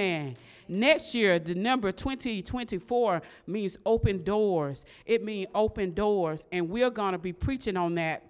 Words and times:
And 0.00 0.36
next 0.66 1.14
year, 1.14 1.38
the 1.38 1.54
number 1.54 1.92
2024 1.92 3.20
means 3.46 3.76
open 3.84 4.24
doors. 4.24 4.86
It 5.04 5.22
means 5.22 5.46
open 5.54 5.92
doors. 5.92 6.46
And 6.50 6.70
we're 6.70 6.88
going 6.88 7.12
to 7.12 7.18
be 7.18 7.34
preaching 7.34 7.76
on 7.76 7.94
that 7.96 8.29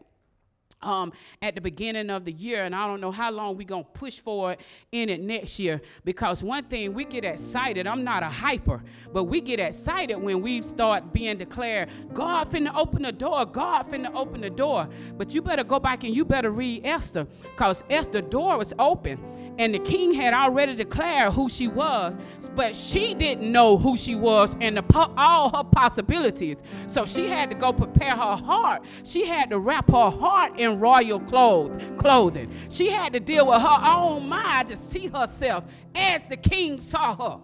um, 0.83 1.13
at 1.43 1.55
the 1.55 1.61
beginning 1.61 2.11
of 2.11 2.25
the 2.25 2.33
year, 2.33 2.65
and 2.65 2.75
I 2.75 2.87
don't 2.87 3.01
know 3.01 3.11
how 3.11 3.31
long 3.31 3.57
we're 3.57 3.67
gonna 3.67 3.85
push 3.85 4.21
for 4.21 4.53
it 4.53 4.61
in 4.93 5.09
it 5.09 5.21
next 5.21 5.59
year. 5.59 5.81
Because 6.05 6.43
one 6.43 6.65
thing 6.65 6.95
we 6.95 7.05
get 7.05 7.25
excited, 7.25 7.87
I'm 7.87 8.05
not 8.05 8.23
a 8.23 8.29
hyper, 8.29 8.83
but 9.13 9.25
we 9.25 9.41
get 9.41 9.61
excited 9.61 10.17
when 10.17 10.41
we 10.41 10.63
start 10.63 11.13
being 11.13 11.39
declared, 11.39 11.89
God 12.13 12.51
finna 12.51 12.75
open 12.75 13.03
the 13.03 13.13
door, 13.13 13.47
God 13.47 13.87
finna 13.91 14.15
open 14.15 14.41
the 14.41 14.51
door. 14.51 14.89
But 15.17 15.35
you 15.35 15.43
better 15.43 15.65
go 15.65 15.79
back 15.79 16.05
and 16.05 16.15
you 16.15 16.25
better 16.25 16.51
read 16.51 16.87
Esther, 16.87 17.27
because 17.43 17.85
Esther 17.91 18.21
door 18.21 18.59
was 18.59 18.73
open 18.79 19.19
and 19.59 19.75
the 19.75 19.79
king 19.79 20.15
had 20.15 20.33
already 20.33 20.75
declared 20.75 21.35
who 21.35 21.49
she 21.49 21.69
was, 21.69 22.17
but 22.55 22.75
she 22.75 23.13
didn't 23.13 23.51
know 23.51 23.77
who 23.77 23.95
she 23.95 24.15
was 24.15 24.57
and 24.61 24.79
the, 24.79 25.11
all 25.19 25.51
her 25.55 25.65
possibilities. 25.65 26.59
So 26.87 27.05
she 27.05 27.29
had 27.29 27.51
to 27.51 27.57
go 27.57 27.71
prepare 27.71 28.17
her 28.17 28.37
heart. 28.37 28.85
She 29.05 29.27
had 29.27 29.51
to 29.51 29.59
wrap 29.59 29.91
her 29.91 30.09
heart 30.09 30.59
in 30.59 30.70
royal 30.79 31.21
clothes, 31.21 31.83
clothing. 31.99 32.53
She 32.69 32.91
had 32.91 33.13
to 33.15 33.21
deal 33.21 33.47
with 33.47 33.61
her 33.61 33.79
own 33.83 34.29
mind 34.29 34.69
to 34.69 34.77
see 34.77 35.07
herself 35.07 35.65
as 35.95 36.23
the 36.29 36.37
king 36.37 36.81
saw 36.81 37.17
her. 37.17 37.41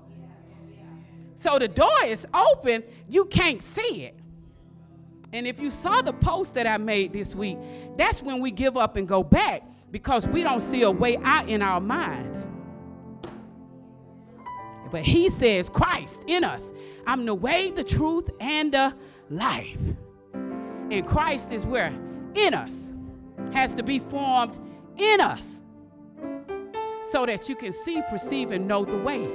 So 1.35 1.59
the 1.59 1.69
door 1.69 2.05
is 2.05 2.27
open, 2.33 2.83
you 3.09 3.27
can't 3.27 3.62
see 3.62 4.05
it. 4.05 4.19
And 5.33 5.47
if 5.47 5.61
you 5.61 5.71
saw 5.71 6.02
the 6.02 6.12
post 6.12 6.55
that 6.55 6.66
I 6.66 6.79
made 6.79 7.12
this 7.12 7.35
week, 7.35 7.59
that's 7.97 8.23
when 8.23 8.41
we 8.41 8.51
give 8.51 8.77
up 8.77 8.97
and 8.97 9.07
go 9.07 9.23
back 9.23 9.63
because 9.91 10.27
we 10.29 10.43
don't 10.43 10.61
see 10.61 10.83
a 10.83 10.91
way 10.91 11.19
out 11.23 11.49
in 11.49 11.63
our 11.63 11.80
mind. 11.80 12.35
But 14.91 15.02
he 15.02 15.29
says, 15.29 15.69
Christ 15.69 16.23
in 16.27 16.45
us. 16.45 16.73
I'm 17.07 17.27
the 17.27 17.35
way, 17.35 17.71
the 17.71 17.85
truth, 17.85 18.30
and 18.41 18.73
the 18.73 18.95
life. 19.30 19.79
And 20.32 21.07
Christ 21.07 21.52
is 21.52 21.66
where? 21.66 21.93
In 22.35 22.54
us. 22.54 22.85
Has 23.52 23.73
to 23.75 23.83
be 23.83 23.99
formed 23.99 24.59
in 24.97 25.21
us. 25.21 25.57
So 27.11 27.25
that 27.27 27.49
you 27.49 27.57
can 27.57 27.73
see, 27.73 28.03
perceive, 28.11 28.51
and 28.51 28.66
know 28.66 28.85
the 28.85 28.99
way. 28.99 29.29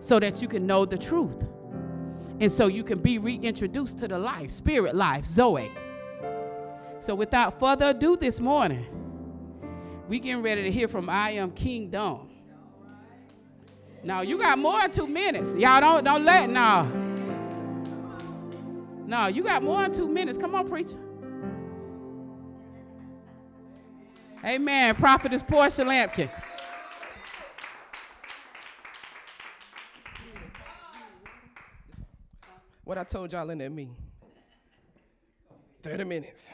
So 0.00 0.20
that 0.20 0.42
you 0.42 0.48
can 0.48 0.66
know 0.66 0.84
the 0.84 0.98
truth. 0.98 1.44
And 2.40 2.50
so 2.50 2.66
you 2.66 2.84
can 2.84 3.00
be 3.00 3.18
reintroduced 3.18 3.98
to 3.98 4.08
the 4.08 4.18
life, 4.18 4.50
spirit 4.50 4.94
life, 4.94 5.24
Zoe. 5.24 5.72
So 7.00 7.14
without 7.14 7.58
further 7.58 7.90
ado 7.90 8.16
this 8.16 8.38
morning, 8.40 8.86
we 10.08 10.18
getting 10.18 10.42
ready 10.42 10.62
to 10.62 10.70
hear 10.70 10.88
from 10.88 11.08
I 11.08 11.30
Am 11.32 11.50
Kingdom. 11.50 12.28
Now 14.04 14.20
you 14.20 14.38
got 14.38 14.58
more 14.58 14.80
than 14.80 14.90
two 14.90 15.06
minutes. 15.06 15.52
Y'all 15.54 15.80
don't 15.80 16.04
don't 16.04 16.24
let 16.24 16.48
now. 16.48 16.84
No, 19.06 19.26
you 19.26 19.42
got 19.42 19.62
more 19.62 19.82
than 19.82 19.92
two 19.92 20.06
minutes. 20.06 20.38
Come 20.38 20.54
on, 20.54 20.68
preacher. 20.68 20.98
Amen. 24.44 24.94
Prophetess 24.94 25.42
Porsche 25.42 25.84
Lampkin. 25.84 26.30
What 32.84 32.96
I 32.96 33.04
told 33.04 33.32
y'all 33.32 33.50
in 33.50 33.58
that 33.58 33.70
meeting. 33.70 33.96
30 35.82 36.04
minutes. 36.04 36.50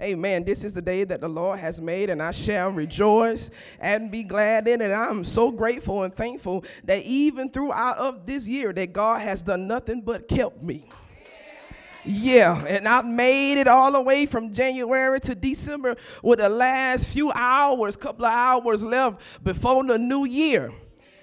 Amen. 0.00 0.44
This 0.44 0.62
is 0.62 0.74
the 0.74 0.82
day 0.82 1.04
that 1.04 1.22
the 1.22 1.28
Lord 1.28 1.58
has 1.58 1.80
made, 1.80 2.10
and 2.10 2.22
I 2.22 2.30
shall 2.30 2.70
rejoice 2.70 3.50
and 3.80 4.10
be 4.10 4.22
glad 4.22 4.68
in 4.68 4.82
it. 4.82 4.92
I'm 4.92 5.24
so 5.24 5.50
grateful 5.50 6.02
and 6.02 6.14
thankful 6.14 6.64
that 6.84 7.02
even 7.04 7.50
throughout 7.50 7.96
of 7.96 8.26
this 8.26 8.46
year, 8.46 8.74
that 8.74 8.92
God 8.92 9.22
has 9.22 9.40
done 9.40 9.66
nothing 9.66 10.02
but 10.02 10.28
kept 10.28 10.62
me. 10.62 10.88
Yeah, 12.06 12.64
and 12.66 12.86
I 12.86 13.02
made 13.02 13.58
it 13.58 13.66
all 13.66 13.90
the 13.90 14.00
way 14.00 14.26
from 14.26 14.52
January 14.52 15.18
to 15.20 15.34
December 15.34 15.96
with 16.22 16.38
the 16.38 16.48
last 16.48 17.08
few 17.08 17.32
hours, 17.32 17.96
couple 17.96 18.24
of 18.24 18.32
hours 18.32 18.84
left 18.84 19.20
before 19.42 19.82
the 19.84 19.98
new 19.98 20.24
year. 20.24 20.70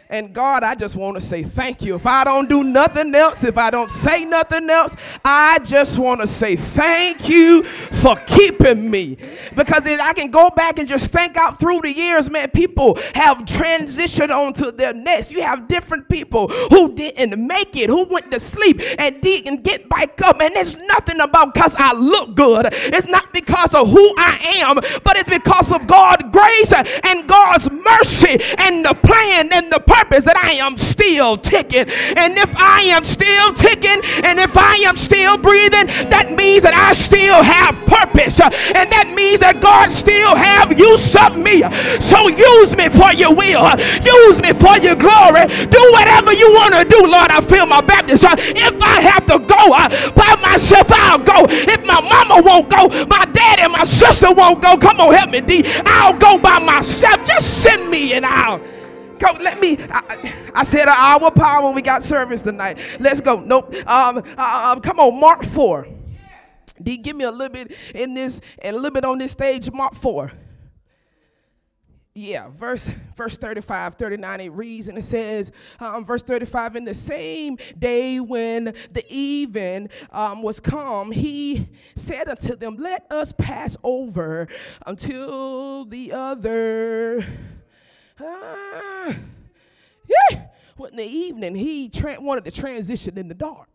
And 0.10 0.34
God, 0.34 0.64
I 0.64 0.76
just 0.76 0.96
want 0.96 1.16
to 1.16 1.22
say 1.22 1.44
thank 1.44 1.82
you. 1.82 1.96
If 1.96 2.06
I 2.06 2.24
don't 2.24 2.50
do 2.50 2.64
nothing 2.64 3.16
else, 3.16 3.44
if 3.44 3.58
I 3.58 3.72
don't 3.72 3.90
say 3.90 4.26
nothing 4.26 4.70
else, 4.70 4.96
I 5.24 5.60
just 5.60 5.98
want 5.98 6.22
to 6.22 6.28
say 6.28 6.56
thank 6.56 7.30
you 7.30 7.64
for 7.64 8.16
keeping 8.18 8.92
me. 8.92 9.18
Because 9.56 9.88
I 9.88 10.14
can 10.14 10.30
go 10.30 10.50
back 10.50 10.78
and 10.78 10.88
just 10.88 11.12
think 11.12 11.38
out 11.38 11.60
through 11.60 11.82
the 11.82 11.94
years, 11.94 12.30
man, 12.30 12.50
people 12.52 12.98
have 13.16 13.40
transitioned 13.40 14.30
onto 14.30 14.72
their 14.72 14.94
next. 14.94 15.32
You 15.32 15.42
have 15.42 15.68
different 15.68 16.10
people 16.10 16.50
who 16.50 16.94
didn't 16.94 17.46
make 17.48 17.76
it, 17.76 17.90
who 17.90 18.04
went 18.06 18.32
to 18.34 18.40
sleep 18.40 18.82
and 19.00 19.22
didn't 19.22 19.64
get 19.64 19.88
back 19.90 20.22
up. 20.22 20.42
And 20.42 20.54
it's 20.56 20.76
nothing 20.76 21.22
about 21.22 21.54
because 21.54 21.76
I 21.78 21.94
look 21.94 22.36
good. 22.36 22.68
It's 22.72 23.08
not 23.08 23.32
because 23.34 23.74
of 23.74 23.90
who 23.90 24.14
I 24.18 24.38
am, 24.58 24.76
but 24.76 25.18
it's 25.18 25.30
because 25.30 25.72
of 25.72 25.88
God's 25.88 26.26
grace 26.32 26.74
and 27.04 27.28
God's 27.28 27.72
mercy 27.72 28.38
and 28.58 28.86
the 28.86 28.94
plan 28.94 29.50
and 29.52 29.72
the 29.72 29.80
purpose 29.94 30.26
that 30.26 30.38
I 30.38 30.54
am 30.54 30.78
still 30.78 31.38
ticking. 31.38 31.86
And 32.18 32.38
if 32.38 32.52
I 32.58 32.82
am 32.94 33.04
still 33.04 33.54
ticking 33.54 34.02
and 34.26 34.40
if 34.40 34.58
I 34.58 34.76
am 34.90 34.98
still 34.98 35.38
breathing, 35.38 35.88
that 36.10 36.34
means 36.34 36.64
that 36.64 36.74
I 36.74 36.94
still 36.94 37.42
have 37.44 37.78
purpose. 37.86 38.42
And 38.42 38.88
that 38.90 39.14
means 39.14 39.40
that 39.40 39.62
God 39.62 39.92
still 39.92 40.36
have 40.36 40.74
use 40.78 41.16
of 41.16 41.38
me. 41.38 41.62
So 42.02 42.28
use 42.30 42.76
me 42.76 42.90
for 42.90 43.14
your 43.14 43.34
will. 43.34 43.70
Use 44.02 44.42
me 44.42 44.54
for 44.54 44.78
your 44.82 44.98
glory. 44.98 45.46
Do 45.70 45.82
whatever 45.94 46.34
you 46.34 46.50
want 46.58 46.74
to 46.74 46.84
do, 46.86 47.06
Lord. 47.06 47.30
I 47.30 47.42
feel 47.42 47.66
my 47.66 47.82
baptism. 47.82 48.34
If 48.38 48.82
I 48.82 49.02
have 49.02 49.26
to 49.28 49.38
go 49.40 49.64
uh, 49.74 49.90
by 50.14 50.36
myself, 50.42 50.90
I'll 50.92 51.22
go. 51.22 51.46
If 51.50 51.86
my 51.86 52.02
mama 52.02 52.42
won't 52.42 52.70
go, 52.70 52.90
my 53.06 53.26
dad 53.32 53.60
and 53.60 53.72
my 53.72 53.84
sister 53.84 54.34
won't 54.34 54.62
go. 54.62 54.78
Come 54.78 55.00
on, 55.00 55.14
help 55.14 55.30
me, 55.30 55.42
D. 55.42 55.64
I'll 55.86 56.18
go 56.18 56.38
by 56.38 56.60
myself. 56.60 57.26
Just 57.26 57.62
send 57.62 57.90
me 57.90 58.14
and 58.14 58.26
I'll 58.26 58.60
Go, 59.20 59.28
let 59.42 59.60
me. 59.60 59.78
I, 59.80 60.52
I 60.56 60.64
said 60.64 60.84
an 60.84 60.96
hour 60.96 61.32
power. 61.32 61.64
when 61.64 61.76
We 61.76 61.82
got 61.82 62.04
service 62.04 62.42
tonight. 62.42 62.78
Let's 63.00 63.22
go. 63.22 63.40
Nope. 63.40 63.74
Um, 63.88 64.24
um, 64.38 64.82
come 64.82 65.00
on, 65.00 65.20
Mark 65.20 65.44
4. 65.44 65.88
D, 66.82 66.98
give 66.98 67.16
me 67.16 67.24
a 67.24 67.32
little 67.32 67.54
bit 67.54 67.76
in 67.94 68.14
this 68.14 68.42
and 68.62 68.76
a 68.76 68.80
little 68.80 68.92
bit 68.92 69.06
on 69.06 69.18
this 69.18 69.32
stage. 69.32 69.72
Mark 69.72 69.96
4. 69.96 70.32
Yeah, 72.16 72.50
verse 72.50 72.92
verse 73.16 73.40
35, 73.40 73.96
39, 73.96 74.42
it 74.42 74.52
reads 74.52 74.88
and 74.88 75.00
it 75.00 75.04
says, 75.04 75.52
um, 75.80 76.06
verse 76.06 76.22
35, 76.22 76.76
in 76.76 76.86
the 76.86 76.94
same 76.94 77.58
day 77.80 78.20
when 78.20 78.76
the 78.92 79.04
even 79.10 79.90
um, 80.12 80.44
was 80.44 80.60
come, 80.60 81.12
he 81.12 81.70
said 81.96 82.28
unto 82.28 82.56
them, 82.56 82.76
Let 82.78 83.12
us 83.12 83.32
pass 83.32 83.76
over 83.84 84.48
until 84.86 85.86
the 85.86 86.12
other 86.12 87.26
Ah, 88.20 89.16
yeah. 90.08 90.46
Well, 90.78 90.90
in 90.90 90.98
the 90.98 91.06
evening, 91.06 91.56
he 91.56 91.90
tra- 91.90 92.20
wanted 92.20 92.46
to 92.46 92.52
transition 92.52 93.18
in 93.18 93.28
the 93.28 93.34
dark. 93.34 93.68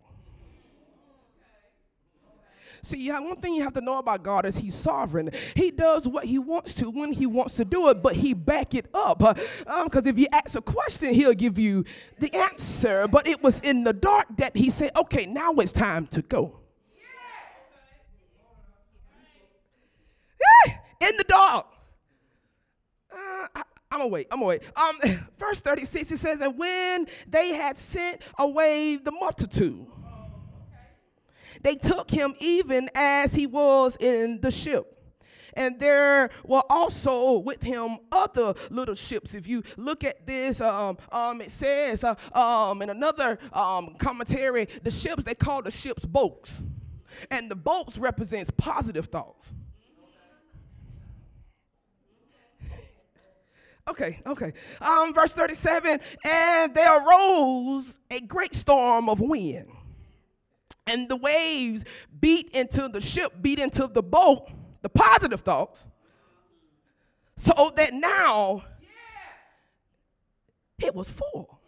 See, 2.82 3.10
one 3.10 3.36
thing 3.36 3.54
you 3.54 3.62
have 3.64 3.74
to 3.74 3.80
know 3.80 3.98
about 3.98 4.22
God 4.22 4.46
is 4.46 4.56
He's 4.56 4.74
sovereign. 4.74 5.30
He 5.54 5.70
does 5.70 6.06
what 6.06 6.24
He 6.24 6.38
wants 6.38 6.74
to 6.74 6.90
when 6.90 7.12
He 7.12 7.26
wants 7.26 7.56
to 7.56 7.64
do 7.64 7.88
it, 7.88 8.02
but 8.02 8.14
He 8.14 8.34
back 8.34 8.74
it 8.74 8.86
up. 8.94 9.18
Because 9.18 9.66
um, 9.66 10.06
if 10.06 10.18
you 10.18 10.26
ask 10.32 10.56
a 10.56 10.62
question, 10.62 11.12
He'll 11.12 11.34
give 11.34 11.58
you 11.58 11.84
the 12.18 12.32
answer. 12.34 13.08
But 13.08 13.26
it 13.26 13.42
was 13.42 13.60
in 13.60 13.84
the 13.84 13.92
dark 13.92 14.28
that 14.36 14.56
He 14.56 14.70
said, 14.70 14.92
"Okay, 14.96 15.26
now 15.26 15.52
it's 15.54 15.72
time 15.72 16.06
to 16.08 16.22
go." 16.22 16.60
Yeah, 20.40 21.08
in 21.08 21.16
the 21.16 21.24
dark. 21.24 21.66
Uh, 23.12 23.62
I'm 23.90 24.00
gonna 24.00 24.08
wait. 24.08 24.26
I'm 24.30 24.40
gonna 24.40 24.48
wait. 24.48 24.62
Um, 24.76 25.26
verse 25.38 25.60
36 25.60 26.12
it 26.12 26.18
says, 26.18 26.40
And 26.40 26.58
when 26.58 27.06
they 27.26 27.54
had 27.54 27.78
sent 27.78 28.22
away 28.38 28.96
the 28.96 29.10
multitude, 29.10 29.86
they 31.62 31.74
took 31.74 32.10
him 32.10 32.34
even 32.38 32.88
as 32.94 33.32
he 33.32 33.46
was 33.46 33.96
in 33.98 34.40
the 34.40 34.50
ship. 34.50 34.94
And 35.54 35.80
there 35.80 36.30
were 36.44 36.62
also 36.70 37.38
with 37.38 37.62
him 37.62 37.98
other 38.12 38.54
little 38.70 38.94
ships. 38.94 39.34
If 39.34 39.48
you 39.48 39.64
look 39.76 40.04
at 40.04 40.24
this, 40.24 40.60
um, 40.60 40.98
um, 41.10 41.40
it 41.40 41.50
says 41.50 42.04
uh, 42.04 42.14
um, 42.32 42.80
in 42.82 42.90
another 42.90 43.38
um, 43.52 43.96
commentary, 43.98 44.68
the 44.84 44.90
ships, 44.90 45.24
they 45.24 45.34
call 45.34 45.62
the 45.62 45.72
ships 45.72 46.04
boats. 46.04 46.62
And 47.30 47.50
the 47.50 47.56
boats 47.56 47.98
represents 47.98 48.50
positive 48.50 49.06
thoughts. 49.06 49.48
Okay, 53.88 54.20
okay. 54.26 54.52
Um, 54.82 55.14
verse 55.14 55.32
37 55.32 56.00
And 56.24 56.74
there 56.74 57.02
arose 57.02 57.98
a 58.10 58.20
great 58.20 58.54
storm 58.54 59.08
of 59.08 59.20
wind, 59.20 59.68
and 60.86 61.08
the 61.08 61.16
waves 61.16 61.84
beat 62.20 62.50
into 62.50 62.88
the 62.88 63.00
ship, 63.00 63.32
beat 63.40 63.58
into 63.58 63.86
the 63.86 64.02
boat, 64.02 64.50
the 64.82 64.90
positive 64.90 65.40
thoughts, 65.40 65.86
so 67.36 67.72
that 67.76 67.94
now 67.94 68.62
it 70.78 70.94
was 70.94 71.08
full. 71.08 71.58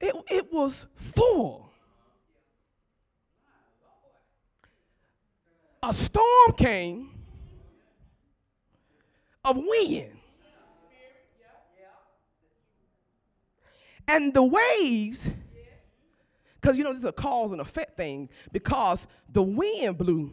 It, 0.00 0.14
it 0.30 0.52
was 0.52 0.86
full. 0.94 1.69
A 5.82 5.94
storm 5.94 6.52
came 6.56 7.10
of 9.44 9.56
wind. 9.56 10.10
And 14.06 14.34
the 14.34 14.42
waves, 14.42 15.30
because 16.60 16.76
you 16.76 16.82
know 16.82 16.90
this 16.90 17.00
is 17.00 17.04
a 17.04 17.12
cause 17.12 17.52
and 17.52 17.60
effect 17.60 17.96
thing, 17.96 18.28
because 18.52 19.06
the 19.32 19.42
wind 19.42 19.96
blew, 19.96 20.32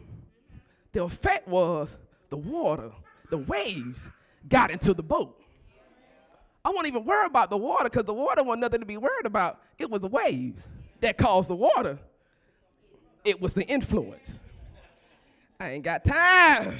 the 0.92 1.04
effect 1.04 1.46
was 1.46 1.96
the 2.28 2.36
water, 2.36 2.90
the 3.30 3.38
waves 3.38 4.10
got 4.48 4.70
into 4.70 4.94
the 4.94 5.02
boat. 5.02 5.40
I 6.64 6.70
won't 6.70 6.86
even 6.88 7.04
worry 7.04 7.26
about 7.26 7.50
the 7.50 7.56
water 7.56 7.84
because 7.84 8.04
the 8.04 8.14
water 8.14 8.42
was 8.42 8.58
nothing 8.58 8.80
to 8.80 8.86
be 8.86 8.96
worried 8.96 9.26
about. 9.26 9.60
It 9.78 9.88
was 9.88 10.00
the 10.00 10.08
waves 10.08 10.62
that 11.00 11.16
caused 11.16 11.48
the 11.48 11.56
water. 11.56 11.98
It 13.24 13.40
was 13.40 13.54
the 13.54 13.64
influence. 13.64 14.40
I 15.60 15.70
ain't 15.70 15.82
got 15.82 16.04
time. 16.04 16.76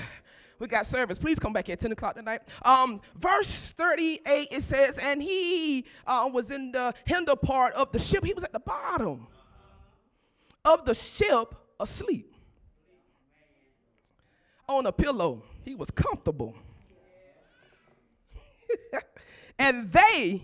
We 0.60 0.68
got 0.68 0.86
service. 0.86 1.18
Please 1.18 1.38
come 1.38 1.52
back 1.52 1.68
at 1.68 1.80
10 1.80 1.92
o'clock 1.92 2.14
tonight. 2.14 2.42
Um, 2.62 3.00
verse 3.16 3.72
38, 3.72 4.48
it 4.50 4.62
says, 4.62 4.98
And 4.98 5.20
he 5.20 5.84
uh, 6.06 6.30
was 6.32 6.50
in 6.50 6.70
the 6.70 6.94
hinder 7.04 7.34
part 7.34 7.74
of 7.74 7.90
the 7.90 7.98
ship. 7.98 8.24
He 8.24 8.32
was 8.34 8.44
at 8.44 8.52
the 8.52 8.60
bottom 8.60 9.26
of 10.64 10.84
the 10.84 10.94
ship 10.94 11.54
asleep 11.80 12.34
on 14.68 14.86
a 14.86 14.92
pillow. 14.92 15.42
He 15.64 15.74
was 15.74 15.90
comfortable. 15.90 16.54
and 19.58 19.90
they 19.90 20.42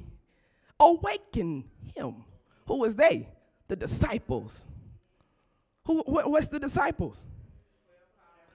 awakened 0.80 1.64
him. 1.94 2.24
Who 2.66 2.78
was 2.78 2.96
they? 2.96 3.28
The 3.68 3.76
disciples. 3.76 4.60
Who, 5.86 6.02
what's 6.06 6.48
the 6.48 6.58
disciples? 6.58 7.16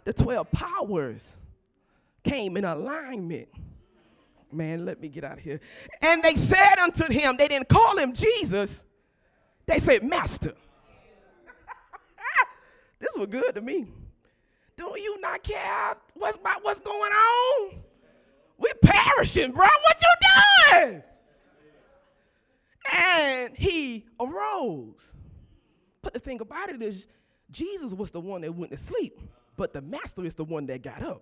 The 0.10 0.24
12 0.24 0.52
powers 0.52 1.38
came 2.24 2.58
in 2.58 2.66
alignment. 2.66 3.48
Man, 4.52 4.84
let 4.84 5.00
me 5.00 5.08
get 5.08 5.24
out 5.24 5.38
of 5.38 5.44
here. 5.44 5.60
And 6.02 6.24
they 6.24 6.34
said 6.34 6.80
unto 6.80 7.14
him, 7.14 7.38
they 7.38 7.48
didn't 7.48 7.70
call 7.70 7.96
him 7.96 8.14
Jesus, 8.14 8.82
they 9.68 9.78
said, 9.78 10.02
Master. 10.02 10.56
this 13.00 13.12
was 13.16 13.28
good 13.28 13.54
to 13.54 13.62
me. 13.62 13.86
Do 14.78 14.96
you 14.98 15.22
not 15.22 15.44
care 15.44 15.96
what's 16.16 16.38
about 16.38 16.64
what's 16.64 16.80
going 16.80 17.12
on? 17.12 17.74
We're 18.58 18.74
perishing, 18.82 19.52
bro. 19.52 19.68
What 19.68 20.02
you 20.02 20.80
doing? 20.88 21.04
And 22.96 23.56
he 23.56 24.08
arose. 24.20 25.14
But 26.02 26.16
the 26.16 26.20
thing 26.20 26.42
about 26.42 26.72
it 26.72 26.82
is, 26.82 27.06
Jesus 27.52 27.94
was 27.94 28.10
the 28.10 28.20
one 28.20 28.42
that 28.42 28.56
went 28.56 28.72
to 28.72 28.78
sleep, 28.78 29.20
but 29.60 29.74
the 29.74 29.82
master 29.82 30.24
is 30.24 30.36
the 30.36 30.44
one 30.46 30.66
that 30.68 30.82
got 30.82 31.04
up. 31.04 31.22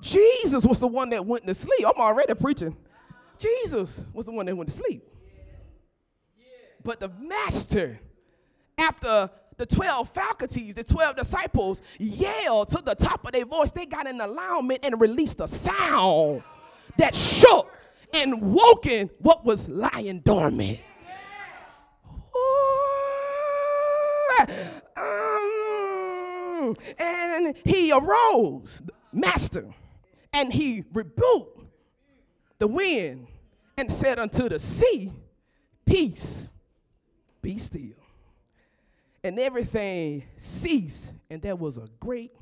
Jesus 0.00 0.66
was 0.66 0.80
the 0.80 0.88
one 0.88 1.10
that 1.10 1.24
went 1.24 1.46
to 1.46 1.54
sleep. 1.54 1.86
I'm 1.86 2.00
already 2.00 2.34
preaching. 2.34 2.76
Jesus 3.38 4.00
was 4.12 4.26
the 4.26 4.32
one 4.32 4.46
that 4.46 4.56
went 4.56 4.68
to 4.68 4.74
sleep. 4.74 5.08
But 6.82 6.98
the 6.98 7.10
master, 7.20 8.00
after 8.76 9.30
the 9.58 9.66
12 9.66 10.10
faculties, 10.10 10.74
the 10.74 10.82
12 10.82 11.14
disciples 11.14 11.82
yelled 12.00 12.70
to 12.70 12.82
the 12.82 12.96
top 12.96 13.24
of 13.24 13.30
their 13.30 13.44
voice, 13.44 13.70
they 13.70 13.86
got 13.86 14.08
an 14.08 14.20
alignment 14.20 14.80
and 14.82 15.00
released 15.00 15.38
a 15.38 15.46
sound 15.46 16.42
that 16.96 17.14
shook 17.14 17.72
and 18.12 18.40
woken 18.52 19.10
what 19.18 19.44
was 19.44 19.68
lying 19.68 20.20
dormant. 20.20 20.80
Um, 24.96 26.76
and 26.98 27.56
he 27.64 27.92
arose, 27.92 28.82
master, 29.12 29.66
and 30.32 30.52
he 30.52 30.84
rebuked 30.92 31.60
the 32.58 32.66
wind 32.66 33.26
and 33.76 33.92
said 33.92 34.18
unto 34.18 34.48
the 34.48 34.58
sea, 34.58 35.12
Peace, 35.86 36.48
be 37.40 37.58
still. 37.58 37.94
And 39.24 39.38
everything 39.38 40.24
ceased, 40.36 41.10
and 41.30 41.40
there 41.40 41.56
was 41.56 41.78
a 41.78 41.88
great 41.98 42.32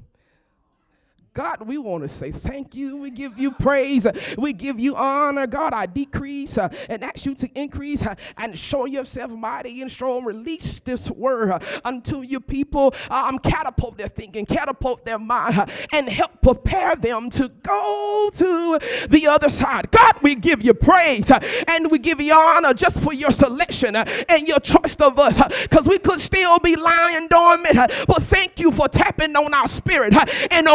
God, 1.37 1.69
we 1.69 1.77
want 1.77 2.03
to 2.03 2.09
say 2.09 2.33
thank 2.33 2.75
you. 2.75 2.97
We 2.97 3.11
give 3.11 3.39
you 3.39 3.51
praise. 3.51 4.07
We 4.39 4.55
give 4.55 4.81
you 4.81 4.97
honor. 4.97 5.47
God, 5.47 5.75
I 5.75 5.85
decrease 5.85 6.57
uh, 6.57 6.71
and 6.89 7.05
ask 7.05 7.27
you 7.27 7.35
to 7.35 7.51
increase 7.55 8.07
uh, 8.07 8.15
and 8.39 8.59
show 8.59 8.87
yourself 8.87 9.31
mighty 9.31 9.83
and 9.83 9.91
strong. 9.91 10.25
Release 10.25 10.81
this 10.81 11.11
word 11.11 11.51
uh, 11.51 11.59
unto 11.85 12.23
your 12.23 12.41
people. 12.41 12.95
Uh, 13.11 13.37
catapult 13.37 13.99
their 13.99 14.09
thinking, 14.09 14.47
catapult 14.47 15.05
their 15.05 15.19
mind, 15.19 15.59
uh, 15.59 15.67
and 15.93 16.09
help 16.09 16.41
prepare 16.41 16.97
them 16.97 17.29
to 17.29 17.51
go 17.51 18.31
to 18.33 18.79
the 19.11 19.27
other 19.27 19.51
side. 19.51 19.91
God, 19.91 20.15
we 20.23 20.37
give 20.37 20.63
you 20.63 20.73
praise 20.73 21.31
uh, 21.31 21.39
and 21.69 21.91
we 21.91 21.99
give 21.99 22.19
you 22.19 22.33
honor 22.33 22.73
just 22.73 23.03
for 23.03 23.13
your 23.13 23.31
selection 23.31 23.95
and 23.95 24.49
your 24.49 24.61
choice 24.61 24.97
of 24.97 25.19
us 25.19 25.39
because 25.65 25.87
we 25.87 25.99
could 25.99 26.19
still 26.19 26.59
be 26.61 26.77
lying 26.77 27.29
dormant. 27.29 27.77
but 28.07 28.23
thank 28.23 28.59
you 28.59 28.73
for 28.73 28.89
tapping 28.89 29.37
on 29.37 29.53
our 29.53 29.69
spirit 29.69 30.15
and 30.51 30.67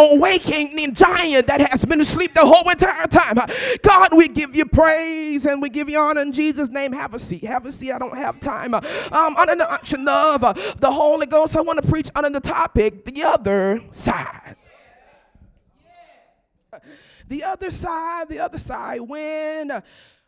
awakening 0.51 0.94
giant 0.94 1.48
that 1.48 1.62
has 1.62 1.86
been 1.86 2.01
asleep 2.01 2.33
the 2.33 2.45
whole 2.45 2.69
entire 2.69 3.07
time. 3.07 3.39
God, 3.83 4.15
we 4.15 4.27
give 4.27 4.56
you 4.56 4.65
praise 4.65 5.45
and 5.45 5.62
we 5.62 5.69
give 5.69 5.89
you 5.89 6.00
honor 6.00 6.21
in 6.21 6.31
Jesus' 6.31 6.69
name. 6.69 6.94
Have 6.94 7.13
a 7.13 7.19
seat. 7.19 7.44
Have 7.44 7.65
a 7.65 7.71
seat. 7.71 7.92
I 7.92 8.00
don't 8.00 8.18
have 8.18 8.39
time. 8.39 8.74
Um, 8.74 9.36
under 9.38 9.56
the 9.56 9.71
unction 9.71 10.07
of 10.07 10.44
uh, 10.44 10.53
the 10.77 10.92
Holy 10.92 11.25
Ghost, 11.25 11.56
I 11.56 11.62
want 11.62 11.81
to 11.81 11.88
preach 11.88 12.09
under 12.15 12.30
the 12.30 12.39
topic, 12.39 13.06
the 13.06 13.24
other 13.24 13.81
side. 13.92 14.56
The 17.27 17.44
other 17.44 17.71
side, 17.71 18.27
the 18.30 18.39
other 18.39 18.57
side. 18.57 19.01
When, 19.01 19.71
uh, 19.71 19.81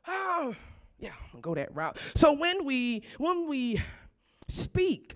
oh, 0.08 0.56
yeah, 1.00 1.12
I'll 1.34 1.42
go 1.42 1.54
that 1.56 1.76
route. 1.76 1.98
So 2.16 2.32
when 2.32 2.64
we 2.64 3.04
when 3.18 3.48
we 3.48 3.82
speak 4.48 5.16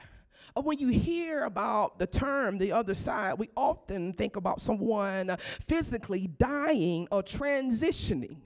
when 0.61 0.79
you 0.79 0.89
hear 0.89 1.43
about 1.43 1.99
the 1.99 2.07
term 2.07 2.57
the 2.57 2.71
other 2.71 2.93
side, 2.93 3.35
we 3.37 3.49
often 3.55 4.13
think 4.13 4.35
about 4.35 4.61
someone 4.61 5.37
physically 5.67 6.27
dying 6.27 7.07
or 7.11 7.23
transitioning. 7.23 8.37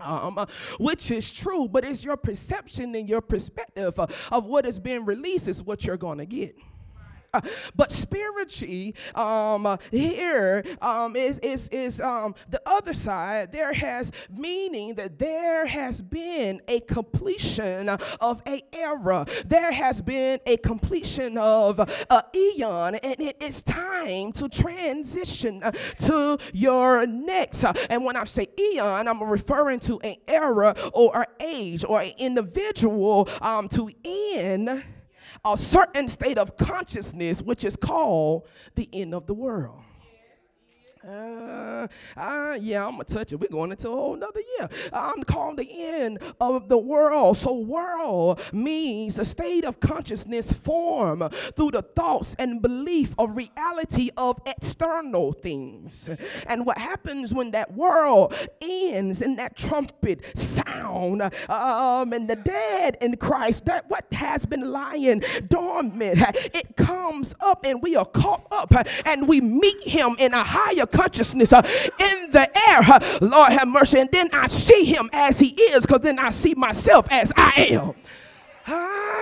Um, 0.00 0.38
uh, 0.38 0.46
which 0.78 1.10
is 1.10 1.28
true, 1.28 1.66
but 1.66 1.84
it's 1.84 2.04
your 2.04 2.16
perception 2.16 2.94
and 2.94 3.08
your 3.08 3.20
perspective 3.20 3.98
uh, 3.98 4.06
of 4.30 4.44
what 4.44 4.64
is 4.64 4.78
being 4.78 5.04
released 5.04 5.48
is 5.48 5.60
what 5.60 5.84
you're 5.84 5.96
going 5.96 6.18
to 6.18 6.26
get. 6.26 6.54
But 7.76 7.92
spiritually, 7.92 8.94
um, 9.14 9.78
here 9.90 10.64
um, 10.80 11.14
is 11.16 11.38
is 11.40 11.68
is 11.68 12.00
um, 12.00 12.34
the 12.48 12.60
other 12.66 12.94
side. 12.94 13.52
There 13.52 13.72
has 13.72 14.12
meaning 14.30 14.94
that 14.94 15.18
there 15.18 15.66
has 15.66 16.00
been 16.00 16.62
a 16.68 16.80
completion 16.80 17.88
of 17.88 18.42
a 18.46 18.62
era. 18.72 19.26
There 19.44 19.72
has 19.72 20.00
been 20.00 20.40
a 20.46 20.56
completion 20.56 21.36
of 21.38 21.78
a 21.78 22.24
eon, 22.34 22.96
and 22.96 23.20
it 23.20 23.42
is 23.42 23.62
time 23.62 24.32
to 24.32 24.48
transition 24.48 25.62
to 26.00 26.38
your 26.52 27.06
next. 27.06 27.64
And 27.90 28.04
when 28.04 28.16
I 28.16 28.24
say 28.24 28.48
eon, 28.58 29.06
I'm 29.06 29.22
referring 29.22 29.80
to 29.80 30.00
an 30.00 30.16
era 30.26 30.74
or 30.92 31.20
an 31.20 31.26
age 31.40 31.84
or 31.84 32.00
an 32.00 32.12
individual 32.18 33.28
um, 33.40 33.68
to 33.70 33.90
end 34.04 34.84
a 35.52 35.56
certain 35.56 36.08
state 36.08 36.38
of 36.38 36.56
consciousness, 36.56 37.42
which 37.42 37.64
is 37.64 37.76
called 37.76 38.46
the 38.74 38.88
end 38.92 39.14
of 39.14 39.26
the 39.26 39.34
world. 39.34 39.82
Uh, 41.08 41.86
uh, 42.18 42.58
yeah, 42.60 42.84
I'm 42.84 42.92
gonna 42.92 43.04
touch 43.04 43.32
it. 43.32 43.36
We're 43.36 43.48
going 43.48 43.70
into 43.70 43.88
a 43.88 43.92
whole 43.92 44.16
nother 44.16 44.40
year. 44.58 44.68
I'm 44.92 45.22
calling 45.22 45.56
the 45.56 45.70
end 45.70 46.18
of 46.38 46.68
the 46.68 46.76
world. 46.76 47.38
So, 47.38 47.54
world 47.54 48.42
means 48.52 49.18
a 49.18 49.24
state 49.24 49.64
of 49.64 49.80
consciousness 49.80 50.52
form 50.52 51.28
through 51.56 51.70
the 51.70 51.82
thoughts 51.82 52.36
and 52.38 52.60
belief 52.60 53.14
of 53.18 53.36
reality 53.36 54.10
of 54.18 54.38
external 54.44 55.32
things. 55.32 56.10
And 56.46 56.66
what 56.66 56.76
happens 56.76 57.32
when 57.32 57.52
that 57.52 57.72
world 57.72 58.34
ends 58.60 59.22
in 59.22 59.36
that 59.36 59.56
trumpet 59.56 60.36
sound, 60.36 61.22
um, 61.48 62.12
and 62.12 62.28
the 62.28 62.36
dead 62.36 62.98
in 63.00 63.16
Christ, 63.16 63.64
that 63.64 63.88
what 63.88 64.04
has 64.12 64.44
been 64.44 64.70
lying 64.72 65.22
dormant, 65.46 66.18
it 66.54 66.76
comes 66.76 67.34
up 67.40 67.64
and 67.64 67.80
we 67.82 67.96
are 67.96 68.04
caught 68.04 68.46
up 68.50 68.74
and 69.06 69.26
we 69.26 69.40
meet 69.40 69.82
Him 69.84 70.16
in 70.18 70.34
a 70.34 70.44
higher 70.44 70.86
consciousness 71.00 71.52
uh, 71.52 71.62
in 71.98 72.30
the 72.30 72.48
air. 72.68 72.80
Uh, 72.82 73.18
Lord 73.20 73.52
have 73.52 73.68
mercy. 73.68 74.00
And 74.00 74.10
then 74.10 74.28
I 74.32 74.46
see 74.48 74.84
him 74.84 75.08
as 75.12 75.38
he 75.38 75.48
is 75.48 75.86
because 75.86 76.00
then 76.00 76.18
I 76.18 76.30
see 76.30 76.54
myself 76.54 77.06
as 77.10 77.32
I 77.36 77.68
am. 77.70 77.94
Ah 78.66 79.18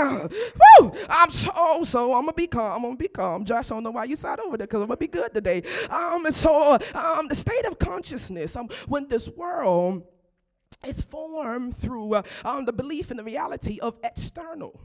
woo, 0.00 0.92
I'm 1.08 1.30
so, 1.30 1.84
so 1.84 2.14
I'm 2.14 2.22
gonna 2.22 2.32
be 2.32 2.46
calm. 2.46 2.72
I'm 2.72 2.82
gonna 2.82 2.96
be 2.96 3.08
calm. 3.08 3.44
Josh, 3.44 3.70
I 3.70 3.74
don't 3.74 3.82
know 3.82 3.90
why 3.90 4.04
you 4.04 4.16
sat 4.16 4.40
over 4.40 4.56
there 4.56 4.66
because 4.66 4.82
I'm 4.82 4.88
gonna 4.88 4.96
be 4.96 5.06
good 5.06 5.32
today. 5.34 5.62
Um, 5.90 6.26
and 6.26 6.34
so 6.34 6.78
um, 6.94 7.28
the 7.28 7.34
state 7.34 7.64
of 7.64 7.78
consciousness, 7.78 8.56
um, 8.56 8.68
when 8.86 9.08
this 9.08 9.28
world 9.28 10.04
is 10.86 11.02
formed 11.02 11.76
through 11.76 12.14
uh, 12.14 12.22
um, 12.44 12.64
the 12.64 12.72
belief 12.72 13.10
in 13.10 13.16
the 13.16 13.24
reality 13.24 13.78
of 13.80 13.96
external. 14.04 14.80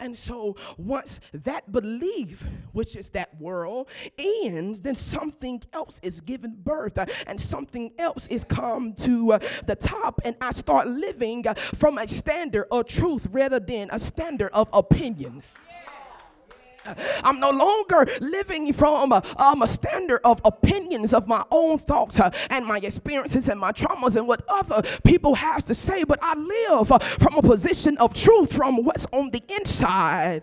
And 0.00 0.16
so 0.16 0.56
once 0.76 1.20
that 1.32 1.70
belief, 1.72 2.44
which 2.72 2.96
is 2.96 3.10
that 3.10 3.40
world, 3.40 3.88
ends, 4.18 4.80
then 4.80 4.94
something 4.94 5.62
else 5.72 6.00
is 6.02 6.20
given 6.20 6.56
birth 6.62 6.98
uh, 6.98 7.06
and 7.26 7.40
something 7.40 7.92
else 7.98 8.26
is 8.28 8.44
come 8.44 8.92
to 8.94 9.32
uh, 9.32 9.38
the 9.66 9.76
top. 9.76 10.20
And 10.24 10.36
I 10.40 10.52
start 10.52 10.88
living 10.88 11.46
uh, 11.46 11.54
from 11.54 11.98
a 11.98 12.08
standard 12.08 12.66
of 12.70 12.86
truth 12.86 13.28
rather 13.30 13.60
than 13.60 13.88
a 13.92 13.98
standard 13.98 14.50
of 14.52 14.68
opinions. 14.72 15.52
I'm 17.22 17.40
no 17.40 17.50
longer 17.50 18.06
living 18.20 18.72
from 18.72 19.12
a, 19.12 19.22
um, 19.36 19.62
a 19.62 19.68
standard 19.68 20.20
of 20.24 20.40
opinions 20.44 21.12
of 21.12 21.26
my 21.26 21.44
own 21.50 21.78
thoughts 21.78 22.20
uh, 22.20 22.30
and 22.50 22.66
my 22.66 22.78
experiences 22.78 23.48
and 23.48 23.60
my 23.60 23.72
traumas 23.72 24.16
and 24.16 24.26
what 24.26 24.42
other 24.48 24.82
people 25.04 25.34
have 25.34 25.64
to 25.66 25.74
say, 25.74 26.04
but 26.04 26.18
I 26.22 26.34
live 26.34 26.92
uh, 26.92 26.98
from 26.98 27.36
a 27.36 27.42
position 27.42 27.96
of 27.98 28.14
truth 28.14 28.52
from 28.52 28.84
what's 28.84 29.06
on 29.12 29.30
the 29.30 29.42
inside 29.48 30.42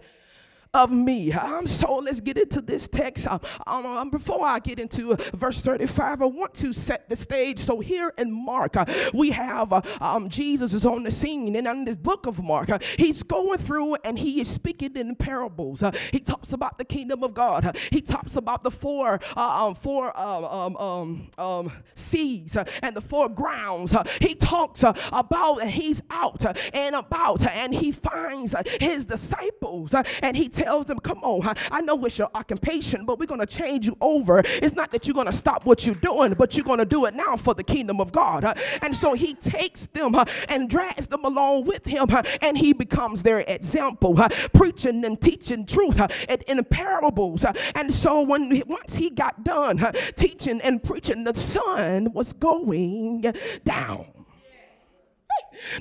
of 0.74 0.92
me. 0.92 1.32
Um, 1.32 1.68
so 1.68 1.98
let's 1.98 2.20
get 2.20 2.36
into 2.38 2.60
this 2.60 2.88
text. 2.88 3.28
Um, 3.28 3.40
um, 3.68 4.10
before 4.10 4.44
I 4.44 4.58
get 4.58 4.80
into 4.80 5.14
uh, 5.14 5.18
verse 5.34 5.62
35, 5.62 6.24
I 6.24 6.26
want 6.26 6.56
to 6.56 6.74
set 6.74 7.08
the 7.10 7.16
stage. 7.16 7.60
So 7.60 7.80
here 7.80 8.12
in 8.18 8.32
Mark, 8.32 8.76
uh, 8.76 8.86
we 9.14 9.30
have 9.32 9.72
uh, 9.72 9.82
um, 10.02 10.30
Jesus 10.30 10.74
is 10.74 10.84
on 10.84 11.04
the 11.04 11.12
scene, 11.12 11.56
and 11.56 11.68
in 11.68 11.86
this 11.86 11.96
book 11.96 12.26
of 12.26 12.44
Mark, 12.44 12.72
uh, 12.72 12.80
he's 12.98 13.22
going 13.22 13.60
through 13.60 13.96
and 14.04 14.18
he 14.18 14.42
is 14.42 14.48
speaking 14.48 14.96
in 14.96 15.16
parables. 15.16 15.84
Uh, 15.84 15.92
he 16.12 16.20
talks 16.20 16.54
about 16.54 16.80
the 16.80 16.86
kingdom 16.86 17.24
of 17.24 17.36
God. 17.36 17.66
Uh, 17.66 17.74
he 17.92 18.02
talks 18.02 18.36
about 18.36 18.64
the 18.64 18.72
four, 18.72 19.20
um, 19.38 19.76
four 19.76 20.18
um, 20.20 20.76
um, 20.76 21.28
um, 21.38 21.72
seeds 21.94 22.58
and 22.82 22.96
the 22.96 23.02
four 23.02 23.30
grounds. 23.30 23.96
he 24.20 24.34
talks 24.34 24.84
about 24.84 25.64
he's 25.68 26.02
out 26.10 26.44
and 26.74 26.96
about, 26.96 27.46
and 27.46 27.76
he 27.76 27.92
finds 27.92 28.56
his 28.80 29.06
disciples, 29.06 29.94
and 30.24 30.36
he 30.36 30.50
tells 30.64 30.86
them, 30.86 31.00
Come 31.00 31.20
on, 31.24 31.56
I 31.72 31.82
know 31.82 32.04
it's 32.06 32.18
your 32.18 32.30
occupation, 32.34 33.06
but 33.06 33.20
we're 33.20 33.26
going 33.26 33.42
to 33.42 33.46
change 33.46 33.86
you 33.86 33.98
over. 34.02 34.42
It's 34.46 34.76
not 34.76 34.92
that 34.92 35.08
you're 35.08 35.14
going 35.14 35.28
to 35.28 35.34
stop 35.34 35.66
what 35.66 35.86
you're 35.86 35.96
doing, 35.96 36.34
but 36.34 36.56
you're 36.56 36.66
going 36.66 36.80
to 36.80 36.86
do 36.86 37.06
it 37.06 37.14
now 37.14 37.36
for 37.36 37.54
the 37.54 37.64
kingdom 37.64 38.00
of 38.00 38.12
God. 38.12 38.58
And 38.82 38.96
so 38.96 39.14
he 39.14 39.34
takes 39.34 39.88
them 39.88 40.16
and 40.48 40.70
drags 40.70 41.08
them 41.08 41.26
along 41.26 41.66
with 41.66 41.86
him, 41.86 42.08
and 42.42 42.58
he 42.58 42.74
becomes 42.74 43.24
their 43.24 43.42
example, 43.42 44.18
preaching 44.54 45.04
and 45.06 45.20
teaching 45.20 45.66
truth 45.66 46.00
in 46.48 46.64
parables. 46.66 47.46
And 47.76 47.94
so 47.94 48.22
when 48.22 48.62
once 48.68 48.96
he 48.96 49.10
got 49.10 49.44
done 49.44 49.86
teaching 50.16 50.62
and 50.62 50.82
preaching, 50.82 51.24
the 51.24 51.36
sun 51.36 52.14
was 52.14 52.34
going 52.34 53.34
down 53.66 54.23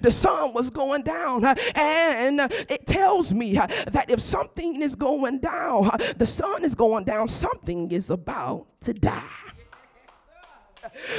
the 0.01 0.11
sun 0.11 0.53
was 0.53 0.71
going 0.71 1.03
down. 1.03 1.45
And 1.75 2.41
it 2.69 2.87
tells 2.87 3.33
me 3.33 3.55
that 3.55 4.07
if 4.09 4.21
something 4.21 4.83
is 4.83 4.95
going 4.95 5.39
down, 5.39 5.91
the 6.17 6.27
sun 6.27 6.65
is 6.65 6.75
going 6.75 7.05
down, 7.05 7.29
something 7.29 7.91
is 7.91 8.11
about 8.11 8.67
to 8.83 8.95
die. 8.95 9.23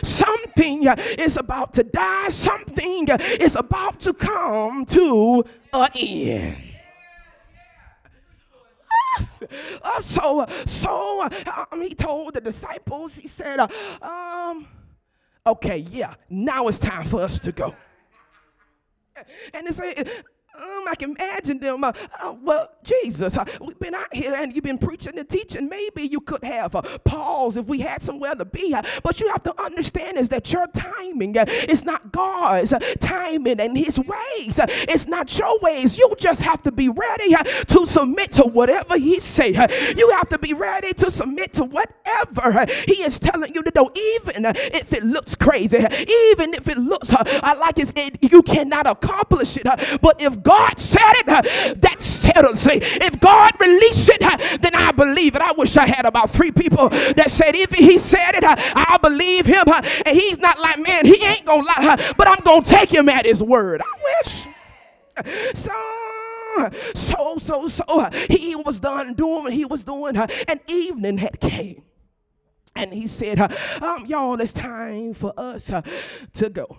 Something 0.03 0.83
is 1.17 1.37
about 1.37 1.73
to 1.73 1.83
die, 1.83 2.29
something 2.29 3.07
is 3.39 3.55
about 3.55 3.99
to 4.01 4.13
come 4.13 4.85
to 4.87 5.43
an 5.73 5.87
end. 5.95 6.57
Uh, 9.81 10.01
so, 10.01 10.45
so 10.65 11.27
um, 11.71 11.81
he 11.81 11.93
told 11.93 12.33
the 12.33 12.41
disciples, 12.41 13.15
he 13.15 13.27
said, 13.27 13.59
uh, 13.59 13.67
um, 14.01 14.67
okay, 15.45 15.77
yeah, 15.77 16.15
now 16.29 16.67
it's 16.67 16.79
time 16.79 17.05
for 17.05 17.21
us 17.21 17.39
to 17.39 17.51
go. 17.51 17.75
And 19.53 19.67
they 19.67 19.71
say, 19.71 20.03
um, 20.55 20.85
I 20.87 20.95
can 20.95 21.11
imagine 21.11 21.59
them. 21.59 21.83
Uh, 21.83 21.91
uh, 22.21 22.35
well, 22.41 22.69
Jesus, 22.83 23.37
uh, 23.37 23.45
we've 23.59 23.79
been 23.79 23.95
out 23.95 24.13
here 24.13 24.33
and 24.35 24.53
you've 24.53 24.63
been 24.63 24.77
preaching 24.77 25.17
and 25.17 25.27
teaching. 25.27 25.67
Maybe 25.67 26.03
you 26.03 26.21
could 26.21 26.43
have 26.43 26.75
uh, 26.75 26.81
pause 26.99 27.57
if 27.57 27.65
we 27.65 27.79
had 27.79 28.03
somewhere 28.03 28.35
to 28.35 28.45
be. 28.45 28.73
Uh, 28.73 28.83
but 29.01 29.19
you 29.19 29.29
have 29.29 29.41
to 29.43 29.61
understand 29.61 30.17
is 30.17 30.29
that 30.29 30.51
your 30.53 30.67
timing 30.67 31.37
uh, 31.37 31.45
is 31.47 31.83
not 31.83 32.11
God's 32.11 32.73
timing 32.99 33.59
and 33.59 33.75
His 33.75 33.97
ways. 33.97 34.59
it's 34.59 35.07
not 35.07 35.37
your 35.39 35.57
ways. 35.59 35.97
You 35.97 36.13
just 36.19 36.41
have 36.43 36.61
to 36.63 36.71
be 36.71 36.87
ready 36.87 37.33
to 37.67 37.85
submit 37.85 38.33
to 38.33 38.43
whatever 38.43 38.97
He 38.97 39.19
say. 39.19 39.49
you 39.97 40.09
have 40.11 40.29
to 40.29 40.37
be 40.37 40.53
ready 40.53 40.93
to 40.93 41.09
submit 41.09 41.53
to 41.53 41.63
whatever 41.63 42.65
He 42.85 43.01
is 43.01 43.19
telling 43.19 43.55
you 43.55 43.63
to 43.63 43.71
do, 43.71 43.87
even 43.95 44.45
if 44.45 44.93
it 44.93 45.03
looks 45.03 45.33
crazy, 45.33 45.77
even 45.77 46.53
if 46.53 46.67
it 46.67 46.77
looks 46.77 47.11
like 47.11 47.79
it's, 47.79 47.93
it, 47.95 48.31
you 48.31 48.43
cannot 48.43 48.85
accomplish 48.85 49.57
it. 49.57 49.63
but 50.01 50.21
if 50.21 50.42
God 50.43 50.79
said 50.79 51.13
it, 51.15 51.81
that 51.81 52.01
settles 52.01 52.65
it. 52.65 52.83
If 53.01 53.19
God 53.19 53.53
released 53.59 54.09
it, 54.13 54.61
then 54.61 54.75
I 54.75 54.91
believe 54.91 55.35
it. 55.35 55.41
I 55.41 55.53
wish 55.53 55.77
I 55.77 55.87
had 55.87 56.05
about 56.05 56.29
three 56.29 56.51
people 56.51 56.89
that 56.89 57.31
said, 57.31 57.55
if 57.55 57.71
he 57.73 57.97
said 57.97 58.31
it, 58.35 58.43
I 58.45 58.97
believe 59.01 59.45
him. 59.45 59.63
And 60.05 60.17
he's 60.17 60.39
not 60.39 60.59
like, 60.59 60.79
man, 60.79 61.05
he 61.05 61.23
ain't 61.23 61.45
gonna 61.45 61.63
lie, 61.63 62.13
but 62.17 62.27
I'm 62.27 62.43
gonna 62.43 62.63
take 62.63 62.89
him 62.89 63.09
at 63.09 63.25
his 63.25 63.41
word. 63.41 63.81
I 63.81 64.21
wish. 64.21 64.47
So 65.53 65.71
so 66.93 67.37
so 67.39 67.67
so 67.67 68.09
he 68.29 68.55
was 68.55 68.79
done 68.79 69.13
doing 69.13 69.43
what 69.43 69.53
he 69.53 69.65
was 69.65 69.83
doing 69.83 70.15
and 70.15 70.59
evening 70.67 71.17
had 71.17 71.39
came 71.39 71.83
and 72.75 72.93
he 72.93 73.07
said 73.07 73.39
um, 73.81 74.05
y'all 74.05 74.39
it's 74.39 74.53
time 74.53 75.13
for 75.13 75.33
us 75.37 75.71
to 76.33 76.49
go 76.49 76.77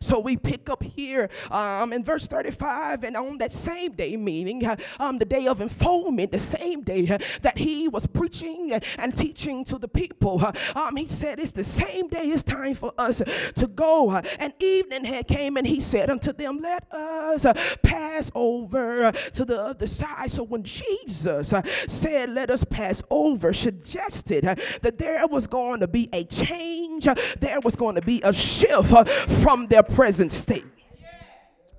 so 0.00 0.20
we 0.20 0.36
pick 0.36 0.68
up 0.68 0.82
here 0.82 1.28
um, 1.50 1.92
in 1.92 2.04
verse 2.04 2.26
35, 2.26 3.04
and 3.04 3.16
on 3.16 3.38
that 3.38 3.52
same 3.52 3.92
day, 3.92 4.16
meaning 4.16 4.64
uh, 4.64 4.76
um, 4.98 5.18
the 5.18 5.24
day 5.24 5.46
of 5.46 5.58
enfoldment, 5.58 6.30
the 6.30 6.38
same 6.38 6.82
day 6.82 7.08
uh, 7.08 7.18
that 7.42 7.58
he 7.58 7.88
was 7.88 8.06
preaching 8.06 8.72
and 8.98 9.16
teaching 9.16 9.64
to 9.64 9.78
the 9.78 9.88
people, 9.88 10.44
uh, 10.44 10.52
um, 10.74 10.96
he 10.96 11.06
said, 11.06 11.38
It's 11.38 11.52
the 11.52 11.64
same 11.64 12.08
day, 12.08 12.26
it's 12.28 12.42
time 12.42 12.74
for 12.74 12.92
us 12.98 13.22
to 13.56 13.66
go. 13.66 14.10
and 14.38 14.52
evening 14.58 15.04
had 15.04 15.28
came, 15.28 15.56
and 15.56 15.66
he 15.66 15.80
said 15.80 16.10
unto 16.10 16.32
them, 16.32 16.58
Let 16.58 16.90
us 16.92 17.46
pass 17.82 18.30
over 18.34 19.12
to 19.12 19.44
the 19.44 19.60
other 19.60 19.86
side. 19.86 20.30
So 20.30 20.42
when 20.42 20.62
Jesus 20.62 21.52
said, 21.88 22.30
Let 22.30 22.50
us 22.50 22.64
pass 22.64 23.02
over, 23.10 23.52
suggested 23.52 24.44
that 24.44 24.98
there 24.98 25.26
was 25.26 25.46
going 25.46 25.80
to 25.80 25.88
be 25.88 26.08
a 26.12 26.24
change, 26.24 27.06
there 27.38 27.60
was 27.60 27.76
going 27.76 27.94
to 27.96 28.02
be 28.02 28.20
a 28.22 28.32
shift 28.32 29.08
from 29.42 29.66
their 29.72 29.82
present 29.82 30.30
state. 30.30 30.66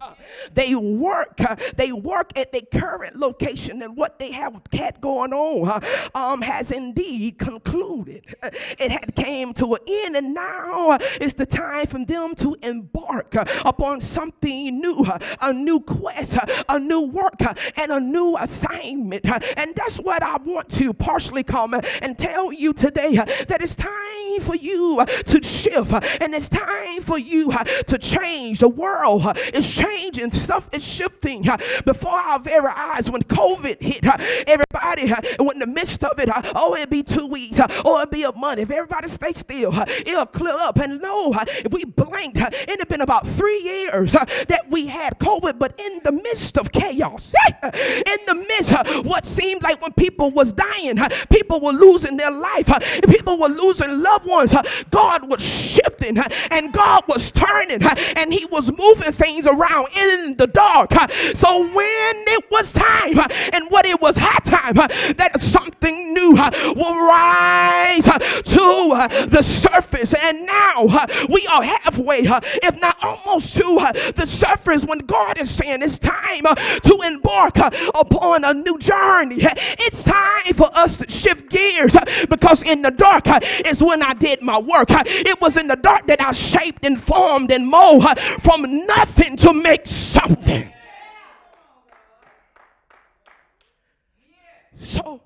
Ah, 0.01 0.15
They 0.53 0.75
work. 0.75 1.39
Uh, 1.39 1.55
they 1.75 1.91
work 1.91 2.37
at 2.37 2.51
their 2.51 2.61
current 2.61 3.15
location, 3.15 3.81
and 3.81 3.95
what 3.95 4.19
they 4.19 4.31
have 4.31 4.61
had 4.71 5.01
going 5.01 5.33
on 5.33 5.67
uh, 5.67 5.79
um, 6.17 6.41
has 6.41 6.71
indeed 6.71 7.37
concluded. 7.37 8.23
It 8.79 8.91
had 8.91 9.15
came 9.15 9.53
to 9.55 9.75
an 9.75 9.81
end, 9.87 10.15
and 10.15 10.33
now 10.33 10.97
it's 11.19 11.33
the 11.33 11.45
time 11.45 11.87
for 11.87 12.03
them 12.05 12.35
to 12.35 12.55
embark 12.61 13.35
uh, 13.35 13.45
upon 13.65 13.99
something 13.99 14.79
new, 14.79 15.05
a 15.41 15.53
new 15.53 15.79
quest, 15.79 16.37
a 16.69 16.79
new 16.79 17.01
work, 17.01 17.41
and 17.75 17.91
a 17.91 17.99
new 17.99 18.37
assignment. 18.37 19.25
And 19.57 19.75
that's 19.75 19.97
what 19.97 20.23
I 20.23 20.37
want 20.37 20.69
to 20.71 20.93
partially 20.93 21.43
come 21.43 21.73
and 22.01 22.17
tell 22.17 22.51
you 22.51 22.73
today 22.73 23.15
that 23.15 23.61
it's 23.61 23.75
time 23.75 24.41
for 24.41 24.55
you 24.55 25.03
to 25.05 25.43
shift, 25.43 25.93
and 26.21 26.33
it's 26.33 26.49
time 26.49 27.01
for 27.01 27.17
you 27.17 27.51
to 27.87 27.97
change. 27.97 28.59
The 28.59 28.69
world 28.69 29.37
is 29.53 29.73
changing 29.73 30.12
stuff 30.13 30.69
is 30.71 30.85
shifting 30.85 31.45
before 31.85 32.11
our 32.11 32.39
very 32.39 32.71
eyes. 32.75 33.09
When 33.09 33.23
COVID 33.23 33.81
hit, 33.81 34.05
everybody, 34.47 35.03
in 35.03 35.59
the 35.59 35.67
midst 35.67 36.03
of 36.03 36.19
it, 36.19 36.29
oh, 36.55 36.75
it'd 36.75 36.89
be 36.89 37.03
two 37.03 37.25
weeks, 37.25 37.59
or 37.83 38.01
it'd 38.01 38.11
be 38.11 38.23
a 38.23 38.31
month. 38.31 38.59
If 38.59 38.71
everybody 38.71 39.07
stay 39.07 39.33
still, 39.33 39.73
it'll 40.05 40.25
clear 40.25 40.53
up. 40.53 40.79
And 40.79 41.01
no, 41.01 41.33
if 41.47 41.71
we 41.71 41.85
blinked, 41.85 42.37
it'd 42.37 42.87
been 42.87 43.01
about 43.01 43.27
three 43.27 43.59
years 43.61 44.13
that 44.13 44.65
we 44.69 44.87
had 44.87 45.19
COVID, 45.19 45.59
but 45.59 45.79
in 45.79 46.01
the 46.03 46.11
midst 46.11 46.57
of 46.57 46.71
chaos, 46.71 47.33
in 47.63 48.17
the 48.27 48.35
midst 48.47 48.73
of 48.73 49.05
what 49.05 49.25
seemed 49.25 49.63
like 49.63 49.81
when 49.81 49.93
people 49.93 50.31
was 50.31 50.53
dying, 50.53 50.97
people 51.29 51.59
were 51.59 51.71
losing 51.71 52.17
their 52.17 52.31
life, 52.31 52.69
people 53.07 53.37
were 53.37 53.47
losing 53.47 54.01
loved 54.01 54.25
ones, 54.25 54.53
God 54.91 55.29
was 55.29 55.41
shifting 55.41 56.17
and 56.51 56.73
God 56.73 57.03
was 57.07 57.31
turning 57.31 57.83
and 57.83 58.33
he 58.33 58.45
was 58.45 58.71
moving 58.77 59.11
things 59.11 59.47
around 59.47 59.87
in 60.03 60.37
the 60.37 60.47
dark. 60.47 60.95
Uh, 60.95 61.07
so 61.33 61.61
when 61.61 62.15
it 62.27 62.45
was 62.51 62.71
time 62.71 63.19
uh, 63.19 63.27
and 63.53 63.69
what 63.69 63.85
it 63.85 64.01
was 64.01 64.15
high 64.17 64.39
time, 64.39 64.77
uh, 64.77 64.87
that 65.13 65.39
something 65.39 66.13
new 66.13 66.31
will 66.31 67.07
rise 67.07 68.03
to 68.03 69.27
the 69.29 69.41
surface. 69.41 70.13
And 70.13 70.45
now 70.45 71.07
we 71.29 71.45
are 71.47 71.63
halfway, 71.63 72.19
if 72.21 72.79
not 72.79 72.97
almost 73.01 73.55
to 73.57 73.91
the 74.15 74.25
surface, 74.25 74.85
when 74.85 74.99
God 74.99 75.37
is 75.39 75.49
saying 75.49 75.81
it's 75.81 75.99
time 75.99 76.43
to 76.45 76.99
embark 77.05 77.57
upon 77.93 78.43
a 78.43 78.53
new 78.53 78.77
journey. 78.77 79.37
It's 79.41 80.03
time 80.03 80.53
for 80.55 80.69
us 80.73 80.97
to 80.97 81.09
shift 81.09 81.49
gears 81.49 81.95
because 82.29 82.63
in 82.63 82.81
the 82.81 82.91
dark 82.91 83.25
is 83.65 83.81
when 83.81 84.01
I 84.01 84.13
did 84.13 84.41
my 84.41 84.59
work. 84.59 84.87
It 84.89 85.39
was 85.41 85.57
in 85.57 85.67
the 85.67 85.75
dark 85.75 86.07
that 86.07 86.21
I 86.21 86.31
shaped 86.31 86.85
and 86.85 87.01
formed 87.01 87.51
and 87.51 87.67
molded 87.67 88.19
from 88.19 88.85
nothing 88.85 89.37
to 89.37 89.53
make 89.53 89.87
something. 89.93 90.71
So, 94.79 95.21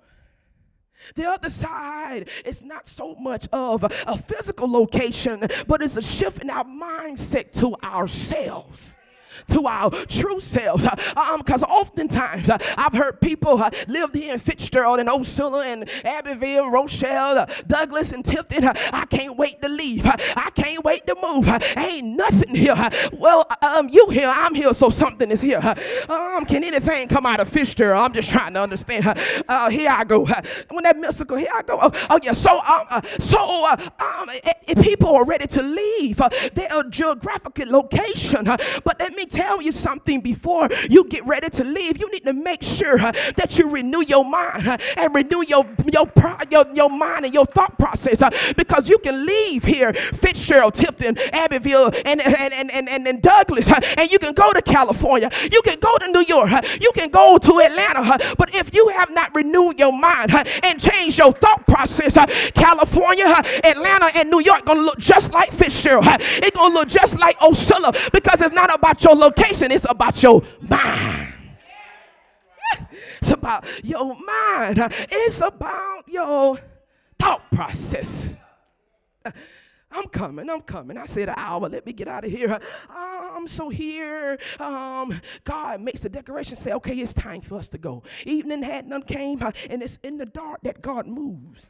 the 1.16 1.26
other 1.26 1.50
side 1.50 2.30
is 2.46 2.62
not 2.62 2.86
so 2.86 3.16
much 3.16 3.48
of 3.52 3.84
a 3.84 4.18
physical 4.18 4.70
location, 4.70 5.48
but 5.68 5.82
it's 5.82 5.98
a 5.98 6.02
shift 6.02 6.42
in 6.42 6.50
our 6.50 6.66
mindset 6.66 7.54
to 7.54 7.76
ourselves 7.84 8.94
to 9.48 9.68
our 9.68 9.90
true 10.06 10.40
selves. 10.40 10.86
Because 11.38 11.64
um, 11.64 11.70
oftentimes 11.70 12.50
uh, 12.50 12.58
I've 12.78 12.94
heard 12.94 13.22
people 13.22 13.62
uh, 13.62 13.70
lived 13.88 14.16
here 14.16 14.34
in 14.34 14.40
Fitzgerald 14.40 15.00
and 15.00 15.10
Ocilla 15.10 15.66
and 15.66 15.90
Abbeville, 16.06 16.70
Rochelle, 16.70 17.40
uh, 17.40 17.46
Douglas 17.68 18.12
and 18.12 18.24
Tifton. 18.24 18.64
Uh, 18.64 18.74
I 18.94 19.06
can't 19.06 19.38
wait 19.38 19.62
to 19.62 19.70
leave. 19.70 20.06
Uh, 20.06 20.16
I 20.36 20.50
can't 20.52 20.84
wait 20.84 21.08
to 21.08 21.16
move. 21.22 21.48
Uh, 21.48 21.60
ain't 21.78 22.08
nothing 22.18 22.56
here. 22.56 22.76
Well, 23.14 23.48
um, 23.62 23.90
you 23.90 24.10
here, 24.10 24.32
I'm 24.34 24.54
here, 24.54 24.74
so 24.74 24.90
something 24.90 25.32
is 25.32 25.42
here. 25.42 25.62
Um, 26.10 26.46
can 26.46 26.64
anything 26.64 27.08
come 27.08 27.26
out 27.26 27.40
of 27.40 27.50
Fitzgerald? 27.50 28.04
I'm 28.04 28.14
just 28.14 28.30
trying 28.30 28.54
to 28.54 28.62
understand. 28.62 29.06
here 29.06 29.90
I 29.90 30.04
go. 30.06 30.26
when 30.70 30.84
that 30.84 30.98
mystical, 30.98 31.38
here 31.38 31.50
I 31.54 31.62
go. 31.62 31.80
Oh, 31.82 31.92
oh 32.10 32.20
yeah. 32.22 32.34
So, 32.34 32.60
um, 32.60 33.02
so 33.20 33.66
um, 33.66 34.30
if 34.68 34.82
people 34.82 35.16
are 35.16 35.26
ready 35.26 35.48
to 35.48 35.62
leave, 35.62 36.22
their 36.54 36.84
geographical 36.90 37.70
location, 37.70 38.46
but 38.46 39.00
let 39.00 39.14
me 39.14 39.26
tell 39.38 39.62
you 39.62 39.72
something 39.72 40.22
before 40.22 40.68
you 40.90 41.04
get 41.06 41.26
ready 41.26 41.50
to 41.50 41.64
leave. 41.64 42.00
You 42.00 42.12
need 42.12 42.26
to 42.26 42.34
make 42.34 42.64
sure 42.64 42.98
that 42.98 43.58
you 43.58 43.70
renew 43.70 44.04
your 44.04 44.26
mind 44.26 44.82
and 44.98 45.16
renew 45.16 45.44
your, 45.48 45.66
your, 45.86 46.12
your, 46.50 46.66
your 46.74 46.90
mind 46.90 47.26
and 47.26 47.34
your 47.34 47.46
thought 47.46 47.78
process 47.78 48.22
because 48.56 48.90
you 48.90 48.98
can 48.98 49.26
leave 49.26 49.64
here, 49.64 49.94
Fitzgerald, 49.94 50.74
Tifton, 50.74 51.18
Abbeville, 51.32 51.92
and, 52.06 52.22
and, 52.22 52.54
and, 52.54 52.90
and, 52.90 53.08
and 53.08 53.22
Douglas, 53.22 53.70
uh, 53.70 53.80
and 53.98 54.12
you 54.12 54.20
can 54.20 54.34
go 54.34 54.52
to 54.54 54.62
California. 54.62 55.30
You 55.52 55.62
can 55.62 55.80
go 55.80 55.96
to 55.98 56.12
New 56.12 56.26
York. 56.28 56.50
You 56.82 56.92
can 56.94 57.10
go 57.10 57.38
to 57.38 57.60
Atlanta. 57.60 58.36
But 58.38 58.56
if 58.56 58.74
you 58.74 58.88
have 58.90 59.12
not 59.12 59.34
renewed 59.36 59.80
your 59.80 59.92
mind 59.92 60.32
and 60.64 60.82
changed 60.82 61.20
your 61.20 61.32
thought 61.32 61.66
process, 61.68 62.18
California, 62.54 63.26
Atlanta, 63.64 64.10
and 64.16 64.30
New 64.30 64.42
York 64.42 64.66
going 64.66 64.80
to 64.80 64.84
look 64.84 65.00
just 65.00 65.32
like 65.32 65.52
Fitzgerald. 65.52 66.06
It's 66.08 66.56
going 66.58 66.72
to 66.72 66.80
look 66.80 66.88
just 66.88 67.20
like 67.20 67.38
Ocilla 67.40 68.12
because 68.12 68.42
it's 68.42 68.54
not 68.54 68.74
about 68.74 69.04
your 69.04 69.16
location, 69.28 69.72
it's 69.72 69.86
about 69.90 70.22
your 70.24 70.42
mind. 70.62 71.34
It's 73.22 73.32
about 73.32 73.66
your 73.84 74.16
mind. 74.16 74.78
It's 75.10 75.42
about 75.42 76.04
your 76.08 76.60
thought 77.20 77.52
process. 77.52 78.30
I'm 79.90 80.08
coming, 80.10 80.50
I'm 80.50 80.62
coming. 80.62 80.98
I 80.98 81.06
said 81.06 81.30
an 81.30 81.36
hour, 81.38 81.68
let 81.70 81.86
me 81.86 81.94
get 81.94 82.08
out 82.08 82.26
of 82.26 82.32
here. 82.32 82.60
I'm 82.90 83.48
so 83.48 83.70
here, 83.70 84.38
um, 84.60 85.20
God 85.44 85.82
makes 85.82 86.02
the 86.02 86.10
decoration 86.10 86.56
say, 86.56 86.72
okay, 86.74 86.96
it's 86.96 87.14
time 87.14 87.42
for 87.42 87.58
us 87.58 87.68
to 87.70 87.78
go. 87.78 88.04
Evening 88.26 88.64
had 88.64 88.88
none 88.88 89.04
came, 89.04 89.42
and 89.70 89.82
it's 89.82 89.98
in 90.04 90.18
the 90.18 90.26
dark 90.26 90.62
that 90.64 90.82
God 90.82 91.08
moves. 91.08 91.62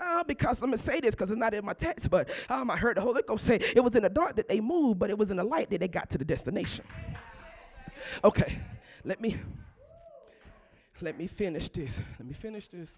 Uh, 0.00 0.24
because 0.24 0.60
let 0.60 0.70
me 0.70 0.76
say 0.76 1.00
this 1.00 1.14
because 1.14 1.30
it's 1.30 1.38
not 1.38 1.54
in 1.54 1.64
my 1.64 1.72
text, 1.72 2.10
but 2.10 2.28
um, 2.48 2.70
I 2.70 2.76
heard 2.76 2.96
the 2.96 3.00
Holy 3.00 3.22
Ghost 3.22 3.44
say 3.44 3.56
it 3.56 3.82
was 3.82 3.96
in 3.96 4.02
the 4.02 4.08
dark 4.08 4.36
that 4.36 4.48
they 4.48 4.60
moved, 4.60 4.98
but 4.98 5.10
it 5.10 5.18
was 5.18 5.30
in 5.30 5.36
the 5.36 5.44
light 5.44 5.70
that 5.70 5.80
they 5.80 5.88
got 5.88 6.10
to 6.10 6.18
the 6.18 6.24
destination. 6.24 6.84
Okay, 8.22 8.58
let 9.04 9.20
me 9.20 9.36
let 11.00 11.18
me 11.18 11.26
finish 11.26 11.68
this. 11.68 12.00
Let 12.18 12.26
me 12.26 12.34
finish 12.34 12.68
this. 12.68 12.94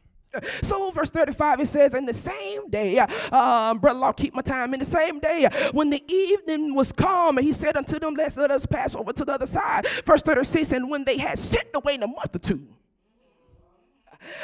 So, 0.62 0.90
verse 0.90 1.10
35, 1.10 1.60
it 1.60 1.66
says, 1.66 1.94
In 1.94 2.04
the 2.04 2.14
same 2.14 2.68
day, 2.68 2.98
um, 2.98 3.78
brother 3.78 3.98
law, 3.98 4.12
keep 4.12 4.34
my 4.34 4.42
time. 4.42 4.74
In 4.74 4.80
the 4.80 4.86
same 4.86 5.18
day, 5.18 5.48
when 5.72 5.90
the 5.90 6.02
evening 6.12 6.74
was 6.74 6.92
come, 6.92 7.38
he 7.38 7.52
said 7.52 7.76
unto 7.76 7.98
them, 7.98 8.14
Let's 8.14 8.36
let 8.36 8.50
us 8.50 8.66
pass 8.66 8.94
over 8.94 9.12
to 9.12 9.24
the 9.24 9.32
other 9.32 9.46
side. 9.46 9.86
Verse 10.04 10.22
36, 10.22 10.72
and 10.72 10.90
when 10.90 11.04
they 11.04 11.16
had 11.16 11.38
sent 11.38 11.68
away 11.74 11.96
the 11.96 12.06
multitude, 12.06 12.68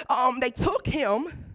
um, 0.08 0.40
they 0.40 0.50
took 0.50 0.86
him 0.86 1.51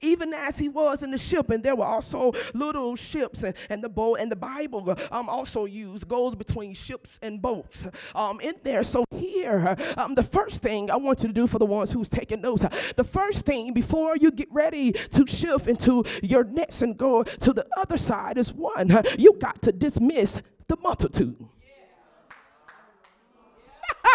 even 0.00 0.32
as 0.34 0.58
he 0.58 0.68
was 0.68 1.02
in 1.02 1.10
the 1.10 1.18
ship, 1.18 1.50
and 1.50 1.62
there 1.62 1.76
were 1.76 1.84
also 1.84 2.32
little 2.54 2.96
ships, 2.96 3.42
and, 3.42 3.54
and 3.68 3.82
the 3.82 3.88
boat, 3.88 4.18
and 4.20 4.30
the 4.30 4.36
Bible 4.36 4.96
um, 5.10 5.28
also 5.28 5.64
used 5.64 6.08
goes 6.08 6.34
between 6.34 6.74
ships 6.74 7.18
and 7.22 7.40
boats 7.40 7.84
um, 8.14 8.40
in 8.40 8.54
there. 8.62 8.84
So 8.84 9.04
here, 9.14 9.76
um, 9.96 10.14
the 10.14 10.22
first 10.22 10.62
thing 10.62 10.90
I 10.90 10.96
want 10.96 11.22
you 11.22 11.28
to 11.28 11.34
do 11.34 11.46
for 11.46 11.58
the 11.58 11.66
ones 11.66 11.92
who's 11.92 12.08
taking 12.08 12.40
notes, 12.40 12.64
the 12.96 13.04
first 13.04 13.44
thing 13.44 13.72
before 13.72 14.16
you 14.16 14.30
get 14.30 14.48
ready 14.50 14.92
to 14.92 15.26
shift 15.26 15.66
into 15.66 16.04
your 16.22 16.44
nets 16.44 16.82
and 16.82 16.96
go 16.96 17.22
to 17.22 17.52
the 17.52 17.66
other 17.76 17.96
side 17.96 18.38
is 18.38 18.52
one, 18.52 18.90
you 19.18 19.34
got 19.38 19.62
to 19.62 19.72
dismiss 19.72 20.40
the 20.68 20.76
multitude. 20.82 21.36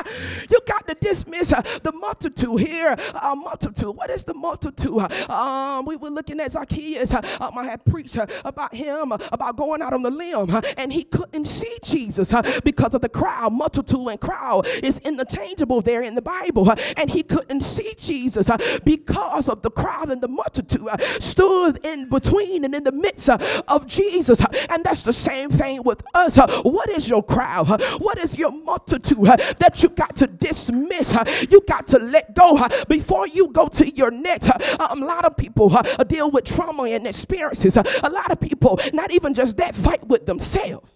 you 0.50 0.60
got 0.68 0.88
to 0.88 0.96
dismiss 0.96 1.54
uh, 1.54 1.62
the 1.84 1.92
multitude 1.92 2.60
here. 2.60 2.96
Uh, 3.14 3.36
multitude. 3.36 3.96
What 3.96 4.10
is 4.10 4.24
the 4.24 4.34
multitude? 4.34 5.00
Um, 5.30 5.86
we 5.86 5.96
were 5.96 6.10
looking 6.10 6.40
at 6.40 6.52
Zacchaeus. 6.52 7.14
Um, 7.14 7.58
I 7.58 7.66
had 7.66 7.86
preached 7.86 8.18
uh, 8.18 8.28
about 8.46 8.74
him, 8.74 9.12
uh, 9.12 9.18
about 9.32 9.56
going 9.58 9.82
out 9.82 9.94
on 9.94 10.04
the 10.04 10.12
limb, 10.12 10.50
uh, 10.56 10.62
and 10.78 10.92
he 10.92 11.04
couldn't 11.04 11.46
see 11.46 11.78
Jesus 11.84 12.34
uh, 12.34 12.42
because 12.64 12.94
of 12.94 13.02
the 13.02 13.10
crowd. 13.10 13.54
Multitude 13.54 14.08
and 14.08 14.20
crowd 14.20 14.68
is 14.84 15.00
interchangeable 15.00 15.82
there 15.82 16.02
in 16.02 16.16
the 16.16 16.22
Bible, 16.22 16.72
and 16.98 17.10
he 17.10 17.24
couldn't 17.24 17.62
see 17.62 17.94
Jesus 17.98 18.50
because 18.84 19.50
of 19.50 19.62
the 19.62 19.70
crowd 19.70 20.12
and 20.12 20.22
the 20.22 20.28
multitude 20.28 20.88
stood 21.20 21.84
in 21.86 22.10
between 22.10 22.66
and 22.66 22.76
in 22.76 22.84
the 22.84 22.92
midst 22.92 23.30
of 23.30 23.88
Jesus. 23.88 24.44
And 24.70 24.84
that's 24.84 25.04
the 25.04 25.14
same 25.14 25.50
thing 25.50 25.84
with 25.84 26.02
us. 26.14 26.38
What 26.64 26.90
is 26.90 27.10
your 27.10 27.24
crowd? 27.24 27.82
What 28.00 28.18
is 28.18 28.38
your 28.38 28.52
multitude 28.52 29.24
that 29.60 29.83
you 29.84 29.90
got 29.90 30.16
to 30.18 30.28
dismiss. 30.28 31.12
Her. 31.12 31.24
You 31.50 31.62
got 31.68 31.88
to 31.88 32.00
let 32.00 32.36
go 32.36 32.68
before 32.88 33.28
you 33.28 33.52
go 33.52 33.68
to 33.68 33.96
your 33.96 34.12
next. 34.12 34.50
Uh, 34.50 34.88
a 34.90 34.96
lot 34.96 35.26
of 35.26 35.38
people 35.38 35.76
uh, 35.76 36.04
deal 36.04 36.32
with 36.32 36.46
trauma 36.46 36.84
and 36.84 37.06
experiences. 37.06 37.78
Uh, 37.78 37.84
a 38.04 38.10
lot 38.10 38.32
of 38.32 38.40
people, 38.40 38.80
not 38.94 39.12
even 39.12 39.34
just 39.34 39.58
that, 39.58 39.76
fight 39.76 40.08
with 40.08 40.26
themselves. 40.26 40.93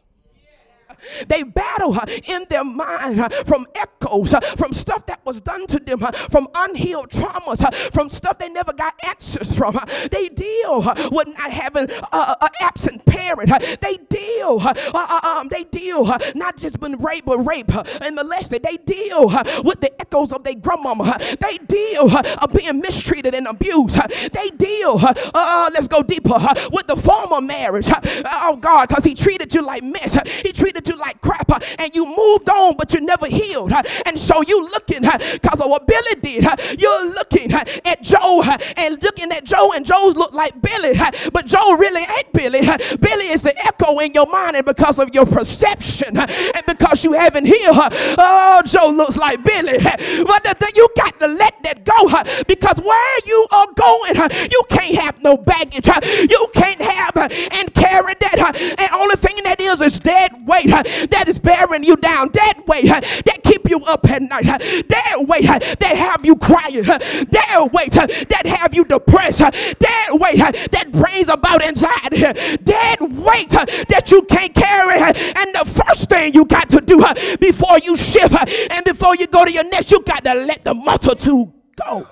They 1.28 1.44
battle 1.44 1.98
in 2.26 2.46
their 2.50 2.64
mind 2.64 3.34
from 3.46 3.68
echoes, 3.76 4.34
from 4.56 4.74
stuff 4.74 5.06
that 5.08 5.26
was 5.26 5.42
done 5.42 5.68
to 5.68 5.80
them, 5.80 6.00
from 6.30 6.48
unhealed 6.56 7.10
traumas, 7.10 7.62
from 7.94 8.10
stuff 8.10 8.38
they 8.38 8.50
never 8.50 8.74
got 8.74 8.94
answers 9.06 9.54
from. 9.54 9.80
They 10.12 10.30
deal 10.30 10.82
with 11.12 11.28
not 11.28 11.52
having 11.52 11.90
an 11.90 12.36
absent 12.62 13.06
parent. 13.06 13.50
They 13.82 13.98
deal, 14.10 14.60
uh, 14.62 14.74
uh, 14.94 15.20
um, 15.24 15.48
they 15.50 15.64
deal 15.64 16.06
not 16.36 16.58
just 16.58 16.80
been 16.80 16.98
raped, 16.98 17.26
but 17.26 17.40
rape 17.40 17.74
and 18.02 18.16
molested. 18.16 18.64
They 18.64 18.78
deal 18.78 19.28
with 19.64 19.82
the 19.82 19.92
echoes 20.00 20.32
of 20.34 20.44
their 20.44 20.56
grandmama. 20.56 21.18
They 21.40 21.58
deal 21.68 22.10
of 22.16 22.54
being 22.54 22.80
mistreated 22.80 23.34
and 23.36 23.48
abused. 23.48 24.00
They 24.32 24.50
deal, 24.52 25.00
uh, 25.00 25.70
let's 25.74 25.88
go 25.88 26.02
deeper, 26.04 26.40
with 26.72 26.88
the 26.88 26.96
former 26.96 27.42
marriage. 27.42 27.90
Oh 28.26 28.58
God, 28.60 28.90
because 28.90 29.04
he 29.04 29.14
treated 29.14 29.54
you 29.54 29.62
like 29.66 29.84
mess. 29.84 30.18
He 30.44 30.52
treated 30.52 30.87
you 30.88 30.96
like 30.96 31.22
crap 31.22 31.52
and 31.80 31.96
you 31.96 32.06
moved 32.06 32.50
on, 32.50 32.76
but 32.78 32.94
you 32.94 33.02
never 33.02 33.28
healed. 33.28 33.74
And 34.06 34.18
so 34.18 34.42
you 34.48 34.62
looking 34.64 35.02
because 35.02 35.62
of 35.62 35.70
what 35.70 35.88
Billy 35.88 36.16
did. 36.22 36.80
You're 36.80 37.06
looking 37.14 37.52
at 37.54 38.02
Joe 38.02 38.44
and 38.78 39.02
looking 39.04 39.32
at 39.32 39.44
Joe, 39.44 39.72
and 39.74 39.86
Joe's 39.86 40.16
look 40.16 40.34
like 40.34 40.62
Billy, 40.62 40.94
but 41.32 41.46
Joe 41.46 41.76
really 41.76 42.02
ain't 42.02 42.34
Billy. 42.34 42.62
Billy 43.00 43.28
is 43.28 43.44
the 43.44 43.58
echo 43.66 44.00
in 44.00 44.14
your 44.14 44.28
mind, 44.28 44.56
and 44.56 44.66
because 44.66 45.00
of 45.00 45.14
your 45.14 45.26
perception 45.26 46.18
and 46.18 46.64
because 46.68 47.04
you 47.04 47.14
haven't 47.14 47.46
healed, 47.46 47.78
oh, 47.78 48.62
Joe 48.66 48.90
looks 48.90 49.18
like 49.18 49.44
Billy. 49.44 49.78
But 49.78 50.44
the 50.44 50.58
you 50.76 50.88
got 50.96 51.20
to 51.20 51.28
let 51.28 51.56
that 51.64 51.86
go 51.86 52.44
because 52.48 52.80
where 52.80 53.20
you 53.26 53.48
are 53.52 53.68
going, 53.76 54.16
you 54.52 54.62
can't 54.70 54.96
have 54.96 55.22
no 55.24 55.38
baggage. 55.38 55.88
You 55.88 56.48
can't 56.54 56.82
have 56.82 57.18
and 57.18 57.74
carry 57.74 58.14
that. 58.20 58.56
And 58.78 58.90
only 58.94 59.16
thing 59.16 59.44
that 59.44 59.60
is 59.60 59.82
is 59.82 60.00
dead 60.00 60.32
weight. 60.46 60.68
That 60.84 61.26
is 61.28 61.40
bearing 61.40 61.84
you 61.84 61.96
down, 61.98 62.30
that 62.34 62.64
weight 62.68 62.86
that 62.86 63.40
keep 63.44 63.70
you 63.70 63.84
up 63.86 64.10
at 64.10 64.22
night, 64.22 64.46
that 64.46 65.26
weight 65.28 65.46
that 65.46 65.96
have 65.96 66.26
you 66.26 66.36
crying, 66.36 66.84
that 66.84 67.70
weight 67.74 67.92
that 67.92 68.46
have 68.46 68.74
you 68.74 68.86
depressed, 68.86 69.40
that 69.40 70.10
weight 70.12 70.38
that 70.38 70.92
brings 70.92 71.30
about 71.30 71.64
anxiety, 71.64 72.22
that 72.22 72.98
weight 73.02 73.50
that 73.50 74.12
you 74.12 74.22
can't 74.24 74.54
carry. 74.54 75.00
And 75.00 75.56
the 75.56 75.66
first 75.66 76.10
thing 76.10 76.34
you 76.34 76.46
got 76.46 76.70
to 76.72 76.82
do 76.82 77.04
before 77.40 77.80
you 77.80 77.98
shift 77.98 78.36
and 78.72 78.86
before 78.86 79.16
you 79.16 79.28
go 79.28 79.46
to 79.46 79.52
your 79.52 79.66
next, 79.70 79.92
you 79.92 80.02
got 80.02 80.24
to 80.24 80.34
let 80.34 80.64
the 80.64 80.74
multitude 80.74 81.52
go. 81.76 82.08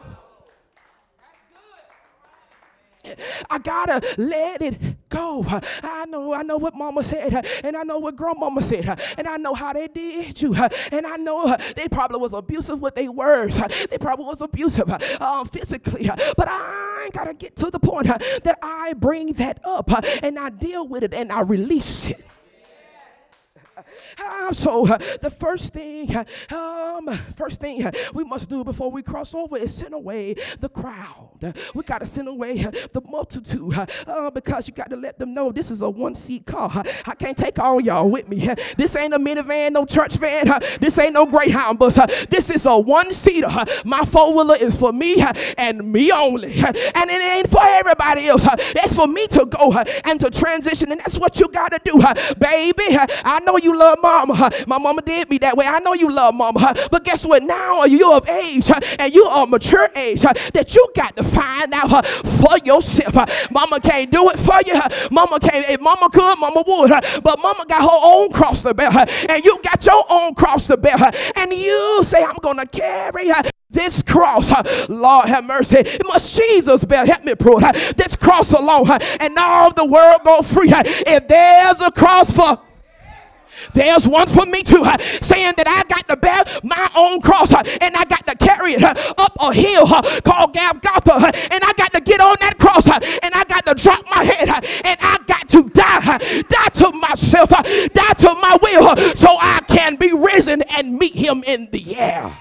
I 3.50 3.60
gotta 3.60 4.02
let 4.18 4.62
it 4.62 5.10
go. 5.10 5.44
I 5.84 6.06
know, 6.06 6.34
I 6.34 6.44
know 6.44 6.58
what 6.58 6.76
mama 6.76 7.04
said, 7.04 7.46
and 7.64 7.78
I 7.78 7.84
know 7.84 8.00
what 8.00 8.16
grandmama 8.16 8.62
said, 8.62 9.00
and 9.18 9.28
I 9.28 9.38
know 9.38 9.54
how 9.54 9.74
they 9.74 9.88
did 9.88 10.42
you, 10.42 10.56
and 10.92 11.06
I 11.06 11.16
know 11.18 11.56
they 11.76 11.88
probably 11.88 12.20
was 12.20 12.34
abusive 12.34 12.82
with 12.82 12.96
their 12.96 13.12
words. 13.12 13.62
They 13.90 13.98
probably 13.98 14.26
was 14.26 14.42
abusive 14.42 14.90
uh, 14.90 15.44
physically, 15.46 16.10
but 16.38 16.48
I 16.50 17.10
gotta 17.14 17.34
get 17.34 17.56
to 17.58 17.70
the 17.70 17.80
point 17.80 18.08
that 18.08 18.58
I 18.62 18.94
bring 18.94 19.34
that 19.34 19.60
up 19.64 19.92
and 20.24 20.40
I 20.40 20.50
deal 20.50 20.88
with 20.88 21.04
it 21.04 21.14
and 21.14 21.32
I 21.32 21.42
release 21.42 22.10
it. 22.10 22.26
So 24.52 24.88
uh, 24.88 24.98
the 25.22 25.30
first 25.30 25.74
thing, 25.74 26.16
um, 26.50 27.10
first 27.36 27.60
thing 27.60 27.90
we 28.14 28.24
must 28.24 28.50
do 28.50 28.64
before 28.64 28.92
we 28.92 29.02
cross 29.02 29.34
over 29.34 29.58
is 29.58 29.74
send 29.74 29.94
away 29.94 30.36
the 30.60 30.70
crowd. 30.70 31.25
We 31.74 31.84
got 31.84 32.00
to 32.00 32.06
send 32.06 32.28
away 32.28 32.64
the 32.64 33.02
multitude 33.10 33.74
uh, 34.08 34.30
because 34.32 34.68
you 34.68 34.74
got 34.74 34.90
to 34.90 34.96
let 34.96 35.20
them 35.20 35.34
know 35.34 35.52
this 35.52 35.72
is 35.72 35.82
a 35.82 35.90
one-seat 35.90 36.46
car. 36.46 36.84
I 37.06 37.16
can't 37.16 37.38
take 37.38 37.60
all 37.60 37.82
y'all 37.82 38.10
with 38.10 38.28
me. 38.28 38.50
This 38.78 38.96
ain't 38.96 39.14
a 39.14 39.20
minivan, 39.20 39.74
no 39.74 39.86
church 39.86 40.16
van. 40.16 40.48
This 40.80 40.98
ain't 40.98 41.14
no 41.14 41.26
Greyhound 41.26 41.80
bus. 41.80 42.00
This 42.30 42.50
is 42.50 42.66
a 42.66 42.78
one-seater. 42.78 43.66
My 43.86 44.04
four-wheeler 44.06 44.58
is 44.58 44.76
for 44.76 44.92
me 44.92 45.24
and 45.58 45.92
me 45.92 46.12
only, 46.12 46.54
and 46.54 46.76
it 46.76 47.38
ain't 47.38 47.50
for 47.50 47.62
everybody 47.64 48.28
else. 48.28 48.46
It's 48.50 48.96
for 48.96 49.08
me 49.08 49.28
to 49.28 49.46
go 49.46 49.74
and 50.04 50.20
to 50.20 50.30
transition, 50.30 50.92
and 50.92 51.00
that's 51.00 51.20
what 51.20 51.40
you 51.40 51.48
got 51.50 51.72
to 51.72 51.80
do, 51.84 51.98
baby. 52.40 52.98
I 53.24 53.40
know 53.46 53.58
you 53.58 53.78
love 53.78 54.00
mama. 54.02 54.52
My 54.68 54.78
mama 54.78 55.02
did 55.02 55.30
me 55.30 55.38
that 55.40 55.58
way. 55.58 55.66
I 55.66 55.80
know 55.80 55.94
you 55.94 56.12
love 56.12 56.34
mama. 56.34 56.76
But 56.92 57.04
guess 57.04 57.26
what? 57.26 57.44
Now 57.44 57.84
you're 57.84 58.16
of 58.16 58.30
age 58.30 58.72
and 59.00 59.14
you 59.14 59.26
are 59.26 59.46
mature 59.46 59.90
age 59.96 60.22
that 60.22 60.76
you 60.76 60.88
got 60.96 61.16
to 61.18 61.24
find 61.36 61.74
out 61.74 62.06
for 62.06 62.58
yourself. 62.64 63.16
Mama 63.52 63.80
can't 63.80 64.12
do 64.12 64.30
it 64.30 64.40
for 64.40 64.60
you. 64.66 64.80
Mama 65.12 65.40
can't. 65.40 65.70
If 65.70 65.82
mama 65.82 66.10
could, 66.10 66.38
mama 66.38 66.64
would. 66.66 66.92
But 67.24 67.40
mama 67.40 67.66
got 67.68 67.82
her 67.82 68.00
own 68.04 68.32
cross 68.32 68.64
to 68.64 68.74
bear. 68.74 68.90
And 69.30 69.44
you 69.44 69.60
got 69.64 69.86
your 69.86 70.04
own 70.10 70.34
cross 70.36 70.68
to 70.68 70.78
bear. 70.78 70.96
And 71.36 71.54
you 71.54 72.02
say, 72.04 72.24
I'm 72.24 72.38
going 72.42 72.58
to 72.58 72.66
carry 72.66 73.32
this 73.76 74.02
cross, 74.02 74.52
Lord 74.88 75.28
have 75.28 75.44
mercy. 75.44 75.84
Must 76.06 76.34
Jesus 76.34 76.86
bear. 76.86 77.06
Help 77.06 77.26
me, 77.26 77.34
bro. 77.34 77.60
This 77.98 78.16
cross 78.16 78.54
alone, 78.54 78.90
and 79.20 79.38
all 79.38 79.74
the 79.74 79.86
world 79.86 80.22
go 80.24 80.42
free. 80.42 80.72
If 80.72 81.28
there's 81.28 81.82
a 81.82 81.92
cross 81.92 82.32
for 82.32 82.60
there's 83.74 84.08
one 84.08 84.28
for 84.28 84.46
me 84.46 84.62
too, 84.62 84.84
saying 85.22 85.54
that 85.58 85.68
I 85.68 85.84
got 85.88 86.08
to 86.10 86.18
bear 86.18 86.44
my 86.64 86.90
own 86.96 87.22
cross 87.22 87.54
and 87.54 87.96
I 87.96 88.06
got 88.06 88.26
to 88.28 88.36
carry 88.36 88.74
it 88.74 88.84
up 88.84 89.34
a 89.40 89.54
hill 89.54 89.88
called 90.22 90.54
Golgotha 90.54 91.32
and 91.52 91.64
I 91.64 91.74
got 91.78 91.94
to 91.94 92.02
get 92.02 92.20
on 92.22 92.38
that 92.42 92.58
cross 92.58 92.88
and 92.88 93.34
I 93.34 93.44
got 93.46 93.66
to 93.66 93.76
drop 93.76 94.06
my 94.10 94.24
head 94.24 94.50
and 94.50 94.98
I 95.02 95.18
got 95.26 95.50
to 95.50 95.70
die, 95.70 96.18
die 96.48 96.70
to 96.74 96.92
myself, 96.94 97.50
die 97.50 98.14
to 98.18 98.36
my 98.36 98.58
will 98.62 99.16
so 99.16 99.38
I 99.40 99.62
can 99.68 99.96
be 99.96 100.12
risen 100.14 100.62
and 100.78 100.98
meet 100.98 101.16
him 101.16 101.44
in 101.46 101.70
the 101.72 101.96
air. 101.98 102.38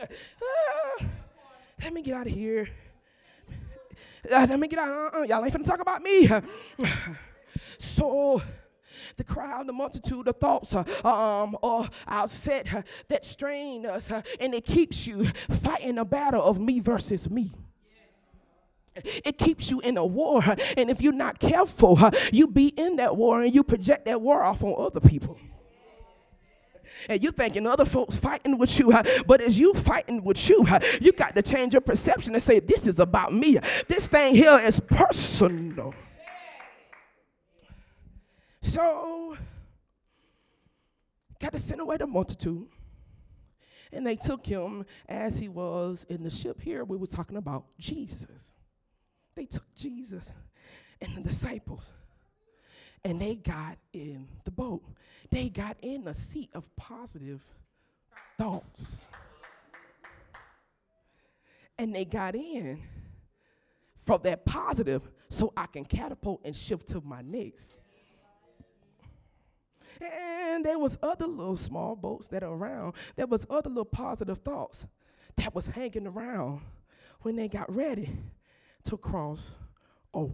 Let 1.82 1.92
me 1.92 2.02
get 2.02 2.14
out 2.14 2.26
of 2.26 2.32
here. 2.32 2.68
Uh, 4.30 4.46
let 4.48 4.58
me 4.58 4.68
get 4.68 4.78
out. 4.78 5.14
Uh, 5.14 5.18
uh, 5.18 5.22
y'all 5.24 5.44
ain't 5.44 5.52
finna 5.52 5.66
talk 5.66 5.80
about 5.80 6.02
me. 6.02 6.28
so 7.78 8.40
the 9.16 9.24
crowd, 9.24 9.66
the 9.66 9.72
multitude 9.72 10.28
of 10.28 10.36
thoughts 10.36 10.74
uh, 10.74 10.84
um, 11.04 11.56
or 11.62 11.88
our 12.06 12.28
set 12.28 12.72
uh, 12.72 12.82
that 13.08 13.24
strain 13.24 13.86
us, 13.86 14.10
uh, 14.10 14.22
and 14.40 14.54
it 14.54 14.64
keeps 14.64 15.06
you 15.06 15.26
fighting 15.62 15.98
a 15.98 16.04
battle 16.04 16.42
of 16.42 16.60
me 16.60 16.80
versus 16.80 17.30
me. 17.30 17.52
It 19.24 19.38
keeps 19.38 19.70
you 19.70 19.80
in 19.80 19.96
a 19.96 20.06
war, 20.06 20.40
and 20.76 20.88
if 20.88 21.00
you're 21.00 21.12
not 21.12 21.40
careful, 21.40 21.98
you 22.32 22.46
be 22.46 22.68
in 22.68 22.96
that 22.96 23.16
war 23.16 23.42
and 23.42 23.52
you 23.52 23.64
project 23.64 24.04
that 24.04 24.20
war 24.20 24.42
off 24.42 24.62
on 24.62 24.74
other 24.78 25.00
people 25.00 25.36
and 27.08 27.22
you 27.22 27.30
thinking 27.30 27.66
other 27.66 27.84
folks 27.84 28.16
fighting 28.16 28.58
with 28.58 28.78
you, 28.78 28.92
but 29.26 29.40
as 29.40 29.58
you 29.58 29.74
fighting 29.74 30.22
with 30.22 30.48
you, 30.48 30.66
you 31.00 31.12
got 31.12 31.34
to 31.34 31.42
change 31.42 31.74
your 31.74 31.80
perception 31.80 32.34
and 32.34 32.42
say, 32.42 32.60
This 32.60 32.86
is 32.86 33.00
about 33.00 33.32
me. 33.32 33.58
This 33.88 34.08
thing 34.08 34.34
here 34.34 34.58
is 34.58 34.80
personal. 34.80 35.94
So, 38.64 39.36
got 41.38 41.52
to 41.52 41.58
send 41.58 41.80
away 41.80 41.98
the 41.98 42.06
multitude. 42.06 42.66
And 43.92 44.04
they 44.04 44.16
took 44.16 44.44
him 44.44 44.84
as 45.08 45.38
he 45.38 45.48
was 45.48 46.04
in 46.08 46.24
the 46.24 46.30
ship. 46.30 46.60
Here 46.60 46.82
we 46.82 46.96
were 46.96 47.06
talking 47.06 47.36
about 47.36 47.66
Jesus. 47.78 48.52
They 49.36 49.44
took 49.44 49.62
Jesus 49.76 50.30
and 51.00 51.16
the 51.16 51.20
disciples 51.20 51.92
and 53.04 53.20
they 53.20 53.34
got 53.34 53.76
in 53.92 54.26
the 54.44 54.50
boat. 54.50 54.82
They 55.30 55.50
got 55.50 55.76
in 55.82 56.08
a 56.08 56.14
seat 56.14 56.50
of 56.54 56.74
positive 56.74 57.42
thoughts. 58.38 59.04
And 61.78 61.94
they 61.94 62.04
got 62.04 62.34
in 62.34 62.82
from 64.06 64.20
that 64.22 64.44
positive 64.44 65.02
so 65.28 65.52
I 65.56 65.66
can 65.66 65.84
catapult 65.84 66.40
and 66.44 66.56
shift 66.56 66.88
to 66.88 67.02
my 67.02 67.20
next. 67.22 67.74
And 70.00 70.64
there 70.64 70.78
was 70.78 70.98
other 71.02 71.26
little 71.26 71.56
small 71.56 71.96
boats 71.96 72.28
that 72.28 72.42
are 72.42 72.52
around. 72.52 72.94
There 73.16 73.26
was 73.26 73.46
other 73.50 73.68
little 73.68 73.84
positive 73.84 74.38
thoughts 74.38 74.86
that 75.36 75.54
was 75.54 75.66
hanging 75.66 76.06
around 76.06 76.60
when 77.22 77.36
they 77.36 77.48
got 77.48 77.74
ready 77.74 78.10
to 78.84 78.96
cross 78.96 79.56
over. 80.12 80.32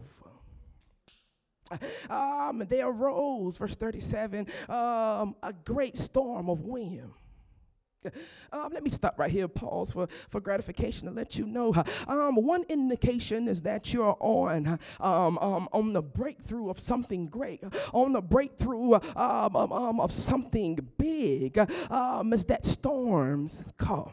Um, 2.09 2.65
there 2.69 2.89
arose, 2.89 3.57
verse 3.57 3.77
37, 3.77 4.47
um, 4.69 5.37
a 5.41 5.55
great 5.65 5.97
storm 5.97 6.51
of 6.51 6.63
wind 6.63 7.13
um, 8.53 8.71
let 8.73 8.83
me 8.83 8.91
stop 8.91 9.19
right 9.19 9.31
here, 9.31 9.49
pause 9.49 9.93
for, 9.93 10.09
for 10.29 10.41
gratification 10.41 11.09
to 11.09 11.15
let 11.15 11.37
you 11.37 11.47
know. 11.47 11.75
Um, 12.07 12.37
one 12.37 12.65
indication 12.69 13.49
is 13.49 13.63
that 13.63 13.93
you're 13.93 14.17
on 14.21 14.79
um, 15.01 15.39
um, 15.39 15.69
on 15.73 15.93
the 15.93 16.03
breakthrough 16.03 16.71
of 16.71 16.79
something 16.79 17.27
great, 17.27 17.63
on 17.93 18.13
the 18.13 18.21
breakthrough 18.21 18.95
um, 19.17 19.57
um, 19.57 20.01
of 20.01 20.13
something 20.13 20.79
big, 20.99 21.59
um, 21.91 22.33
is 22.33 22.45
that 22.47 22.65
storms 22.67 23.65
come. 23.77 24.13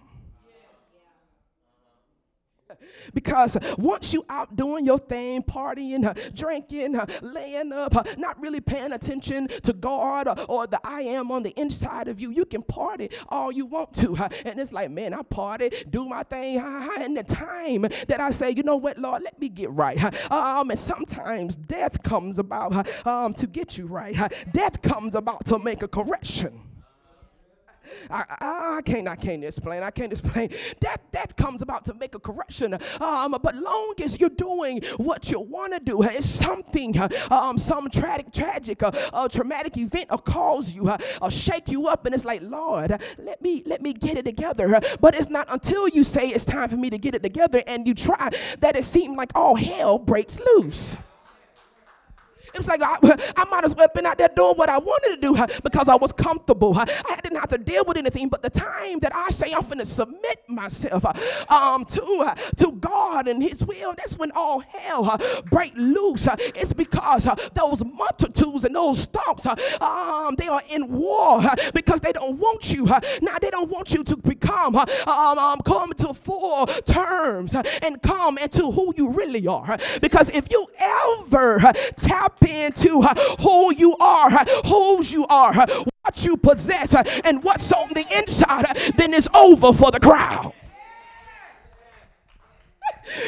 Because 3.13 3.57
once 3.77 4.13
you 4.13 4.25
out 4.29 4.55
doing 4.55 4.85
your 4.85 4.99
thing, 4.99 5.43
partying, 5.43 6.35
drinking, 6.35 6.99
laying 7.21 7.71
up, 7.71 8.17
not 8.17 8.39
really 8.39 8.59
paying 8.59 8.93
attention 8.93 9.47
to 9.47 9.73
God 9.73 10.45
or 10.49 10.67
the 10.67 10.79
I 10.83 11.01
am 11.01 11.31
on 11.31 11.43
the 11.43 11.53
inside 11.59 12.07
of 12.07 12.19
you, 12.19 12.31
you 12.31 12.45
can 12.45 12.63
party 12.63 13.09
all 13.29 13.51
you 13.51 13.65
want 13.65 13.93
to. 13.95 14.15
And 14.45 14.59
it's 14.59 14.71
like, 14.71 14.91
man, 14.91 15.13
I 15.13 15.23
party, 15.23 15.71
do 15.89 16.05
my 16.07 16.23
thing, 16.23 16.59
and 16.59 17.17
the 17.17 17.23
time 17.23 17.81
that 18.07 18.19
I 18.19 18.31
say, 18.31 18.51
you 18.51 18.63
know 18.63 18.77
what, 18.77 18.97
Lord, 18.97 19.23
let 19.23 19.39
me 19.39 19.49
get 19.49 19.71
right. 19.71 19.97
Um, 20.31 20.69
and 20.69 20.79
sometimes 20.79 21.55
death 21.55 22.03
comes 22.03 22.39
about 22.39 22.87
um, 23.05 23.33
to 23.35 23.47
get 23.47 23.77
you 23.77 23.87
right. 23.87 24.15
Death 24.51 24.81
comes 24.81 25.15
about 25.15 25.45
to 25.45 25.59
make 25.59 25.83
a 25.83 25.87
correction. 25.87 26.66
I, 28.09 28.77
I, 28.77 28.81
can't, 28.83 29.07
I 29.07 29.15
can't 29.15 29.43
explain. 29.43 29.83
I 29.83 29.91
can't 29.91 30.11
explain. 30.11 30.49
That 30.81 31.01
that 31.11 31.35
comes 31.37 31.61
about 31.61 31.85
to 31.85 31.93
make 31.93 32.15
a 32.15 32.19
correction. 32.19 32.77
Um, 32.99 33.37
but 33.41 33.55
long 33.55 33.93
as 34.03 34.19
you're 34.19 34.29
doing 34.29 34.81
what 34.97 35.29
you 35.31 35.39
want 35.39 35.73
to 35.73 35.79
do, 35.79 36.01
it's 36.03 36.27
something, 36.27 36.97
uh, 36.97 37.09
um, 37.31 37.57
some 37.57 37.89
tragic, 37.89 38.31
tragic, 38.31 38.83
uh, 38.83 38.91
uh, 39.13 39.27
traumatic 39.27 39.77
event 39.77 40.11
will 40.11 40.17
cause 40.19 40.73
you, 40.73 40.89
uh, 40.89 40.97
or 41.21 41.31
shake 41.31 41.69
you 41.69 41.87
up, 41.87 42.05
and 42.05 42.13
it's 42.13 42.25
like, 42.25 42.41
Lord, 42.41 42.99
let 43.17 43.41
me 43.41 43.63
let 43.65 43.81
me 43.81 43.93
get 43.93 44.17
it 44.17 44.25
together. 44.25 44.79
But 44.99 45.15
it's 45.15 45.29
not 45.29 45.47
until 45.51 45.87
you 45.87 46.03
say 46.03 46.29
it's 46.29 46.45
time 46.45 46.69
for 46.69 46.77
me 46.77 46.89
to 46.89 46.97
get 46.97 47.15
it 47.15 47.23
together, 47.23 47.63
and 47.67 47.87
you 47.87 47.93
try, 47.93 48.29
that 48.59 48.75
it 48.75 48.85
seems 48.85 49.17
like 49.17 49.31
all 49.35 49.55
hell 49.55 49.97
breaks 49.97 50.39
loose. 50.39 50.97
It 52.57 52.65
was 52.65 52.67
like 52.67 52.81
I, 52.81 53.31
I 53.41 53.45
might 53.45 53.63
as 53.63 53.75
well 53.75 53.83
have 53.85 53.93
been 53.93 54.05
out 54.05 54.17
there 54.17 54.29
doing 54.35 54.55
what 54.55 54.69
I 54.69 54.77
wanted 54.77 55.15
to 55.15 55.21
do 55.21 55.61
because 55.63 55.87
I 55.87 55.95
was 55.95 56.11
comfortable. 56.11 56.77
I 56.77 57.19
didn't 57.23 57.39
have 57.39 57.49
to 57.49 57.57
deal 57.57 57.83
with 57.85 57.97
anything. 57.97 58.29
But 58.29 58.41
the 58.41 58.49
time 58.49 58.99
that 58.99 59.15
I 59.15 59.29
say 59.31 59.53
I'm 59.53 59.63
going 59.63 59.79
to 59.79 59.85
submit 59.85 60.41
myself 60.47 61.05
um, 61.51 61.85
to, 61.85 62.35
to 62.57 62.71
God 62.73 63.27
and 63.27 63.41
His 63.41 63.63
will, 63.63 63.93
that's 63.95 64.17
when 64.17 64.31
all 64.31 64.59
hell 64.59 65.17
break 65.49 65.73
loose. 65.75 66.27
it's 66.55 66.73
because 66.73 67.29
those 67.53 67.83
multitudes 67.85 68.63
and 68.63 68.75
those 68.75 69.07
uh, 69.17 69.55
um, 69.81 70.35
they 70.35 70.47
are 70.47 70.61
in 70.69 70.91
war 70.91 71.41
because 71.73 71.99
they 72.01 72.11
don't 72.11 72.37
want 72.37 72.73
you. 72.73 72.85
now 72.85 73.37
they 73.41 73.49
don't 73.49 73.69
want 73.69 73.93
you 73.93 74.03
to 74.03 74.17
become, 74.17 74.75
um, 74.75 74.87
um, 75.39 75.59
come 75.61 75.91
to 75.93 76.13
full 76.13 76.65
terms 76.65 77.55
and 77.81 78.01
come 78.01 78.37
into 78.37 78.71
who 78.71 78.93
you 78.95 79.11
really 79.11 79.47
are. 79.47 79.77
because 80.01 80.29
if 80.29 80.49
you 80.49 80.65
ever 80.79 81.59
tap 81.97 82.39
into 82.47 83.01
uh, 83.01 83.13
who 83.41 83.73
you 83.75 83.95
are, 83.97 84.31
uh, 84.31 84.45
whose 84.65 85.11
you 85.11 85.25
are, 85.27 85.57
uh, 85.57 85.83
what 86.01 86.25
you 86.25 86.37
possess, 86.37 86.95
and 87.23 87.43
what's 87.43 87.71
on 87.71 87.89
the 87.89 88.05
inside, 88.17 88.65
then 88.97 89.13
it's 89.13 89.27
over 89.33 89.73
for 89.73 89.91
the 89.91 89.99
crowd. 89.99 90.53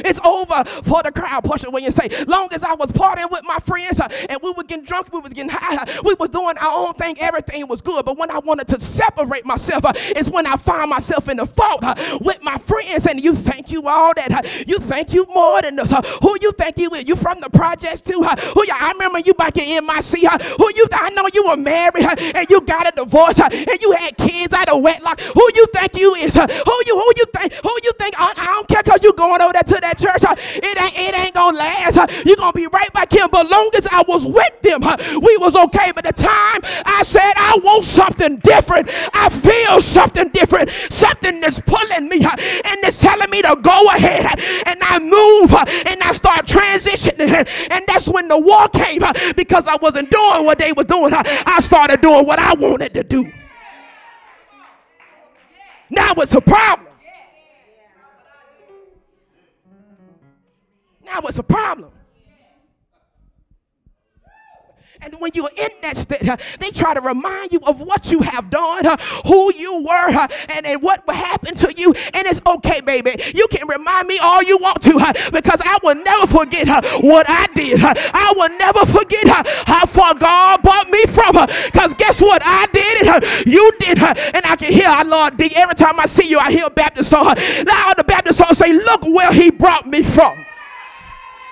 It's 0.06 0.20
over 0.26 0.64
for 0.84 1.04
the 1.04 1.12
crowd. 1.12 1.44
Push 1.44 1.64
it 1.64 1.72
when 1.72 1.84
you 1.84 1.92
say, 1.92 2.10
long 2.26 2.50
as 2.54 2.64
I 2.64 2.74
was 2.76 2.92
partying 2.92 3.32
with 3.32 3.44
my 3.46 3.58
friends 3.60 4.00
uh, 4.00 4.08
and 4.30 4.40
we 4.44 4.52
were 4.52 4.64
getting 4.64 4.86
drunk, 4.86 5.12
we 5.14 5.20
was 5.20 5.34
getting 5.34 5.50
high, 5.52 5.78
uh, 5.84 6.02
we 6.04 6.14
was 6.20 6.30
doing 6.30 6.58
our 6.58 6.88
own 6.88 6.94
thing, 6.94 7.16
everything 7.20 7.68
was 7.68 7.82
good. 7.82 8.06
But 8.06 8.18
when 8.18 8.32
I 8.32 8.40
wanted 8.40 8.68
to 8.70 8.80
separate 8.80 9.46
myself, 9.46 9.86
uh, 9.86 9.94
is 10.16 10.30
when 10.30 10.46
I 10.46 10.58
find 10.58 10.90
myself 10.90 11.30
in 11.30 11.38
the 11.38 11.46
fault 11.46 11.84
uh, 11.84 11.96
with 12.22 12.42
my 12.44 12.58
friends. 12.58 13.06
And 13.06 13.22
you 13.24 13.36
thank 13.36 13.72
you 13.72 13.88
all 13.88 14.14
that, 14.16 14.32
uh, 14.32 14.64
you 14.68 14.80
thank 14.80 15.14
you 15.14 15.26
more 15.34 15.62
than 15.62 15.76
this. 15.76 15.92
Who 16.22 16.38
you 16.42 16.52
thank 16.54 16.78
you 16.78 16.90
is? 16.92 17.08
You 17.08 17.16
from 17.16 17.40
the 17.42 17.50
projects 17.50 18.02
too? 18.02 18.14
Who 18.14 18.64
you, 18.66 18.74
I 18.74 18.92
remember 18.92 19.20
you 19.20 19.34
back 19.34 19.58
in 19.58 19.86
MIC. 19.86 20.30
Who 20.58 20.72
you? 20.76 20.88
I 20.92 21.10
know 21.12 21.28
you 21.34 21.46
were 21.48 21.58
married 21.58 22.06
and 22.36 22.50
you 22.50 22.62
got 22.62 22.88
a 22.88 22.92
divorce 22.96 23.40
and 23.40 23.54
you 23.82 23.92
had 23.92 24.18
kids 24.18 24.54
out 24.54 24.70
of 24.70 24.82
wedlock. 24.82 25.20
Who 25.20 25.50
you 25.56 25.66
think 25.74 25.96
you 25.96 26.16
is? 26.16 26.36
Who 26.36 26.74
you? 26.86 26.96
Who 26.96 27.14
you 27.18 27.26
think? 27.36 27.54
Who 27.54 27.78
you 27.84 27.92
think? 27.98 28.16
I, 28.20 28.34
I 28.36 28.46
don't 28.46 28.68
care 28.68 28.84
because 28.84 29.04
you 29.04 29.14
going 29.14 29.42
over 29.42 29.54
there 29.54 29.64
to 29.70 29.80
that 29.82 29.98
church. 29.98 30.24
uh, 30.24 30.36
it 30.38 30.82
ain't 30.82 30.98
it 31.10 31.16
ain't 31.16 31.34
gonna 31.34 31.58
last. 31.58 31.98
uh, 31.98 32.08
you 32.26 32.36
gonna 32.36 32.54
be 32.54 32.68
right 32.68 32.92
back 32.94 33.12
here. 33.12 33.28
But 33.28 33.50
long 33.50 33.70
as 33.76 33.88
I 33.88 34.04
was 34.08 34.26
with 34.26 34.62
them, 34.62 34.84
uh, 34.84 34.98
we 35.22 35.38
was 35.38 35.56
okay. 35.56 35.92
But 35.94 36.06
the 36.06 36.14
time 36.14 36.62
I 36.86 37.04
said 37.04 37.34
I 37.38 37.60
want 37.64 37.86
something 37.86 38.38
different, 38.38 38.90
I 39.14 39.30
feel 39.30 39.82
something 39.82 40.30
different, 40.30 40.70
something 40.90 41.40
that's 41.40 41.62
pulling 41.62 42.10
me 42.10 42.26
and 42.26 42.78
it's 42.84 43.00
telling 43.02 43.30
me 43.30 43.42
to 43.42 43.58
go 43.62 43.88
ahead. 43.88 44.40
And 44.66 44.80
I 44.82 45.00
move 45.00 45.54
and 45.54 46.02
I 46.02 46.12
start 46.14 46.46
transitioning. 46.46 47.48
And 47.72 47.86
that's 47.88 48.08
when 48.08 48.28
the 48.28 48.40
war 48.40 48.68
came 48.70 49.02
because 49.36 49.68
I 49.68 49.76
wasn't 49.78 50.10
doing 50.10 50.46
what 50.46 50.58
they 50.58 50.74
were 50.74 50.84
doing. 50.84 51.14
I 51.14 51.60
started 51.62 52.02
doing 52.02 52.26
what 52.26 52.40
I 52.40 52.54
wanted 52.54 52.94
to 52.96 53.04
do. 53.04 53.32
Now 55.90 56.14
it's 56.18 56.34
a 56.36 56.42
problem. 56.42 56.89
Now 61.10 61.22
it's 61.26 61.40
a 61.40 61.44
problem. 61.44 61.92
And 65.02 65.16
when 65.22 65.32
you're 65.34 65.50
in 65.58 65.70
that 65.82 65.96
state, 65.96 66.22
they 66.60 66.72
try 66.72 66.94
to 66.94 67.00
remind 67.02 67.54
you 67.54 67.60
of 67.66 67.80
what 67.82 68.12
you 68.12 68.20
have 68.22 68.50
done, 68.50 68.84
who 69.26 69.54
you 69.54 69.82
were, 69.82 70.10
and, 70.50 70.66
and 70.66 70.82
what 70.82 71.10
happened 71.10 71.56
to 71.58 71.74
you. 71.78 71.94
And 72.14 72.28
it's 72.28 72.42
okay, 72.46 72.82
baby. 72.82 73.16
You 73.34 73.48
can 73.50 73.66
remind 73.68 74.08
me 74.10 74.20
all 74.20 74.44
you 74.44 74.58
want 74.58 74.82
to 74.84 74.92
because 75.32 75.62
I 75.64 75.78
will 75.84 75.96
never 75.96 76.28
forget 76.28 76.68
what 77.02 77.28
I 77.30 77.48
did. 77.56 77.80
I 77.82 78.34
will 78.36 78.50
never 78.58 78.86
forget 78.86 79.26
how 79.68 79.86
far 79.86 80.16
God 80.16 80.64
brought 80.64 80.90
me 80.90 81.04
from. 81.06 81.32
Because 81.66 81.94
guess 81.94 82.20
what? 82.22 82.42
I 82.44 82.66
did 82.74 82.84
it. 83.24 83.48
You 83.48 83.72
did. 83.80 84.00
uh, 84.00 84.14
And 84.34 84.46
I 84.46 84.58
can 84.58 84.74
hear 84.74 84.90
our 84.90 85.06
Lord 85.06 85.38
D. 85.38 85.50
Every 85.56 85.76
time 85.76 85.98
I 86.00 86.08
see 86.08 86.28
you, 86.30 86.40
I 86.40 86.52
hear 86.52 86.66
a 86.66 86.70
Baptist 86.72 87.10
song. 87.12 87.36
Now 87.66 87.94
the 87.96 88.04
Baptist 88.06 88.40
song 88.40 88.54
say, 88.54 88.74
Look 88.74 89.06
where 89.06 89.32
he 89.32 89.50
brought 89.50 89.88
me 89.88 90.04
from. 90.04 90.46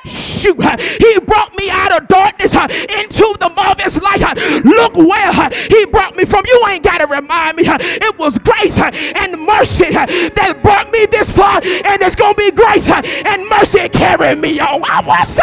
Shoot, 0.07 0.57
he 0.99 1.19
brought 1.19 1.55
me 1.57 1.69
out 1.69 2.01
of 2.01 2.07
darkness 2.07 2.53
into 2.53 3.35
the 3.39 3.51
marvelous 3.55 4.01
light. 4.01 4.21
Look 4.65 4.95
where 4.95 5.49
he 5.67 5.85
brought 5.85 6.15
me 6.15 6.25
from. 6.25 6.45
You 6.47 6.63
ain't 6.69 6.83
got 6.83 6.99
to 6.99 7.07
remind 7.07 7.57
me. 7.57 7.63
It 7.67 8.17
was 8.17 8.37
grace 8.39 8.79
and 8.79 9.41
mercy 9.41 9.91
that 9.91 10.59
brought 10.63 10.91
me 10.91 11.05
this 11.07 11.31
far, 11.31 11.57
and 11.57 12.01
it's 12.01 12.15
going 12.15 12.33
to 12.33 12.37
be 12.37 12.51
grace 12.51 12.89
and 12.89 13.47
mercy 13.49 13.89
carrying 13.89 14.41
me 14.41 14.59
on. 14.59 14.81
I 14.85 15.01
was 15.05 15.39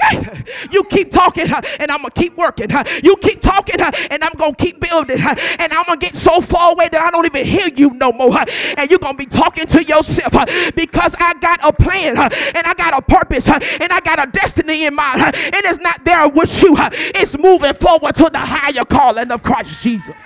You 0.70 0.84
keep 0.84 1.10
talking, 1.10 1.48
and 1.78 1.90
I'm 1.90 2.02
gonna 2.02 2.10
keep 2.10 2.36
working. 2.36 2.68
You 3.02 3.16
keep 3.16 3.40
talking, 3.40 3.80
and 3.80 4.22
I'm 4.22 4.32
gonna 4.36 4.54
keep 4.54 4.80
building. 4.80 5.20
And 5.20 5.72
I'm 5.72 5.84
gonna 5.86 5.96
get 5.96 6.16
so 6.16 6.40
far 6.40 6.72
away 6.72 6.88
that 6.88 7.00
I 7.02 7.10
don't 7.10 7.26
even 7.26 7.44
hear 7.44 7.68
you 7.74 7.90
no 7.90 8.12
more. 8.12 8.38
And 8.76 8.90
you're 8.90 8.98
gonna 8.98 9.16
be 9.16 9.26
talking 9.26 9.66
to 9.66 9.82
yourself 9.82 10.32
because 10.74 11.14
I 11.18 11.34
got 11.34 11.60
a 11.64 11.72
plan, 11.72 12.16
and 12.18 12.66
I 12.66 12.74
got 12.74 12.98
a 12.98 13.02
purpose, 13.02 13.48
and 13.48 13.92
I 13.92 14.00
got 14.00 14.26
a 14.26 14.30
destiny 14.30 14.84
in 14.84 14.94
mind. 14.94 15.22
And 15.22 15.54
it's 15.64 15.80
not 15.80 16.04
there 16.04 16.28
with 16.28 16.62
you, 16.62 16.74
it's 16.78 17.36
moving 17.38 17.74
forward 17.74 18.14
to 18.16 18.30
the 18.30 18.38
higher 18.38 18.84
calling 18.84 19.30
of 19.30 19.42
Christ 19.42 19.82
Jesus. 19.82 20.16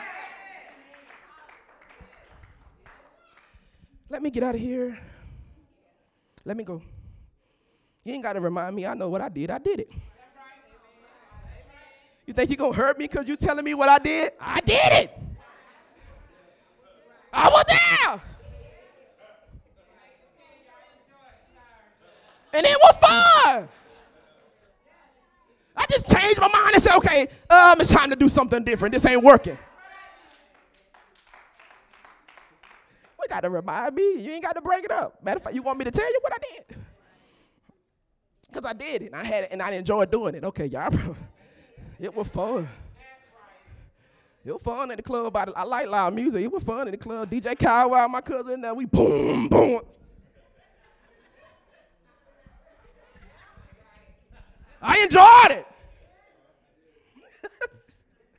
Let 4.11 4.23
me 4.23 4.31
get 4.31 4.43
out 4.43 4.55
of 4.55 4.61
here. 4.61 4.99
Let 6.45 6.57
me 6.57 6.65
go. 6.65 6.83
You 8.05 8.13
ain't 8.13 8.23
got 8.23 8.35
to 8.35 8.41
remind 8.41 8.77
me. 8.77 8.87
I 8.87 8.95
know 8.95 9.09
what 9.09 9.23
I 9.23 9.31
did. 9.31 9.51
I 9.51 9.59
did 9.59 9.81
it. 9.81 9.91
You 12.27 12.33
think 12.33 12.51
you're 12.51 12.57
going 12.57 12.73
to 12.73 12.79
hurt 12.79 12.99
me 12.99 13.07
because 13.07 13.27
you're 13.27 13.37
telling 13.37 13.65
me 13.65 13.75
what 13.75 13.89
I 13.89 13.99
did? 13.99 14.33
I 14.41 14.61
did 14.61 14.93
it. 14.93 15.19
I 17.33 17.49
was 17.49 17.65
there. 17.69 18.23
And 22.53 22.65
it 22.65 22.79
was 22.81 22.97
fun. 22.99 23.69
I 25.77 25.87
just 25.91 26.09
changed 26.11 26.41
my 26.41 26.49
mind 26.49 26.75
and 26.75 26.83
said, 26.83 26.97
okay, 26.99 27.27
um, 27.51 27.81
it's 27.81 27.91
time 27.91 28.11
to 28.11 28.17
do 28.17 28.29
something 28.29 28.63
different. 28.63 28.95
This 28.95 29.05
ain't 29.07 29.25
working. 29.25 29.59
We 33.21 33.29
got 33.29 33.41
to 33.41 33.51
remind 33.51 33.95
me. 33.95 34.21
You 34.21 34.33
ain't 34.33 34.45
got 34.45 34.55
to 34.55 34.63
break 34.63 34.85
it 34.85 34.93
up. 34.93 35.23
Matter 35.23 35.39
of 35.39 35.43
fact, 35.43 35.57
you 35.57 35.63
want 35.63 35.79
me 35.79 35.85
to 35.85 35.91
tell 35.91 36.07
you 36.07 36.19
what 36.23 36.33
I 36.33 36.39
did? 36.39 36.79
Because 38.55 38.71
I 38.71 38.73
did 38.73 39.03
it. 39.03 39.07
And 39.07 39.17
I 39.17 39.25
had 39.25 39.45
it 39.45 39.49
and 39.51 39.61
I 39.61 39.73
enjoyed 39.73 40.13
doing 40.13 40.37
it. 40.37 40.45
Okay, 40.45 40.67
y'all. 40.67 40.95
it 42.01 42.15
was 42.15 42.29
fun. 42.29 42.69
It 44.45 44.53
was 44.53 44.63
fun 44.63 44.91
at 44.93 44.99
the 44.99 45.03
club. 45.03 45.37
I, 45.37 45.47
I 45.57 45.65
like 45.65 45.89
loud 45.89 46.15
music. 46.15 46.43
It 46.43 46.53
was 46.53 46.63
fun 46.63 46.87
at 46.87 46.93
the 46.93 46.99
club. 46.99 47.29
DJ 47.31 47.59
Kyle, 47.59 48.09
my 48.09 48.21
cousin, 48.21 48.61
there 48.61 48.75
we 48.75 48.85
boom, 48.85 49.49
boom. 49.49 49.81
I 54.81 54.99
enjoyed 54.99 55.65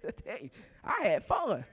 it. 0.03 0.13
hey, 0.25 0.51
I 0.83 1.07
had 1.07 1.25
fun. 1.25 1.65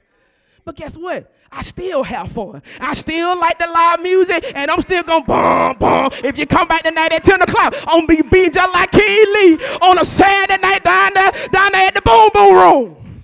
But 0.64 0.76
guess 0.76 0.96
what? 0.96 1.32
I 1.50 1.62
still 1.62 2.02
have 2.02 2.32
fun. 2.32 2.62
I 2.80 2.94
still 2.94 3.38
like 3.38 3.58
the 3.58 3.66
live 3.66 4.00
music, 4.00 4.52
and 4.54 4.70
I'm 4.70 4.80
still 4.80 5.02
gonna 5.02 5.24
boom, 5.24 5.76
boom. 5.78 6.10
If 6.24 6.38
you 6.38 6.46
come 6.46 6.68
back 6.68 6.84
tonight 6.84 7.12
at 7.12 7.24
10 7.24 7.42
o'clock, 7.42 7.74
I'm 7.86 8.06
gonna 8.06 8.24
be 8.24 8.48
just 8.48 8.72
like 8.72 8.94
Lee 8.94 9.54
on 9.82 9.98
a 9.98 10.04
Saturday 10.04 10.62
night 10.62 10.84
down 10.84 11.10
there, 11.14 11.32
down 11.48 11.72
there 11.72 11.86
at 11.88 11.94
the 11.94 12.02
Boom 12.02 12.30
Boom 12.32 12.54
Room. 12.54 13.22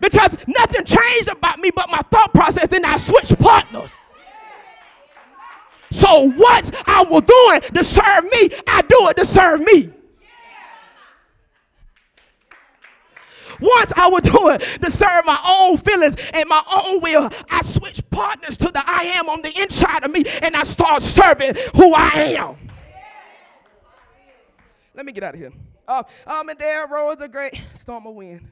Because 0.00 0.36
nothing 0.46 0.84
changed 0.84 1.28
about 1.28 1.58
me 1.58 1.70
but 1.70 1.90
my 1.90 2.00
thought 2.10 2.32
process, 2.32 2.68
then 2.68 2.84
I 2.84 2.96
switched 2.96 3.38
partners. 3.38 3.92
So 5.90 6.28
what 6.30 6.70
I 6.86 7.02
was 7.02 7.22
doing 7.22 7.72
to 7.74 7.84
serve 7.84 8.24
me, 8.24 8.50
I 8.66 8.82
do 8.82 9.08
it 9.08 9.16
to 9.18 9.26
serve 9.26 9.60
me. 9.60 9.90
Once 13.60 13.92
I 13.96 14.08
was 14.08 14.22
doing 14.24 14.58
to 14.58 14.90
serve 14.90 15.24
my 15.24 15.40
own 15.46 15.78
feelings 15.78 16.16
and 16.32 16.48
my 16.48 16.62
own 16.72 17.00
will, 17.00 17.30
I 17.50 17.62
switched 17.62 18.08
partners 18.10 18.56
to 18.58 18.66
the 18.66 18.82
I 18.86 19.04
am 19.04 19.28
on 19.28 19.42
the 19.42 19.60
inside 19.60 20.04
of 20.04 20.10
me 20.10 20.24
and 20.42 20.56
I 20.56 20.64
start 20.64 21.02
serving 21.02 21.54
who 21.74 21.94
I 21.94 22.36
am. 22.38 22.56
Let 24.94 25.06
me 25.06 25.12
get 25.12 25.22
out 25.22 25.34
of 25.34 25.40
here. 25.40 25.52
Uh, 25.86 26.02
um, 26.26 26.48
and 26.48 26.58
there 26.58 26.86
rose 26.86 27.20
a 27.20 27.28
great 27.28 27.60
storm 27.74 28.06
of 28.06 28.14
wind. 28.14 28.48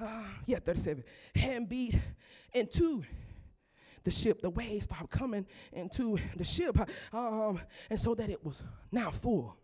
Uh, 0.00 0.24
yeah, 0.46 0.58
37. 0.58 1.04
Hand 1.34 1.68
beat 1.68 1.94
into 2.52 3.04
the 4.04 4.10
ship. 4.10 4.42
The 4.42 4.50
waves 4.50 4.84
started 4.84 5.10
coming 5.10 5.46
into 5.72 6.18
the 6.36 6.44
ship. 6.44 6.76
Um, 7.12 7.60
and 7.90 8.00
so 8.00 8.14
that 8.14 8.30
it 8.30 8.44
was 8.44 8.62
now 8.92 9.10
full. 9.10 9.56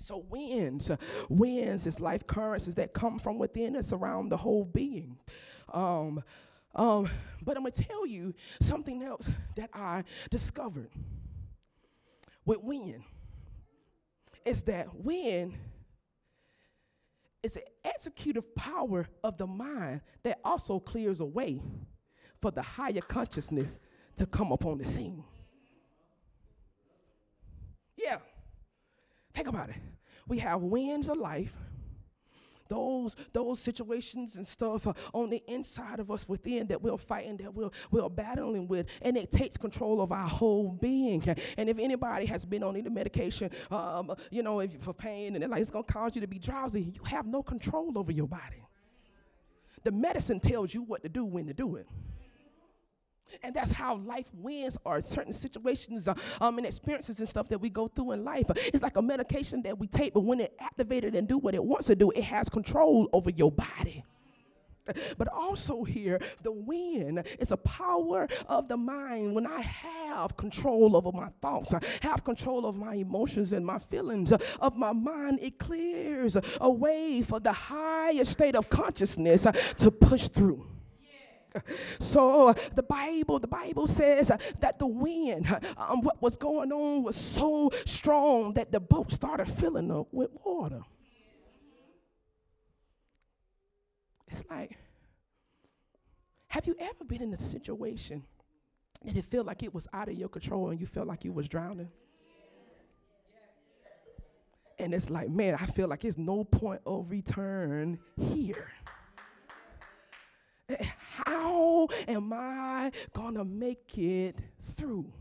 So 0.00 0.24
winds, 0.30 0.90
winds 1.28 1.86
is 1.86 2.00
life 2.00 2.26
currents 2.26 2.66
that 2.66 2.94
come 2.94 3.18
from 3.18 3.38
within 3.38 3.76
us 3.76 3.92
around 3.92 4.30
the 4.30 4.36
whole 4.38 4.64
being. 4.64 5.18
Um, 5.72 6.22
um, 6.74 7.08
but 7.42 7.56
I'm 7.56 7.64
gonna 7.64 7.72
tell 7.72 8.06
you 8.06 8.34
something 8.62 9.02
else 9.02 9.28
that 9.56 9.70
I 9.74 10.04
discovered. 10.30 10.90
with 12.46 12.62
wind 12.62 13.04
is 14.44 14.62
that 14.62 14.94
wind 14.94 15.54
is 17.42 17.56
an 17.56 17.62
executive 17.84 18.54
power 18.54 19.06
of 19.22 19.36
the 19.36 19.46
mind 19.46 20.00
that 20.22 20.40
also 20.44 20.80
clears 20.80 21.20
a 21.20 21.24
way 21.24 21.60
for 22.40 22.50
the 22.50 22.62
higher 22.62 23.00
consciousness 23.02 23.78
to 24.16 24.26
come 24.26 24.52
upon 24.52 24.78
the 24.78 24.86
scene. 24.86 25.24
Yeah. 27.96 28.18
Think 29.34 29.48
about 29.48 29.70
it. 29.70 29.76
We 30.30 30.38
have 30.38 30.62
winds 30.62 31.08
of 31.10 31.18
life. 31.18 31.52
Those 32.68 33.16
those 33.32 33.58
situations 33.58 34.36
and 34.36 34.46
stuff 34.46 34.86
uh, 34.86 34.92
on 35.12 35.28
the 35.28 35.42
inside 35.48 35.98
of 35.98 36.08
us 36.08 36.28
within 36.28 36.68
that 36.68 36.80
we're 36.80 36.96
fighting 36.98 37.36
that 37.38 37.52
we're, 37.52 37.70
we're 37.90 38.08
battling 38.08 38.68
with 38.68 38.86
and 39.02 39.16
it 39.16 39.32
takes 39.32 39.56
control 39.56 40.00
of 40.00 40.12
our 40.12 40.28
whole 40.28 40.68
being. 40.68 41.24
And 41.58 41.68
if 41.68 41.80
anybody 41.80 42.26
has 42.26 42.44
been 42.44 42.62
on 42.62 42.76
any 42.76 42.88
medication 42.88 43.50
um, 43.72 44.14
you 44.30 44.44
know 44.44 44.60
if, 44.60 44.72
for 44.80 44.94
pain 44.94 45.34
and 45.34 45.50
like 45.50 45.60
it's 45.60 45.70
going 45.72 45.84
to 45.84 45.92
cause 45.92 46.14
you 46.14 46.20
to 46.20 46.28
be 46.28 46.38
drowsy 46.38 46.82
you 46.94 47.02
have 47.02 47.26
no 47.26 47.42
control 47.42 47.98
over 47.98 48.12
your 48.12 48.28
body. 48.28 48.64
The 49.82 49.90
medicine 49.90 50.38
tells 50.38 50.72
you 50.72 50.82
what 50.82 51.02
to 51.02 51.08
do 51.08 51.24
when 51.24 51.48
to 51.48 51.52
do 51.52 51.74
it 51.74 51.88
and 53.42 53.54
that's 53.54 53.70
how 53.70 53.96
life 53.96 54.26
wins 54.34 54.76
or 54.84 55.00
certain 55.00 55.32
situations 55.32 56.08
uh, 56.08 56.14
um, 56.40 56.58
and 56.58 56.66
experiences 56.66 57.18
and 57.18 57.28
stuff 57.28 57.48
that 57.48 57.60
we 57.60 57.70
go 57.70 57.88
through 57.88 58.12
in 58.12 58.24
life. 58.24 58.46
It's 58.56 58.82
like 58.82 58.96
a 58.96 59.02
medication 59.02 59.62
that 59.62 59.78
we 59.78 59.86
take, 59.86 60.14
but 60.14 60.20
when 60.20 60.40
it 60.40 60.54
activated 60.60 61.14
and 61.14 61.26
do 61.28 61.38
what 61.38 61.54
it 61.54 61.62
wants 61.62 61.86
to 61.88 61.96
do, 61.96 62.10
it 62.10 62.24
has 62.24 62.48
control 62.48 63.08
over 63.12 63.30
your 63.30 63.52
body. 63.52 64.04
But 65.18 65.28
also 65.28 65.84
here, 65.84 66.20
the 66.42 66.52
wind 66.52 67.24
is 67.38 67.52
a 67.52 67.56
power 67.58 68.26
of 68.48 68.68
the 68.68 68.76
mind. 68.76 69.34
When 69.34 69.46
I 69.46 69.60
have 69.60 70.36
control 70.36 70.96
over 70.96 71.12
my 71.12 71.28
thoughts, 71.40 71.74
I 71.74 71.80
have 72.00 72.24
control 72.24 72.66
of 72.66 72.76
my 72.76 72.94
emotions 72.94 73.52
and 73.52 73.64
my 73.64 73.78
feelings 73.78 74.32
of 74.32 74.76
my 74.76 74.92
mind, 74.92 75.38
it 75.42 75.58
clears 75.58 76.36
a 76.60 76.70
way 76.70 77.22
for 77.22 77.40
the 77.40 77.52
higher 77.52 78.24
state 78.24 78.54
of 78.54 78.68
consciousness 78.68 79.46
to 79.78 79.90
push 79.90 80.28
through. 80.28 80.66
So 81.98 82.48
uh, 82.48 82.54
the 82.74 82.82
Bible, 82.82 83.38
the 83.38 83.48
Bible 83.48 83.86
says 83.86 84.30
uh, 84.30 84.36
that 84.60 84.78
the 84.78 84.86
wind, 84.86 85.46
um, 85.76 86.02
what 86.02 86.20
was 86.22 86.36
going 86.36 86.72
on 86.72 87.02
was 87.02 87.16
so 87.16 87.70
strong 87.86 88.54
that 88.54 88.72
the 88.72 88.80
boat 88.80 89.12
started 89.12 89.48
filling 89.48 89.90
up 89.90 90.08
with 90.12 90.30
water. 90.44 90.82
It's 94.28 94.44
like, 94.48 94.78
have 96.48 96.66
you 96.66 96.76
ever 96.78 97.04
been 97.06 97.22
in 97.22 97.32
a 97.32 97.40
situation 97.40 98.24
that 99.04 99.16
it 99.16 99.24
felt 99.24 99.46
like 99.46 99.62
it 99.62 99.74
was 99.74 99.86
out 99.92 100.08
of 100.08 100.14
your 100.14 100.28
control 100.28 100.70
and 100.70 100.80
you 100.80 100.86
felt 100.86 101.06
like 101.06 101.24
you 101.24 101.32
was 101.32 101.48
drowning? 101.48 101.88
And 104.78 104.94
it's 104.94 105.10
like, 105.10 105.28
man, 105.28 105.56
I 105.60 105.66
feel 105.66 105.88
like 105.88 106.00
there's 106.00 106.16
no 106.16 106.42
point 106.42 106.80
of 106.86 107.10
return 107.10 107.98
here. 108.18 108.72
How 110.98 111.88
am 112.08 112.32
I 112.32 112.92
going 113.12 113.34
to 113.34 113.44
make 113.44 113.96
it 113.98 114.36
through? 114.76 115.12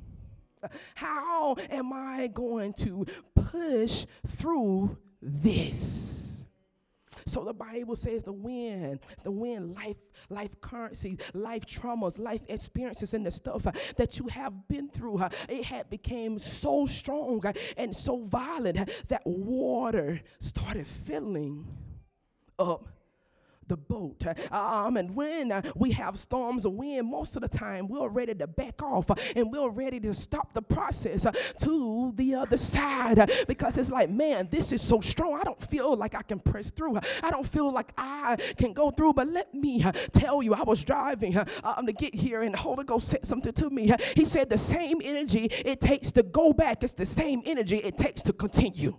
How 0.96 1.56
am 1.70 1.94
I 1.94 2.28
going 2.28 2.74
to 2.74 3.06
push 3.34 4.06
through 4.28 4.98
this? 5.22 6.46
So 7.26 7.44
the 7.44 7.54
Bible 7.54 7.96
says 7.96 8.24
the 8.24 8.34
wind, 8.34 9.02
the 9.24 9.30
wind, 9.30 9.76
life, 9.76 9.98
life 10.30 10.60
currencies, 10.62 11.20
life 11.34 11.64
traumas, 11.66 12.18
life 12.18 12.42
experiences, 12.48 13.14
and 13.14 13.24
the 13.24 13.30
stuff 13.32 13.68
uh, 13.68 13.72
that 13.98 14.18
you 14.18 14.28
have 14.30 14.68
been 14.68 14.90
through, 14.90 15.20
uh, 15.20 15.30
it 15.48 15.64
had 15.64 15.90
became 15.92 16.40
so 16.40 16.88
strong 16.88 17.46
uh, 17.46 17.54
and 17.78 17.96
so 17.96 18.18
violent 18.24 18.90
that 19.10 19.22
water 19.26 20.20
started 20.40 20.88
filling 20.88 21.68
up 22.58 22.88
the 23.70 23.78
boat. 23.78 24.26
Um, 24.52 24.98
and 24.98 25.16
when 25.16 25.52
uh, 25.52 25.62
we 25.76 25.92
have 25.92 26.20
storms 26.20 26.66
of 26.66 26.74
wind, 26.74 27.08
most 27.08 27.36
of 27.36 27.42
the 27.42 27.48
time 27.48 27.88
we're 27.88 28.10
ready 28.10 28.36
to 28.36 28.48
back 28.48 28.84
off 28.84 29.10
uh, 29.10 29.16
and 29.36 29.52
we're 29.52 29.70
ready 29.70 30.00
to 30.02 30.14
stop 30.14 30.54
the 30.54 30.62
process 30.62 31.26
uh, 31.26 31.32
to 31.62 32.12
the 32.16 32.36
other 32.36 32.58
side 32.58 33.20
uh, 33.20 33.28
because 33.48 33.78
it's 33.78 33.90
like, 33.90 34.10
man, 34.10 34.48
this 34.52 34.74
is 34.74 34.82
so 34.82 35.00
strong. 35.00 35.40
I 35.40 35.44
don't 35.44 35.62
feel 35.62 35.96
like 35.96 36.16
I 36.16 36.24
can 36.24 36.40
press 36.40 36.70
through. 36.72 36.98
I 37.24 37.30
don't 37.30 37.48
feel 37.48 37.72
like 37.72 37.94
I 37.98 38.36
can 38.58 38.74
go 38.74 38.92
through. 38.92 39.14
But 39.14 39.28
let 39.28 39.54
me 39.54 39.84
uh, 39.84 39.92
tell 40.12 40.42
you, 40.44 40.54
I 40.54 40.64
was 40.64 40.84
driving 40.84 41.38
uh, 41.38 41.46
um, 41.64 41.86
to 41.86 41.94
get 41.94 42.16
here, 42.16 42.42
and 42.42 42.54
the 42.54 42.58
Holy 42.58 42.84
Ghost 42.84 43.08
said 43.08 43.26
something 43.26 43.54
to 43.54 43.70
me. 43.70 43.94
He 44.16 44.26
said, 44.26 44.50
The 44.50 44.58
same 44.58 45.00
energy 45.04 45.46
it 45.46 45.80
takes 45.80 46.12
to 46.14 46.24
go 46.24 46.52
back, 46.54 46.84
it's 46.84 46.94
the 46.94 47.06
same 47.06 47.42
energy 47.46 47.78
it 47.78 47.98
takes 47.98 48.22
to 48.24 48.34
continue. 48.34 48.98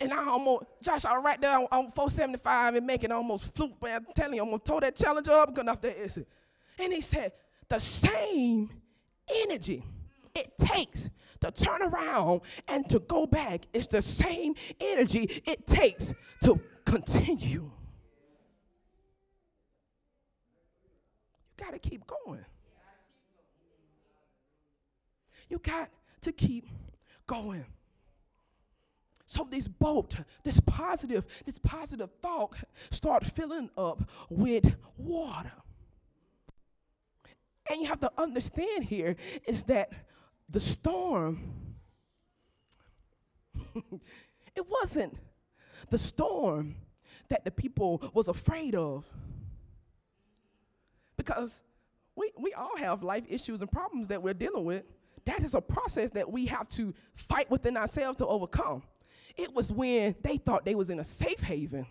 And 0.00 0.12
I 0.12 0.26
almost, 0.26 0.64
Josh, 0.82 1.04
I 1.04 1.16
was 1.16 1.24
right 1.24 1.40
there 1.40 1.56
on, 1.56 1.66
on 1.72 1.92
475 1.92 2.74
and 2.74 2.86
making 2.86 3.12
almost 3.12 3.54
fluke, 3.54 3.74
but 3.80 3.90
I'm 3.90 4.06
telling 4.14 4.34
you, 4.34 4.42
I'm 4.42 4.50
gonna 4.50 4.58
tow 4.58 4.80
that 4.80 4.96
challenger 4.96 5.32
up, 5.32 5.54
good 5.54 5.62
enough 5.62 5.80
there 5.80 5.94
is 5.94 6.18
it. 6.18 6.28
And 6.78 6.92
he 6.92 7.00
said, 7.00 7.32
the 7.68 7.78
same 7.78 8.70
energy 9.44 9.82
it 10.34 10.56
takes 10.58 11.08
to 11.40 11.50
turn 11.50 11.82
around 11.82 12.42
and 12.68 12.88
to 12.90 12.98
go 12.98 13.26
back 13.26 13.66
is 13.72 13.86
the 13.86 14.02
same 14.02 14.54
energy 14.80 15.42
it 15.46 15.66
takes 15.66 16.12
to 16.42 16.60
continue. 16.84 17.70
You 21.58 21.64
gotta 21.64 21.78
keep 21.78 22.06
going. 22.06 22.44
You 25.48 25.58
got 25.58 25.90
to 26.22 26.32
keep 26.32 26.68
going. 27.26 27.64
So 29.26 29.46
this 29.50 29.66
boat, 29.66 30.14
this 30.44 30.60
positive, 30.60 31.26
this 31.44 31.58
positive 31.58 32.10
thought 32.22 32.54
start 32.90 33.26
filling 33.26 33.70
up 33.76 34.08
with 34.30 34.76
water. 34.96 35.52
And 37.68 37.80
you 37.80 37.88
have 37.88 38.00
to 38.00 38.12
understand 38.16 38.84
here 38.84 39.16
is 39.46 39.64
that 39.64 39.92
the 40.48 40.60
storm, 40.60 41.40
it 44.54 44.64
wasn't 44.68 45.18
the 45.90 45.98
storm 45.98 46.76
that 47.28 47.44
the 47.44 47.50
people 47.50 48.02
was 48.14 48.28
afraid 48.28 48.76
of. 48.76 49.04
Because 51.16 51.62
we, 52.14 52.30
we 52.38 52.52
all 52.52 52.76
have 52.76 53.02
life 53.02 53.24
issues 53.28 53.60
and 53.60 53.72
problems 53.72 54.06
that 54.08 54.22
we're 54.22 54.34
dealing 54.34 54.64
with. 54.64 54.84
That 55.24 55.42
is 55.42 55.54
a 55.54 55.60
process 55.60 56.12
that 56.12 56.30
we 56.30 56.46
have 56.46 56.68
to 56.70 56.94
fight 57.16 57.50
within 57.50 57.76
ourselves 57.76 58.18
to 58.18 58.26
overcome. 58.26 58.84
It 59.36 59.54
was 59.54 59.70
when 59.70 60.14
they 60.22 60.38
thought 60.38 60.64
they 60.64 60.74
was 60.74 60.90
in 60.90 60.98
a 60.98 61.04
safe 61.04 61.40
haven 61.40 61.86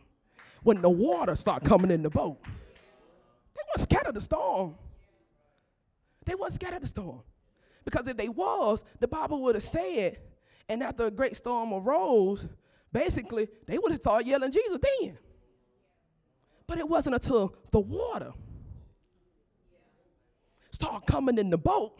when 0.63 0.81
the 0.81 0.89
water 0.89 1.35
started 1.35 1.67
coming 1.67 1.91
in 1.91 2.01
the 2.01 2.09
boat. 2.09 2.37
They 2.43 3.61
weren't 3.69 3.89
scared 3.89 4.07
of 4.07 4.15
the 4.15 4.21
storm. 4.21 4.75
They 6.25 6.33
weren't 6.33 6.53
scared 6.53 6.73
of 6.73 6.81
the 6.81 6.87
storm. 6.87 7.21
Because 7.83 8.07
if 8.07 8.17
they 8.17 8.29
was, 8.29 8.83
the 8.99 9.07
Bible 9.07 9.41
would 9.43 9.53
have 9.53 9.63
said, 9.63 10.17
and 10.67 10.81
after 10.81 11.05
a 11.05 11.11
great 11.11 11.35
storm 11.35 11.71
arose, 11.71 12.47
basically, 12.91 13.47
they 13.67 13.77
would 13.77 13.91
have 13.91 14.01
started 14.01 14.27
yelling 14.27 14.51
Jesus 14.51 14.79
then. 14.81 15.17
But 16.65 16.79
it 16.79 16.89
wasn't 16.89 17.13
until 17.13 17.55
the 17.71 17.79
water 17.79 18.33
started 20.71 21.05
coming 21.05 21.37
in 21.37 21.51
the 21.51 21.57
boat, 21.57 21.99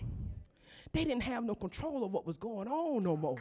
they 0.92 1.04
didn't 1.04 1.24
have 1.24 1.44
no 1.44 1.56
control 1.56 2.04
of 2.04 2.12
what 2.12 2.26
was 2.26 2.38
going 2.38 2.68
on 2.68 3.04
no 3.04 3.16
more. 3.16 3.38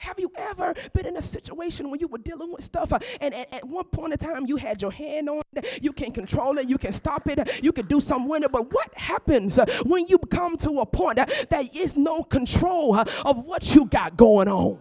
Have 0.00 0.18
you 0.18 0.32
ever 0.34 0.72
been 0.94 1.04
in 1.04 1.18
a 1.18 1.22
situation 1.22 1.90
when 1.90 2.00
you 2.00 2.08
were 2.08 2.16
dealing 2.16 2.50
with 2.50 2.64
stuff 2.64 2.90
uh, 2.90 2.98
and, 3.20 3.34
and, 3.34 3.46
at 3.52 3.68
one 3.68 3.84
point 3.84 4.14
in 4.14 4.18
time 4.18 4.46
you 4.46 4.56
had 4.56 4.80
your 4.80 4.90
hand 4.90 5.28
on 5.28 5.42
it, 5.52 5.82
you 5.82 5.92
can 5.92 6.10
control 6.10 6.56
it, 6.56 6.70
you 6.70 6.78
can 6.78 6.94
stop 6.94 7.28
it, 7.28 7.62
you 7.62 7.70
can 7.70 7.84
do 7.84 8.00
something 8.00 8.26
with 8.26 8.42
it, 8.42 8.50
but 8.50 8.72
what 8.72 8.94
happens 8.94 9.58
uh, 9.58 9.66
when 9.84 10.06
you 10.06 10.16
come 10.16 10.56
to 10.56 10.80
a 10.80 10.86
point 10.86 11.18
uh, 11.18 11.26
that 11.50 11.76
is 11.76 11.98
no 11.98 12.22
control 12.22 12.96
of 12.96 13.44
what 13.44 13.74
you 13.74 13.84
got 13.84 14.16
going 14.16 14.48
on? 14.48 14.78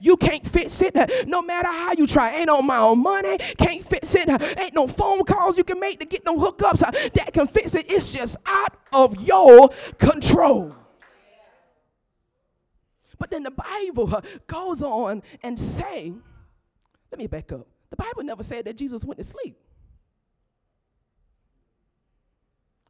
You 0.00 0.16
can't 0.16 0.46
fix 0.46 0.80
it 0.80 0.94
no 1.28 1.42
matter 1.42 1.68
how 1.68 1.92
you 1.92 2.06
try. 2.06 2.36
Ain't 2.36 2.48
on 2.48 2.66
my 2.66 2.78
own 2.78 3.02
money, 3.02 3.36
can't 3.58 3.84
fix 3.84 4.14
it. 4.14 4.30
Ain't 4.58 4.74
no 4.74 4.86
phone 4.86 5.24
calls 5.24 5.58
you 5.58 5.64
can 5.64 5.78
make 5.78 6.00
to 6.00 6.06
get 6.06 6.24
no 6.24 6.36
hookups 6.36 6.78
that 7.12 7.32
can 7.34 7.46
fix 7.46 7.74
it. 7.74 7.84
It's 7.90 8.14
just 8.14 8.38
out 8.46 8.76
of 8.94 9.20
your 9.20 9.68
control. 9.98 10.74
But 13.26 13.32
then 13.32 13.42
the 13.42 13.50
Bible 13.50 14.22
goes 14.46 14.84
on 14.84 15.20
and 15.42 15.58
say, 15.58 16.14
let 17.10 17.18
me 17.18 17.26
back 17.26 17.50
up. 17.50 17.66
The 17.90 17.96
Bible 17.96 18.22
never 18.22 18.44
said 18.44 18.66
that 18.66 18.76
Jesus 18.76 19.02
went 19.02 19.18
to 19.18 19.24
sleep. 19.24 19.58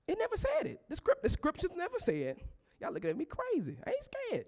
It 0.06 0.18
never 0.18 0.36
said 0.36 0.66
it. 0.66 0.82
The, 0.90 0.96
script, 0.96 1.22
the 1.22 1.30
scriptures 1.30 1.70
never 1.74 1.98
said. 1.98 2.36
Y'all 2.82 2.92
looking 2.92 3.08
at 3.08 3.16
me 3.16 3.24
crazy. 3.24 3.78
I 3.86 3.92
ain't 3.92 4.04
scared. 4.04 4.44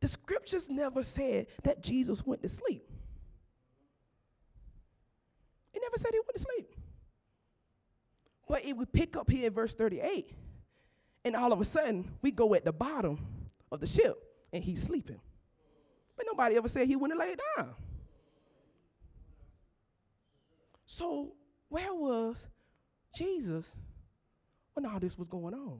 The 0.00 0.08
scriptures 0.08 0.68
never 0.68 1.04
said 1.04 1.46
that 1.62 1.84
Jesus 1.84 2.26
went 2.26 2.42
to 2.42 2.48
sleep. 2.48 2.82
It 5.72 5.82
never 5.84 5.98
said 5.98 6.10
he 6.10 6.18
went 6.18 6.34
to 6.34 6.40
sleep. 6.40 6.74
But 8.48 8.64
it 8.64 8.76
would 8.76 8.92
pick 8.92 9.16
up 9.16 9.30
here 9.30 9.46
in 9.46 9.52
verse 9.52 9.72
38. 9.72 10.32
And 11.24 11.36
all 11.36 11.52
of 11.52 11.60
a 11.60 11.64
sudden, 11.64 12.10
we 12.22 12.32
go 12.32 12.54
at 12.54 12.64
the 12.64 12.72
bottom 12.72 13.24
of 13.70 13.78
the 13.78 13.86
ship 13.86 14.26
and 14.52 14.62
he's 14.64 14.82
sleeping. 14.82 15.20
But 16.16 16.26
nobody 16.26 16.56
ever 16.56 16.68
said 16.68 16.86
he 16.86 16.96
wouldn't 16.96 17.18
lay 17.18 17.34
down. 17.56 17.74
So, 20.86 21.32
where 21.68 21.94
was 21.94 22.48
Jesus 23.14 23.74
when 24.74 24.84
all 24.86 24.98
this 24.98 25.16
was 25.16 25.28
going 25.28 25.54
on? 25.54 25.78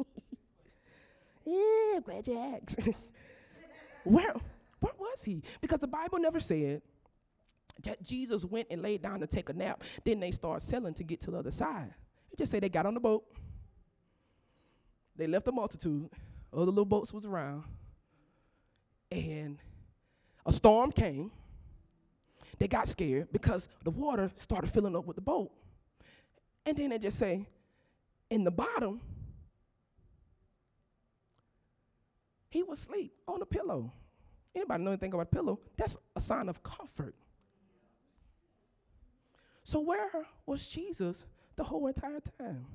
yeah, 1.46 2.00
glad 2.04 2.26
you 2.26 2.38
asked. 2.38 2.80
where, 4.04 4.34
where 4.80 4.92
was 4.98 5.22
he? 5.22 5.42
Because 5.60 5.78
the 5.78 5.86
Bible 5.86 6.18
never 6.18 6.40
said 6.40 6.82
that 7.84 8.02
Jesus 8.02 8.44
went 8.44 8.68
and 8.70 8.82
laid 8.82 9.02
down 9.02 9.20
to 9.20 9.26
take 9.26 9.48
a 9.48 9.52
nap. 9.52 9.82
Then 10.04 10.20
they 10.20 10.30
start 10.30 10.62
selling 10.62 10.94
to 10.94 11.04
get 11.04 11.20
to 11.22 11.30
the 11.30 11.38
other 11.38 11.52
side. 11.52 11.94
It 12.32 12.38
just 12.38 12.50
say 12.50 12.60
they 12.60 12.68
got 12.68 12.86
on 12.86 12.94
the 12.94 13.00
boat. 13.00 13.24
They 15.16 15.26
left 15.26 15.44
the 15.44 15.52
multitude. 15.52 16.10
Other 16.52 16.66
little 16.66 16.84
boats 16.84 17.12
was 17.12 17.26
around. 17.26 17.64
And 19.10 19.58
a 20.46 20.52
storm 20.52 20.92
came. 20.92 21.30
They 22.58 22.68
got 22.68 22.88
scared 22.88 23.28
because 23.32 23.68
the 23.82 23.90
water 23.90 24.30
started 24.36 24.70
filling 24.70 24.94
up 24.96 25.06
with 25.06 25.16
the 25.16 25.22
boat. 25.22 25.50
And 26.66 26.76
then 26.76 26.90
they 26.90 26.98
just 26.98 27.18
say, 27.18 27.46
in 28.30 28.44
the 28.44 28.50
bottom, 28.50 29.00
he 32.48 32.62
was 32.62 32.80
asleep 32.80 33.12
on 33.26 33.42
a 33.42 33.46
pillow. 33.46 33.92
Anybody 34.54 34.84
know 34.84 34.90
anything 34.90 35.12
about 35.12 35.22
a 35.22 35.34
pillow? 35.34 35.60
That's 35.76 35.96
a 36.14 36.20
sign 36.20 36.48
of 36.48 36.62
comfort. 36.62 37.14
So 39.64 39.80
where 39.80 40.10
was 40.46 40.66
Jesus 40.66 41.24
the 41.56 41.64
whole 41.64 41.86
entire 41.86 42.20
time? 42.38 42.66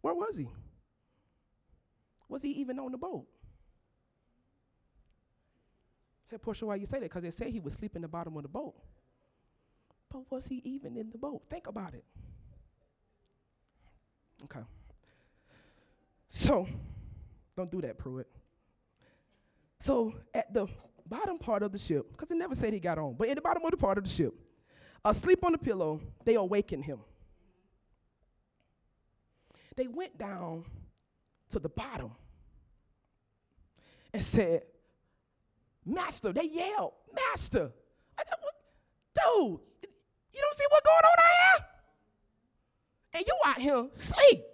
Where 0.00 0.14
was 0.14 0.36
he? 0.36 0.48
Was 2.28 2.42
he 2.42 2.50
even 2.52 2.78
on 2.78 2.92
the 2.92 2.98
boat? 2.98 3.26
I 6.26 6.30
said, 6.30 6.42
Porsche, 6.42 6.62
why 6.62 6.76
you 6.76 6.86
say 6.86 6.98
that? 6.98 7.10
Because 7.10 7.22
they 7.22 7.30
say 7.30 7.50
he 7.50 7.60
was 7.60 7.74
sleeping 7.74 7.98
in 7.98 8.02
the 8.02 8.08
bottom 8.08 8.36
of 8.36 8.42
the 8.42 8.48
boat. 8.48 8.74
But 10.10 10.30
was 10.30 10.46
he 10.46 10.62
even 10.64 10.96
in 10.96 11.10
the 11.10 11.18
boat? 11.18 11.42
Think 11.50 11.66
about 11.66 11.94
it. 11.94 12.04
Okay. 14.44 14.60
So, 16.28 16.66
don't 17.56 17.70
do 17.70 17.80
that, 17.80 17.98
Pruitt. 17.98 18.28
So, 19.80 20.14
at 20.32 20.52
the 20.54 20.68
bottom 21.08 21.38
part 21.38 21.62
of 21.62 21.72
the 21.72 21.78
ship, 21.78 22.12
because 22.12 22.30
it 22.30 22.36
never 22.36 22.54
said 22.54 22.72
he 22.72 22.80
got 22.80 22.98
on, 22.98 23.14
but 23.18 23.28
in 23.28 23.34
the 23.34 23.40
bottom 23.40 23.64
of 23.64 23.72
the 23.72 23.76
part 23.76 23.98
of 23.98 24.04
the 24.04 24.10
ship, 24.10 24.34
asleep 25.04 25.44
on 25.44 25.52
the 25.52 25.58
pillow, 25.58 26.00
they 26.24 26.34
awakened 26.34 26.84
him. 26.84 27.00
They 29.80 29.86
went 29.86 30.18
down 30.18 30.64
to 31.48 31.58
the 31.58 31.70
bottom 31.70 32.10
and 34.12 34.22
said, 34.22 34.64
Master, 35.86 36.34
they 36.34 36.44
yelled, 36.44 36.92
Master. 37.14 37.72
Dude, 39.14 39.24
you 39.24 40.38
don't 40.38 40.54
see 40.54 40.64
what's 40.68 40.84
going 40.84 40.98
on 40.98 41.18
out 41.18 41.32
here? 41.32 41.66
And 43.14 43.24
you 43.26 43.34
out 43.46 43.58
here 43.58 43.88
sleep. 43.94 44.44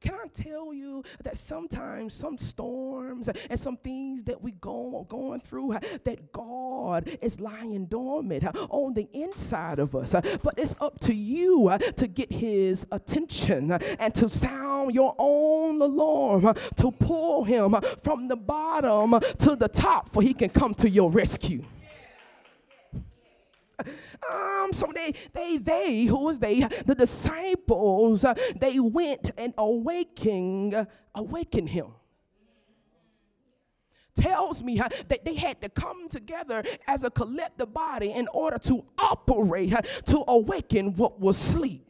Can 0.00 0.14
I 0.14 0.28
tell 0.28 0.72
you 0.72 1.04
that 1.24 1.36
sometimes 1.36 2.14
some 2.14 2.38
storms 2.38 3.28
and 3.28 3.60
some 3.60 3.76
things 3.76 4.24
that 4.24 4.40
we 4.40 4.52
go 4.52 5.04
going 5.10 5.40
through 5.40 5.74
uh, 5.74 5.80
that 6.04 6.32
God 6.32 7.18
is 7.20 7.38
lying 7.38 7.84
dormant 7.84 8.44
uh, 8.44 8.52
on 8.70 8.94
the 8.94 9.08
inside 9.12 9.78
of 9.78 9.94
us, 9.94 10.14
uh, 10.14 10.22
but 10.42 10.54
it's 10.56 10.74
up 10.80 10.98
to 11.00 11.14
you 11.14 11.70
to 11.96 12.06
get 12.06 12.32
His 12.32 12.86
attention 12.90 13.72
and 13.72 14.14
to 14.14 14.30
sound 14.30 14.94
your 14.94 15.14
own 15.18 15.82
alarm 15.82 16.54
to 16.76 16.90
pull 16.92 17.44
Him 17.44 17.76
from 18.02 18.28
the 18.28 18.36
bottom 18.36 19.20
to 19.38 19.54
the 19.54 19.68
top, 19.68 20.08
for 20.08 20.22
He 20.22 20.32
can 20.32 20.48
come 20.48 20.72
to 20.76 20.88
your 20.88 21.10
rescue. 21.10 21.62
Um, 24.28 24.72
so 24.72 24.90
they, 24.94 25.14
they, 25.32 25.58
they, 25.58 26.04
who 26.04 26.18
was 26.18 26.38
they? 26.38 26.60
The 26.60 26.94
disciples, 26.94 28.24
uh, 28.24 28.34
they 28.56 28.78
went 28.78 29.30
and 29.38 29.54
awaking, 29.56 30.74
uh, 30.74 30.84
awaken 31.14 31.66
him. 31.66 31.88
Tells 34.14 34.62
me 34.62 34.78
uh, 34.78 34.88
that 35.08 35.24
they 35.24 35.34
had 35.34 35.60
to 35.62 35.68
come 35.68 36.08
together 36.08 36.62
as 36.86 37.04
a 37.04 37.10
collective 37.10 37.72
body 37.72 38.12
in 38.12 38.28
order 38.34 38.58
to 38.58 38.84
operate, 38.98 39.72
uh, 39.72 39.80
to 40.06 40.24
awaken 40.28 40.94
what 40.94 41.18
was 41.20 41.38
asleep 41.38 41.89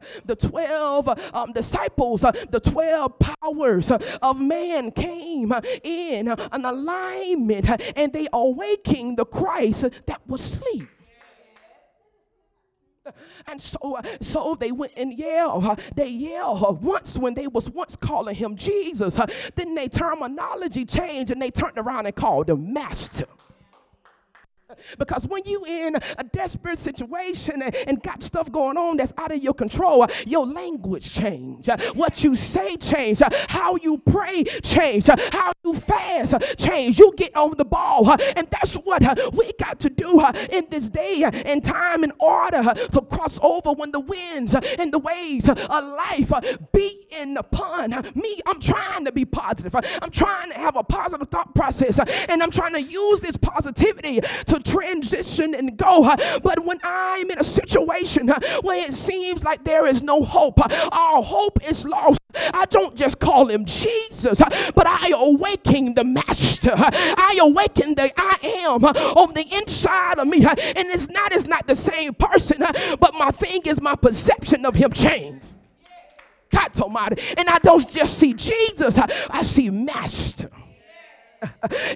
the 0.24 0.36
12 0.36 1.34
um, 1.34 1.52
disciples, 1.52 2.24
uh, 2.24 2.32
the 2.50 2.60
12 2.60 3.18
powers 3.18 3.90
uh, 3.90 3.98
of 4.20 4.40
man 4.40 4.90
came 4.90 5.52
uh, 5.52 5.60
in 5.82 6.28
an 6.28 6.64
alignment 6.64 7.68
and 7.96 8.12
they 8.12 8.26
awakened 8.32 9.18
the 9.18 9.24
Christ 9.24 9.86
that 10.06 10.20
was 10.26 10.44
asleep. 10.44 10.88
And 13.48 13.60
so, 13.60 13.96
uh, 13.96 14.02
so 14.20 14.56
they 14.58 14.70
went 14.70 14.92
and 14.96 15.12
yelled. 15.12 15.64
Uh, 15.64 15.76
they 15.96 16.06
yelled 16.06 16.62
uh, 16.62 16.72
once 16.72 17.18
when 17.18 17.34
they 17.34 17.48
was 17.48 17.68
once 17.68 17.96
calling 17.96 18.36
him 18.36 18.56
Jesus. 18.56 19.18
then 19.56 19.74
they 19.74 19.88
terminology 19.88 20.84
changed 20.84 21.32
and 21.32 21.42
they 21.42 21.50
turned 21.50 21.78
around 21.78 22.06
and 22.06 22.14
called 22.14 22.48
him 22.48 22.72
Master. 22.72 23.26
Because 24.98 25.26
when 25.26 25.42
you 25.44 25.64
in 25.64 25.96
a 25.96 26.24
desperate 26.32 26.78
situation 26.78 27.62
and, 27.62 28.02
got 28.02 28.22
stuff 28.22 28.50
going 28.50 28.76
on 28.76 28.96
that's 28.96 29.12
out 29.16 29.30
of 29.30 29.40
your 29.42 29.54
control, 29.54 30.06
your 30.26 30.44
language 30.44 31.12
change. 31.12 31.68
What 31.94 32.24
you 32.24 32.34
say 32.34 32.76
change. 32.76 33.22
How 33.48 33.76
you 33.76 33.98
pray 33.98 34.42
change. 34.62 35.06
How 35.06 35.52
you 35.64 35.74
fast 35.74 36.34
change. 36.58 36.98
You 36.98 37.12
get 37.16 37.36
on 37.36 37.56
the 37.56 37.64
ball. 37.64 38.10
And 38.36 38.48
that's 38.50 38.74
what 38.74 39.02
we 39.34 39.52
got 39.58 39.78
to 39.80 39.90
do 39.90 40.20
in 40.50 40.66
this 40.70 40.90
day 40.90 41.22
and 41.22 41.62
time 41.62 42.02
in 42.02 42.12
order 42.18 42.62
to 42.74 43.00
cross 43.02 43.38
over 43.42 43.72
when 43.72 43.92
the 43.92 44.00
winds 44.00 44.54
and 44.54 44.92
the 44.92 44.98
waves 44.98 45.48
of 45.48 45.58
life 45.68 46.32
beat 46.72 47.06
in 47.10 47.36
upon 47.36 47.90
me. 48.14 48.40
I'm 48.46 48.60
trying 48.60 49.04
to 49.04 49.12
be 49.12 49.24
positive. 49.24 49.74
I'm 49.74 50.10
trying 50.10 50.50
to 50.50 50.58
have 50.58 50.76
a 50.76 50.82
positive 50.82 51.28
thought 51.28 51.54
process. 51.54 51.98
And 52.28 52.42
I'm 52.42 52.50
trying 52.50 52.74
to 52.74 52.82
use 52.82 53.20
this 53.20 53.36
positivity 53.36 54.20
to 54.20 54.58
transition 54.62 55.54
and 55.54 55.76
go. 55.76 56.14
But 56.42 56.64
when 56.64 56.78
I'm 56.82 57.30
in 57.30 57.38
a 57.38 57.44
situation 57.44 58.28
where 58.62 58.86
it 58.86 58.94
seems 58.94 59.44
like 59.44 59.64
there 59.64 59.86
is 59.86 60.02
no 60.02 60.22
hope, 60.22 60.60
all 60.92 61.22
hope 61.22 61.58
is 61.68 61.84
lost, 61.84 62.20
I 62.34 62.64
don't 62.66 62.96
just 62.96 63.18
call 63.18 63.46
him 63.46 63.64
Jesus, 63.64 64.40
but 64.74 64.86
I 64.86 65.12
awaken 65.14 65.94
the 65.94 66.04
master. 66.04 66.72
I 66.74 67.38
awaken 67.40 67.94
the 67.94 68.12
I 68.16 68.38
am 68.64 68.84
on 68.84 69.34
the 69.34 69.46
inside 69.54 70.18
of 70.18 70.26
me. 70.26 70.44
And 70.44 70.88
it's 70.88 71.08
not, 71.08 71.34
it's 71.34 71.46
not 71.46 71.66
the 71.66 71.76
same 71.76 72.14
person, 72.14 72.58
but 72.98 73.14
my 73.14 73.30
thing 73.30 73.62
is 73.64 73.80
my 73.80 73.96
perception 73.96 74.64
of 74.64 74.74
him 74.74 74.92
changed. 74.92 75.44
God. 77.12 77.18
And 77.36 77.48
I 77.48 77.58
don't 77.58 77.88
just 77.90 78.18
see 78.18 78.34
Jesus, 78.34 78.98
I 78.98 79.42
see 79.42 79.70
Master. 79.70 80.50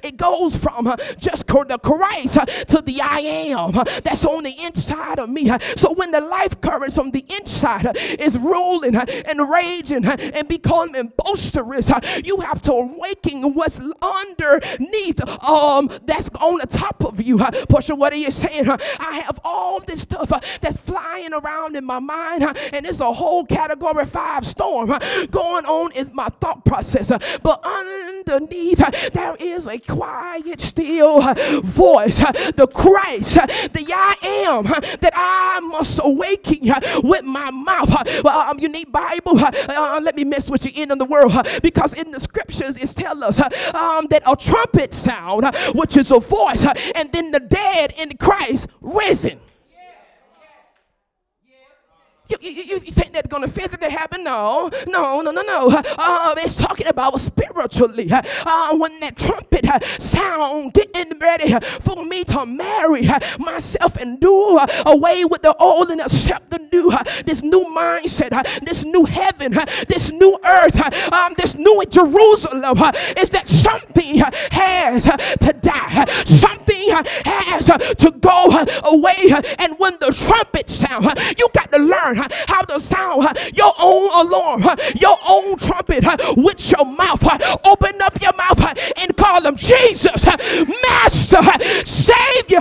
It 0.02 0.16
goes 0.16 0.56
from 0.56 0.86
uh, 0.86 0.96
just 1.18 1.46
the 1.46 1.78
Christ 1.82 2.36
uh, 2.36 2.44
to 2.46 2.82
the 2.82 3.00
I 3.00 3.20
am 3.20 3.78
uh, 3.78 3.84
that's 4.04 4.24
on 4.24 4.44
the 4.44 4.54
inside 4.64 5.18
of 5.18 5.28
me. 5.30 5.48
Uh. 5.50 5.58
So 5.76 5.92
when 5.92 6.10
the 6.10 6.20
life 6.20 6.60
currents 6.60 6.98
on 6.98 7.10
the 7.10 7.24
inside 7.40 7.86
uh, 7.86 7.92
is 7.96 8.36
rolling 8.38 8.96
uh, 8.96 9.06
and 9.26 9.48
raging 9.48 10.04
and 10.04 10.48
becoming 10.48 11.12
boisterous, 11.16 11.90
you 12.24 12.38
have 12.38 12.60
to 12.62 12.72
awaken 12.72 13.54
what's 13.54 13.80
underneath 14.02 15.20
um 15.44 15.90
that's 16.04 16.30
on 16.40 16.58
the 16.58 16.66
top 16.66 17.04
of 17.04 17.20
you. 17.20 17.38
Porsche, 17.38 17.96
what 17.96 18.12
are 18.12 18.16
you 18.16 18.30
saying? 18.30 18.68
I 18.68 19.20
have 19.24 19.40
all 19.44 19.80
this 19.80 20.02
stuff 20.02 20.28
that's 20.60 20.76
flying 20.76 21.32
around 21.32 21.76
in 21.76 21.84
my 21.84 21.98
mind, 21.98 22.44
and 22.72 22.86
it's 22.86 23.00
a 23.00 23.12
whole 23.12 23.44
category 23.44 24.06
five 24.06 24.44
storm 24.44 24.88
going 25.30 25.66
on 25.66 25.92
in 25.92 26.10
my 26.14 26.28
thought 26.40 26.64
process. 26.64 27.10
But 27.42 27.60
underneath 27.64 29.12
there 29.12 29.35
is 29.40 29.66
a 29.66 29.78
quiet, 29.78 30.60
still 30.60 31.20
voice, 31.62 32.18
the 32.18 32.68
Christ, 32.72 33.34
the 33.34 33.86
I 33.94 34.16
am 34.48 34.64
that 34.64 35.12
I 35.14 35.60
must 35.60 36.00
awaken 36.02 36.72
with 37.02 37.24
my 37.24 37.50
mouth. 37.50 38.24
Um, 38.24 38.58
you 38.58 38.68
need 38.68 38.92
Bible? 38.92 39.38
Uh, 39.38 40.00
let 40.02 40.16
me 40.16 40.24
mess 40.24 40.50
with 40.50 40.64
you 40.64 40.82
in 40.82 40.96
the 40.96 41.04
world 41.04 41.32
because 41.62 41.94
in 41.94 42.10
the 42.10 42.20
scriptures 42.20 42.78
it 42.78 42.88
tells 42.96 43.40
us 43.40 43.74
um, 43.74 44.06
that 44.10 44.22
a 44.26 44.36
trumpet 44.36 44.92
sound, 44.92 45.44
which 45.74 45.96
is 45.96 46.10
a 46.10 46.20
voice, 46.20 46.66
and 46.94 47.12
then 47.12 47.30
the 47.30 47.40
dead 47.40 47.94
in 47.98 48.16
Christ 48.16 48.68
risen. 48.80 49.40
You, 52.28 52.36
you, 52.40 52.62
you 52.64 52.78
think 52.78 53.12
that's 53.12 53.28
going 53.28 53.42
to 53.42 53.48
physically 53.48 53.90
happen? 53.90 54.24
No, 54.24 54.70
no, 54.88 55.20
no, 55.20 55.30
no, 55.30 55.42
no. 55.42 55.68
Uh, 55.98 56.34
it's 56.38 56.56
talking 56.56 56.86
about 56.88 57.20
spiritually. 57.20 58.08
Uh, 58.10 58.76
when 58.76 58.98
that 59.00 59.16
trumpet 59.16 59.64
uh, 59.68 59.78
sound, 59.98 60.72
getting 60.74 61.18
ready 61.18 61.52
for 61.80 62.04
me 62.04 62.24
to 62.24 62.44
marry 62.44 63.08
uh, 63.08 63.18
myself 63.38 63.96
and 63.96 64.20
do 64.20 64.58
away 64.86 65.24
with 65.24 65.42
the 65.42 65.54
old 65.56 65.90
and 65.90 66.00
accept 66.00 66.50
the 66.50 66.58
new. 66.72 66.90
Uh, 66.90 67.02
this 67.24 67.42
new 67.42 67.64
mindset, 67.64 68.32
uh, 68.32 68.42
this 68.62 68.84
new 68.84 69.04
heaven, 69.04 69.52
this 69.88 70.10
new 70.12 70.38
earth, 70.44 71.12
um, 71.12 71.34
this 71.38 71.54
new 71.56 71.82
Jerusalem 71.88 72.78
is 73.16 73.30
that 73.30 73.48
something 73.48 74.18
has 74.50 75.04
to 75.04 75.52
die. 75.60 76.06
Something 76.24 76.90
has 77.24 77.66
to 77.66 78.10
go 78.20 78.66
away. 78.84 79.32
And 79.58 79.78
when 79.78 79.96
the 80.00 80.12
trumpet 80.12 80.68
sound, 80.68 81.06
you 81.38 81.46
got 81.52 81.70
to 81.72 81.78
learn 81.78 82.15
learn 82.16 82.28
how 82.48 82.62
to 82.62 82.80
sound 82.80 83.26
your 83.54 83.72
own 83.78 84.26
alarm, 84.26 84.64
your 84.96 85.16
own 85.26 85.56
trumpet 85.56 86.04
with 86.36 86.70
your 86.70 86.84
mouth. 86.84 87.22
Open 87.64 88.00
up 88.02 88.20
your 88.20 88.32
mouth 88.34 88.78
and 88.96 89.16
call 89.16 89.44
him 89.46 89.56
Jesus, 89.56 90.26
Master, 90.26 91.42
Savior. 91.84 92.60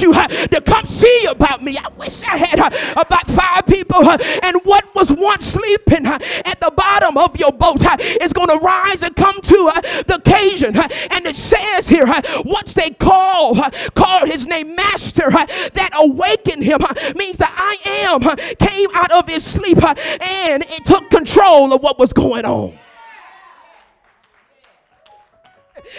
Need 0.00 0.16
you 0.16 0.48
to 0.48 0.60
come 0.62 0.86
see 0.86 1.26
about 1.26 1.62
me. 1.62 1.76
I 1.76 1.88
wish 1.98 2.22
I 2.24 2.36
had 2.36 2.58
uh, 2.58 2.70
about 2.96 3.28
five 3.30 3.66
people, 3.66 4.08
uh, 4.08 4.16
and 4.42 4.56
what 4.64 4.94
was 4.94 5.12
once 5.12 5.46
sleeping 5.46 6.06
uh, 6.06 6.18
at 6.44 6.58
the 6.60 6.70
bottom 6.74 7.16
of 7.18 7.36
your 7.36 7.52
boat 7.52 7.84
is 8.20 8.32
going 8.32 8.48
to 8.48 8.56
rise 8.56 9.02
and 9.02 9.14
come 9.14 9.40
to 9.40 9.70
the 10.06 10.14
occasion. 10.14 10.76
And 10.76 11.26
it 11.26 11.36
says 11.36 11.88
here, 11.88 12.06
once 12.44 12.72
they 12.72 12.90
call, 12.90 13.56
call 13.94 14.26
his 14.26 14.46
name 14.46 14.74
Master, 14.74 15.30
that 15.30 15.90
awakened 15.94 16.64
him 16.64 16.80
means 17.16 17.38
that 17.38 17.52
I 17.56 17.76
am 18.06 18.20
came 18.56 18.88
out 18.94 19.10
of 19.10 19.28
his 19.28 19.44
sleep 19.44 19.82
and 19.82 20.64
it 20.66 20.84
took 20.86 21.10
control 21.10 21.72
of 21.74 21.82
what 21.82 21.98
was 21.98 22.12
going 22.12 22.44
on. 22.44 22.78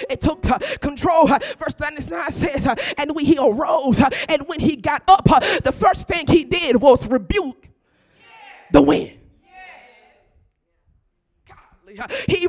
It 0.10 0.22
took 0.22 0.46
uh, 0.50 0.60
control. 0.80 1.32
Uh, 1.32 1.40
verse 1.58 1.80
99 1.80 2.32
says, 2.32 2.68
uh, 2.68 2.76
and 2.98 3.16
when 3.16 3.26
he 3.26 3.38
arose, 3.38 4.02
and 4.30 4.48
when 4.48 4.60
he 4.60 4.76
got 4.76 5.04
up, 5.08 5.26
the 5.64 5.72
first 5.72 6.08
thing 6.08 6.28
he 6.28 6.44
did 6.44 6.82
was 6.82 7.08
rebuke 7.08 7.68
the 8.72 8.82
wind. 8.82 9.18
He 12.28 12.48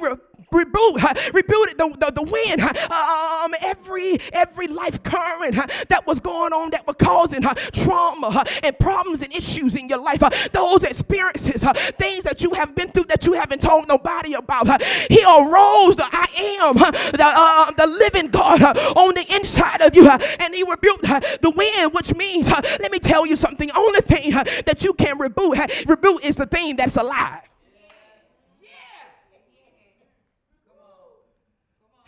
re- 0.52 0.62
rebuke, 0.64 1.02
rebuked 1.32 1.78
the, 1.78 1.96
the, 1.98 2.12
the 2.12 2.22
wind, 2.22 2.60
um, 2.90 3.54
every, 3.60 4.18
every 4.32 4.68
life 4.68 5.02
current 5.02 5.54
that 5.88 6.06
was 6.06 6.20
going 6.20 6.52
on 6.52 6.70
that 6.70 6.86
was 6.86 6.96
causing 6.98 7.42
trauma 7.72 8.44
and 8.62 8.78
problems 8.78 9.22
and 9.22 9.32
issues 9.34 9.76
in 9.76 9.88
your 9.88 9.98
life. 9.98 10.22
Those 10.52 10.84
experiences, 10.84 11.64
things 11.98 12.24
that 12.24 12.42
you 12.42 12.52
have 12.54 12.74
been 12.74 12.90
through 12.90 13.04
that 13.04 13.26
you 13.26 13.32
haven't 13.34 13.62
told 13.62 13.88
nobody 13.88 14.34
about. 14.34 14.82
He 15.08 15.22
arose 15.22 15.96
the 15.96 16.06
I 16.10 16.26
am, 16.60 16.76
the, 16.76 17.24
uh, 17.24 17.70
the 17.72 17.86
living 17.86 18.28
God 18.28 18.62
on 18.62 19.14
the 19.14 19.34
inside 19.34 19.80
of 19.80 19.94
you, 19.94 20.08
and 20.08 20.54
he 20.54 20.62
rebuked 20.62 21.02
the 21.02 21.52
wind, 21.54 21.92
which 21.92 22.14
means, 22.14 22.48
let 22.50 22.90
me 22.90 22.98
tell 22.98 23.26
you 23.26 23.36
something, 23.36 23.70
only 23.72 24.00
thing 24.00 24.32
that 24.32 24.84
you 24.84 24.94
can 24.94 25.18
rebuke, 25.18 25.56
rebuke 25.86 26.24
is 26.24 26.36
the 26.36 26.46
thing 26.46 26.76
that's 26.76 26.96
alive. 26.96 27.42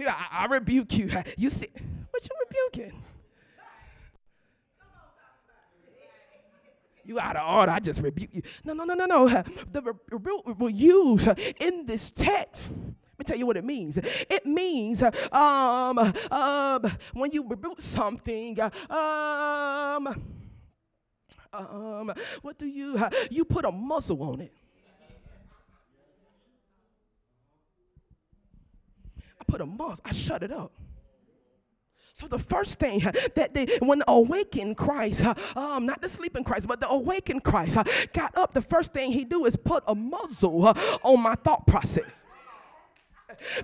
I, 0.00 0.26
I 0.30 0.46
rebuke 0.46 0.96
you. 0.96 1.10
You 1.36 1.50
see, 1.50 1.68
what 2.10 2.28
you 2.28 2.36
rebuking? 2.48 3.02
You 7.04 7.20
out 7.20 7.36
of 7.36 7.46
order. 7.46 7.72
I 7.72 7.80
just 7.80 8.00
rebuke 8.00 8.30
you. 8.32 8.42
No, 8.64 8.72
no, 8.72 8.84
no, 8.84 8.94
no, 8.94 9.04
no. 9.04 9.26
The 9.72 9.94
rebuke 10.10 10.58
will 10.58 10.70
use 10.70 11.28
in 11.60 11.86
this 11.86 12.10
text. 12.10 12.70
Let 12.70 13.18
me 13.18 13.24
tell 13.26 13.36
you 13.36 13.46
what 13.46 13.56
it 13.56 13.64
means. 13.64 13.98
It 13.98 14.46
means 14.46 15.02
um, 15.02 15.98
um, 16.30 16.92
when 17.12 17.30
you 17.30 17.46
rebuke 17.46 17.80
something, 17.80 18.58
um, 18.90 20.24
um, 21.52 22.12
what 22.42 22.58
do 22.58 22.66
you, 22.66 23.00
you 23.30 23.44
put 23.44 23.64
a 23.64 23.70
muzzle 23.70 24.22
on 24.22 24.40
it. 24.40 24.52
Put 29.54 29.60
a 29.60 29.66
mask, 29.66 30.02
I 30.04 30.10
shut 30.12 30.42
it 30.42 30.50
up. 30.50 30.72
So 32.12 32.26
the 32.26 32.40
first 32.40 32.80
thing 32.80 32.98
that 33.36 33.54
they, 33.54 33.66
when 33.78 34.00
the 34.00 34.10
awakened 34.10 34.76
Christ, 34.76 35.24
um, 35.56 35.86
not 35.86 36.00
the 36.02 36.08
sleeping 36.08 36.42
Christ, 36.42 36.66
but 36.66 36.80
the 36.80 36.88
awakened 36.88 37.44
Christ 37.44 37.78
got 38.12 38.36
up, 38.36 38.52
the 38.52 38.62
first 38.62 38.92
thing 38.92 39.12
he 39.12 39.24
do 39.24 39.44
is 39.46 39.54
put 39.54 39.84
a 39.86 39.94
muzzle 39.94 40.76
on 41.04 41.20
my 41.20 41.36
thought 41.36 41.68
process 41.68 42.04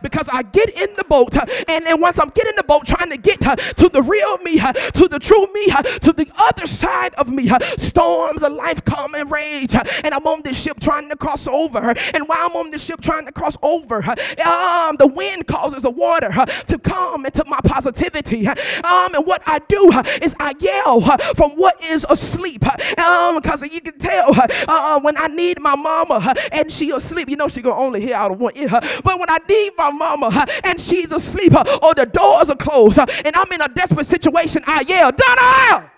because 0.03 0.29
I 0.33 0.43
get 0.43 0.71
in 0.71 0.95
the 0.97 1.05
boat, 1.05 1.37
uh, 1.37 1.45
and, 1.69 1.87
and 1.87 2.01
once 2.01 2.19
I'm 2.19 2.31
getting 2.31 2.57
the 2.57 2.63
boat, 2.63 2.87
trying 2.87 3.11
to 3.11 3.17
get 3.17 3.45
uh, 3.47 3.57
to 3.57 3.89
the 3.89 4.03
real 4.03 4.39
me, 4.39 4.61
uh, 4.61 4.73
to 4.73 5.09
the 5.09 5.19
true 5.19 5.47
me, 5.53 5.67
to 5.67 6.13
the 6.13 6.31
other 6.39 6.67
side 6.67 7.15
of 7.15 7.29
me, 7.29 7.51
storms 7.79 8.43
of 8.43 8.53
life 8.53 8.85
come 8.85 9.15
and 9.15 9.31
rage, 9.31 9.75
and 9.75 10.15
I'm 10.15 10.27
on 10.27 10.43
this 10.43 10.61
ship 10.61 10.81
trying 10.81 11.09
to 11.09 11.17
cross 11.17 11.47
over. 11.47 11.95
And 12.15 12.29
while 12.29 12.47
I'm 12.47 12.57
on 12.57 12.71
this 12.71 12.85
ship 12.85 13.01
trying 13.01 13.27
to 13.27 13.33
cross 13.33 13.57
over, 13.63 13.99
um, 14.45 14.97
the 14.97 15.11
wind 15.13 15.47
causes 15.47 15.83
the 15.83 15.91
water 15.91 16.31
to 16.67 16.79
come 16.79 17.27
into 17.27 17.45
my 17.47 17.61
positivity. 17.65 18.47
Um, 18.49 19.15
and 19.15 19.27
what 19.27 19.43
I 19.47 19.61
do 19.61 19.91
is 20.23 20.35
I 20.39 20.55
yell 20.59 21.01
from 21.35 21.53
what 21.53 21.83
is 21.85 22.07
asleep, 22.09 22.65
um, 22.99 23.37
because 23.37 23.63
you 23.63 23.81
can 23.81 23.99
tell 23.99 24.35
uh, 24.69 25.01
when 25.01 25.17
I 25.17 25.27
need 25.29 25.61
my 25.61 25.75
mama 25.75 26.35
and 26.53 26.71
she 26.71 26.91
asleep, 26.91 27.29
you 27.29 27.37
know 27.37 27.49
she 27.49 27.63
gonna 27.63 27.81
only 27.81 28.01
hear 28.01 28.17
out 28.17 28.33
of 28.33 28.41
one 28.41 28.57
ear. 28.57 28.69
But 28.71 29.19
when 29.19 29.29
I 29.29 29.39
need 29.49 29.60
my 29.77 29.91
mama 29.91 30.47
and 30.65 30.81
she's 30.81 31.13
asleep 31.13 31.55
or 31.83 31.95
the 31.95 32.07
doors 32.07 32.51
are 32.51 32.57
closed 32.57 32.99
and 32.99 33.35
I'm 33.35 33.51
in 33.53 33.61
a 33.61 33.69
desperate 33.69 34.07
situation, 34.07 34.63
I 34.67 34.81
yell, 34.83 35.13
Donna! 35.13 35.91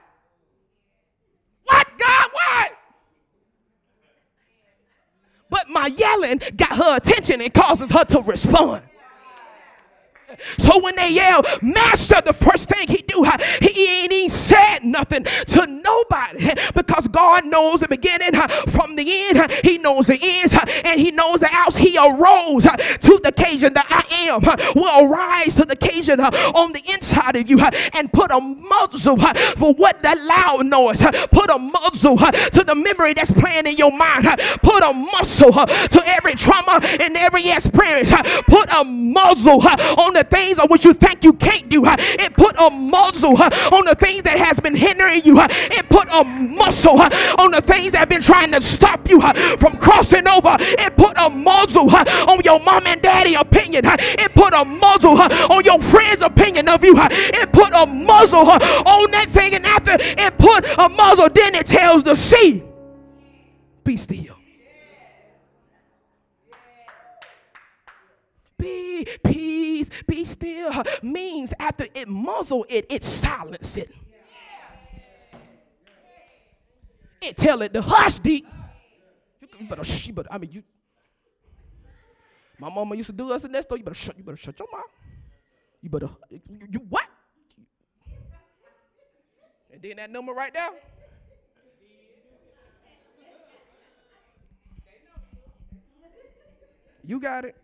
What, 1.65 1.87
God? 1.99 2.29
What? 2.33 2.73
But 5.51 5.69
my 5.69 5.87
yelling 5.87 6.41
got 6.57 6.77
her 6.77 6.97
attention 6.97 7.41
and 7.41 7.53
causes 7.53 7.91
her 7.91 8.05
to 8.05 8.23
respond. 8.23 8.83
So 10.59 10.81
when 10.83 10.97
they 10.97 11.11
yell, 11.11 11.43
Master, 11.61 12.21
the 12.25 12.33
first 12.33 12.69
thing 12.69 12.87
he 12.89 13.03
do, 13.03 13.25
he 13.61 13.89
ain't 13.89 14.13
even 14.13 14.31
said 14.31 14.81
nothing 14.85 15.25
to 15.25 15.67
nobody 15.67 16.51
because 16.75 17.09
God 17.09 17.47
knows 17.47 17.81
the 17.81 17.89
beginning 17.89 18.33
from 18.69 18.97
the 18.97 19.05
end. 19.07 19.51
He 19.65 19.79
knows 19.79 20.07
the 20.07 20.19
ends 20.21 20.55
and 20.85 21.01
he 21.01 21.11
knows 21.11 21.41
the 21.41 21.49
outs. 21.51 21.77
He 21.77 21.97
arose 21.97 22.65
to 22.65 23.21
the 23.23 23.29
occasion 23.29 23.75
that 23.75 23.87
I 23.89 24.29
am 24.29 24.43
will 24.75 25.13
arise 25.13 25.57
to 25.57 25.65
the 25.65 25.73
occasion 25.73 26.21
on 26.21 26.73
the 26.73 26.83
inside 26.93 27.37
of 27.37 27.49
you 27.49 27.61
and 27.93 28.13
put 28.13 28.31
a 28.31 28.41
muzzle 28.41 29.17
for 29.57 29.75
what 29.75 30.03
that 30.03 30.19
loud 30.21 30.67
noise. 30.67 31.03
Put 31.31 31.51
a 31.51 31.59
muzzle 31.59 32.17
to 32.19 32.65
the 32.67 32.75
memory 32.75 33.15
that's 33.15 33.33
playing 33.33 33.67
in 33.67 33.77
your 33.77 33.97
mind. 33.97 34.27
Put 34.63 34.83
a 34.83 34.93
muzzle 34.93 35.53
to 35.53 36.03
every 36.07 36.35
trauma 36.35 36.81
and 37.01 37.17
every 37.17 37.51
experience. 37.51 38.13
Put 38.49 38.71
a 38.73 38.85
muzzle 38.85 39.61
on 39.63 40.15
the 40.15 40.22
the 40.23 40.37
things 40.37 40.59
of 40.59 40.71
which 40.71 40.85
you 40.85 40.93
think 40.95 41.25
you 41.25 41.33
can't 41.33 41.69
do. 41.69 41.83
It 41.85 42.35
put 42.35 42.57
a 42.59 42.71
muzzle 42.71 43.41
on 43.41 43.85
the 43.85 43.97
things 43.99 44.23
that 44.23 44.39
has 44.39 44.61
been 44.61 44.75
hindering 44.75 45.25
you. 45.25 45.37
It 45.41 45.89
put 45.89 46.09
a 46.13 46.25
muscle 46.25 47.01
on 47.01 47.51
the 47.51 47.63
things 47.63 47.93
that 47.93 47.99
have 47.99 48.09
been 48.09 48.23
trying 48.23 48.53
to 48.53 48.61
stop 48.61 49.09
you 49.09 49.21
from 49.59 49.77
crossing 49.77 50.29
over. 50.29 50.57
It 50.59 50.97
put 50.97 51.17
a 51.17 51.29
muzzle 51.31 51.91
on 51.95 52.41
your 52.45 52.61
mom 52.61 52.87
and 52.87 53.01
daddy 53.03 53.35
opinion. 53.35 53.85
It 53.85 54.35
put 54.35 54.55
a 54.55 54.65
muzzle 54.65 55.21
on 55.21 55.65
your 55.65 55.79
friend's 55.81 56.23
opinion 56.23 56.69
of 56.69 56.85
you. 56.85 56.95
It 56.97 57.53
put 57.53 57.73
a 57.75 57.87
muzzle 57.87 58.49
on 58.51 59.11
that 59.11 59.29
thing, 59.31 59.55
and 59.55 59.67
after 59.67 59.97
it 59.99 60.39
put 60.39 60.65
a 60.79 60.89
muzzle, 60.89 61.29
then 61.31 61.55
it 61.55 61.67
tells 61.67 62.05
the 62.05 62.15
sea, 62.15 62.63
be 63.85 63.97
still. 63.97 64.37
Be 68.59 69.05
peace, 69.25 69.72
be 70.07 70.25
still 70.25 70.83
means 71.03 71.53
after 71.59 71.87
it 71.95 72.09
muzzle 72.09 72.67
it, 72.69 72.87
it 72.91 73.05
silence 73.05 73.77
it. 73.77 73.93
It 77.21 77.37
tell 77.37 77.63
it 77.63 77.73
to 77.75 77.83
hush 77.83 78.19
deep. 78.19 78.47
You 79.61 79.69
better, 79.69 79.85
you 79.85 80.13
better, 80.13 80.29
I 80.31 80.39
mean, 80.39 80.51
you. 80.51 80.63
My 82.59 82.69
mama 82.69 82.97
used 82.97 83.07
to 83.09 83.13
do 83.13 83.31
us 83.33 83.45
in 83.45 83.53
that 83.53 83.63
store. 83.63 83.79
You 83.79 83.85
better 83.85 83.95
shut, 83.95 84.19
you 84.19 84.25
better 84.25 84.37
shut 84.37 84.59
your 84.59 84.69
mouth. 84.73 84.85
You 85.81 85.89
better, 85.89 86.11
you, 86.31 86.41
you 86.71 86.79
what? 86.89 87.07
And 89.73 89.81
then 89.81 89.97
that 89.97 90.11
number 90.11 90.33
right 90.33 90.53
there. 90.53 90.71
You 97.05 97.19
got 97.21 97.45
it. 97.45 97.57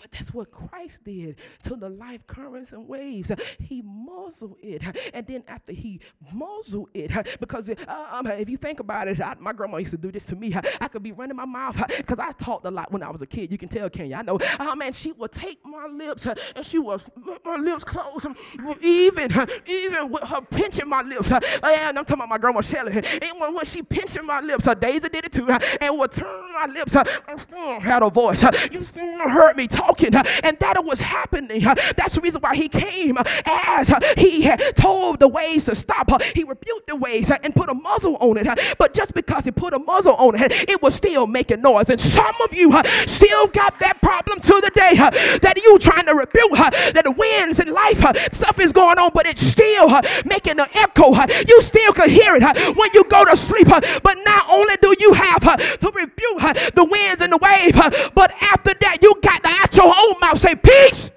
But 0.00 0.12
that's 0.12 0.32
what 0.32 0.50
Christ 0.50 1.04
did 1.04 1.36
to 1.64 1.76
the 1.76 1.88
life 1.88 2.26
currents 2.26 2.72
and 2.72 2.86
waves. 2.86 3.32
He 3.58 3.82
muzzled 3.82 4.56
it. 4.62 4.82
And 5.12 5.26
then 5.26 5.42
after 5.48 5.72
he 5.72 6.00
muzzled 6.32 6.88
it, 6.94 7.10
because 7.40 7.70
um, 7.88 8.26
if 8.26 8.48
you 8.48 8.56
think 8.56 8.80
about 8.80 9.08
it, 9.08 9.20
I, 9.20 9.34
my 9.38 9.52
grandma 9.52 9.78
used 9.78 9.92
to 9.92 9.96
do 9.96 10.12
this 10.12 10.26
to 10.26 10.36
me. 10.36 10.54
I 10.80 10.88
could 10.88 11.02
be 11.02 11.12
running 11.12 11.36
my 11.36 11.44
mouth 11.44 11.82
because 11.96 12.18
I 12.18 12.32
talked 12.32 12.66
a 12.66 12.70
lot 12.70 12.92
when 12.92 13.02
I 13.02 13.10
was 13.10 13.22
a 13.22 13.26
kid. 13.26 13.50
You 13.50 13.58
can 13.58 13.68
tell, 13.68 13.88
you? 13.92 14.14
I 14.14 14.22
know. 14.22 14.38
Oh, 14.60 14.74
man, 14.74 14.92
she 14.92 15.12
would 15.12 15.32
take 15.32 15.58
my 15.64 15.86
lips 15.86 16.26
and 16.26 16.66
she 16.66 16.78
was 16.78 17.02
my 17.44 17.56
lips 17.56 17.84
closed. 17.84 18.26
Even, 18.82 19.30
even 19.66 20.10
with 20.10 20.22
her 20.22 20.40
pinching 20.42 20.88
my 20.88 21.02
lips. 21.02 21.30
And 21.30 21.98
I'm 21.98 22.04
talking 22.04 22.14
about 22.14 22.28
my 22.28 22.38
grandma 22.38 22.60
Shelly. 22.60 22.92
And 22.92 23.40
when, 23.40 23.54
when 23.54 23.64
she 23.66 23.82
pinching 23.82 24.24
my 24.26 24.40
lips, 24.40 24.66
Daisy 24.80 25.08
did 25.08 25.24
it 25.24 25.32
too, 25.32 25.48
and 25.48 25.98
would 25.98 26.12
turn 26.12 26.52
my 26.52 26.66
lips 26.66 26.94
and 26.94 27.82
had 27.82 28.02
a 28.02 28.10
voice. 28.10 28.44
You 28.70 28.84
still 28.84 29.28
heard 29.28 29.56
me 29.56 29.66
and 30.42 30.58
that 30.58 30.84
was 30.84 31.00
happening. 31.00 31.62
That's 31.96 32.14
the 32.14 32.20
reason 32.20 32.40
why 32.40 32.54
he 32.54 32.68
came 32.68 33.16
as 33.44 33.92
he 34.16 34.42
had 34.42 34.76
told 34.76 35.20
the 35.20 35.28
waves 35.28 35.66
to 35.66 35.74
stop. 35.74 36.10
Her. 36.10 36.18
He 36.34 36.44
rebuked 36.44 36.86
the 36.86 36.96
waves 36.96 37.30
and 37.30 37.54
put 37.54 37.68
a 37.68 37.74
muzzle 37.74 38.16
on 38.16 38.36
it. 38.36 38.46
But 38.78 38.94
just 38.94 39.14
because 39.14 39.44
he 39.44 39.50
put 39.50 39.74
a 39.74 39.78
muzzle 39.78 40.14
on 40.14 40.40
it, 40.40 40.52
it 40.68 40.82
was 40.82 40.94
still 40.94 41.26
making 41.26 41.62
noise. 41.62 41.90
And 41.90 42.00
some 42.00 42.34
of 42.42 42.54
you 42.54 42.70
still 43.06 43.46
got 43.48 43.78
that 43.80 44.00
problem 44.02 44.40
to 44.40 44.60
the 44.60 44.70
day 44.74 44.94
that 45.40 45.60
you 45.62 45.78
trying 45.78 46.06
to 46.06 46.14
rebuke 46.14 46.52
that 46.52 47.02
the 47.04 47.10
winds 47.10 47.60
in 47.60 47.72
life 47.72 48.04
stuff 48.32 48.58
is 48.60 48.72
going 48.72 48.98
on, 48.98 49.10
but 49.14 49.26
it's 49.26 49.44
still 49.44 50.00
making 50.24 50.60
an 50.60 50.66
echo. 50.74 51.14
You 51.46 51.60
still 51.62 51.92
can 51.92 52.10
hear 52.10 52.36
it 52.36 52.76
when 52.76 52.90
you 52.94 53.04
go 53.04 53.24
to 53.24 53.36
sleep. 53.36 53.68
But 53.68 54.18
not 54.24 54.48
only 54.48 54.76
do 54.80 54.94
you 55.00 55.12
have 55.14 55.40
to 55.78 55.90
rebuke 55.94 56.38
the 56.74 56.86
winds 56.88 57.22
and 57.22 57.32
the 57.32 57.38
wave, 57.38 57.74
but 58.14 58.34
after 58.42 58.74
that, 58.80 58.98
you 59.02 59.14
got 59.22 59.42
the 59.42 59.48
your 59.78 59.94
own 59.96 60.20
mouth 60.20 60.38
say, 60.38 60.54
Peace 60.54 61.10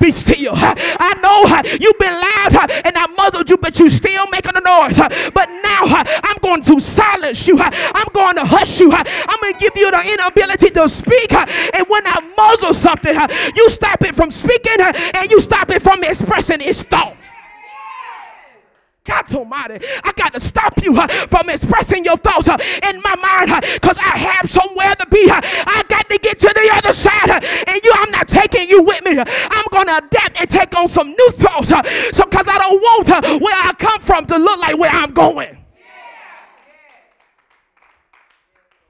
be 0.00 0.12
still. 0.12 0.52
I 0.54 1.14
know 1.22 1.46
you've 1.80 1.98
been 1.98 2.12
loud 2.12 2.70
and 2.84 2.96
I 2.96 3.06
muzzled 3.16 3.48
you, 3.48 3.56
but 3.56 3.78
you 3.78 3.88
still 3.88 4.26
making 4.28 4.52
a 4.54 4.60
noise. 4.60 4.98
But 5.32 5.48
now 5.62 6.04
I'm 6.22 6.36
going 6.42 6.62
to 6.62 6.80
silence 6.80 7.48
you. 7.48 7.56
I'm 7.58 8.08
going 8.12 8.36
to 8.36 8.44
hush 8.44 8.80
you. 8.80 8.92
I'm 8.92 9.40
going 9.40 9.54
to 9.54 9.58
give 9.58 9.72
you 9.76 9.90
the 9.90 10.12
inability 10.12 10.70
to 10.70 10.88
speak. 10.88 11.32
And 11.32 11.86
when 11.88 12.06
I 12.06 12.20
muzzle 12.36 12.74
something, 12.74 13.16
you 13.54 13.70
stop 13.70 14.02
it 14.02 14.14
from 14.14 14.30
speaking 14.30 14.80
and 14.80 15.30
you 15.30 15.40
stop 15.40 15.70
it 15.70 15.82
from 15.82 16.04
expressing 16.04 16.60
its 16.60 16.82
thoughts. 16.82 17.16
God 19.06 19.34
Almighty, 19.34 19.84
I 20.04 20.12
got 20.16 20.34
to 20.34 20.40
stop 20.40 20.82
you 20.82 20.94
from 21.28 21.48
expressing 21.48 22.04
your 22.04 22.16
thoughts 22.16 22.48
in 22.48 23.02
my 23.02 23.14
mind 23.16 23.64
because 23.74 23.98
I 23.98 24.18
have 24.18 24.50
somewhere 24.50 24.94
to 24.94 25.06
be. 25.06 25.28
I 25.30 25.82
got 25.88 26.08
to 26.10 26.18
get 26.18 26.38
to 26.40 26.52
the 26.54 26.70
other 26.74 26.92
side, 26.92 27.30
and 27.30 27.80
you, 27.82 27.92
I'm 27.94 28.10
not 28.10 28.28
taking 28.28 28.68
you 28.68 28.82
with 28.82 29.04
me. 29.04 29.18
I'm 29.18 29.64
going 29.70 29.86
to 29.86 29.96
adapt 29.98 30.40
and 30.40 30.50
take 30.50 30.76
on 30.76 30.88
some 30.88 31.08
new 31.08 31.30
thoughts. 31.32 31.68
So, 31.68 32.24
because 32.24 32.48
I 32.48 32.58
don't 32.58 32.80
want 32.80 33.42
where 33.42 33.54
I 33.54 33.72
come 33.78 34.00
from 34.00 34.26
to 34.26 34.36
look 34.36 34.60
like 34.60 34.78
where 34.78 34.90
I'm 34.90 35.12
going. 35.12 35.58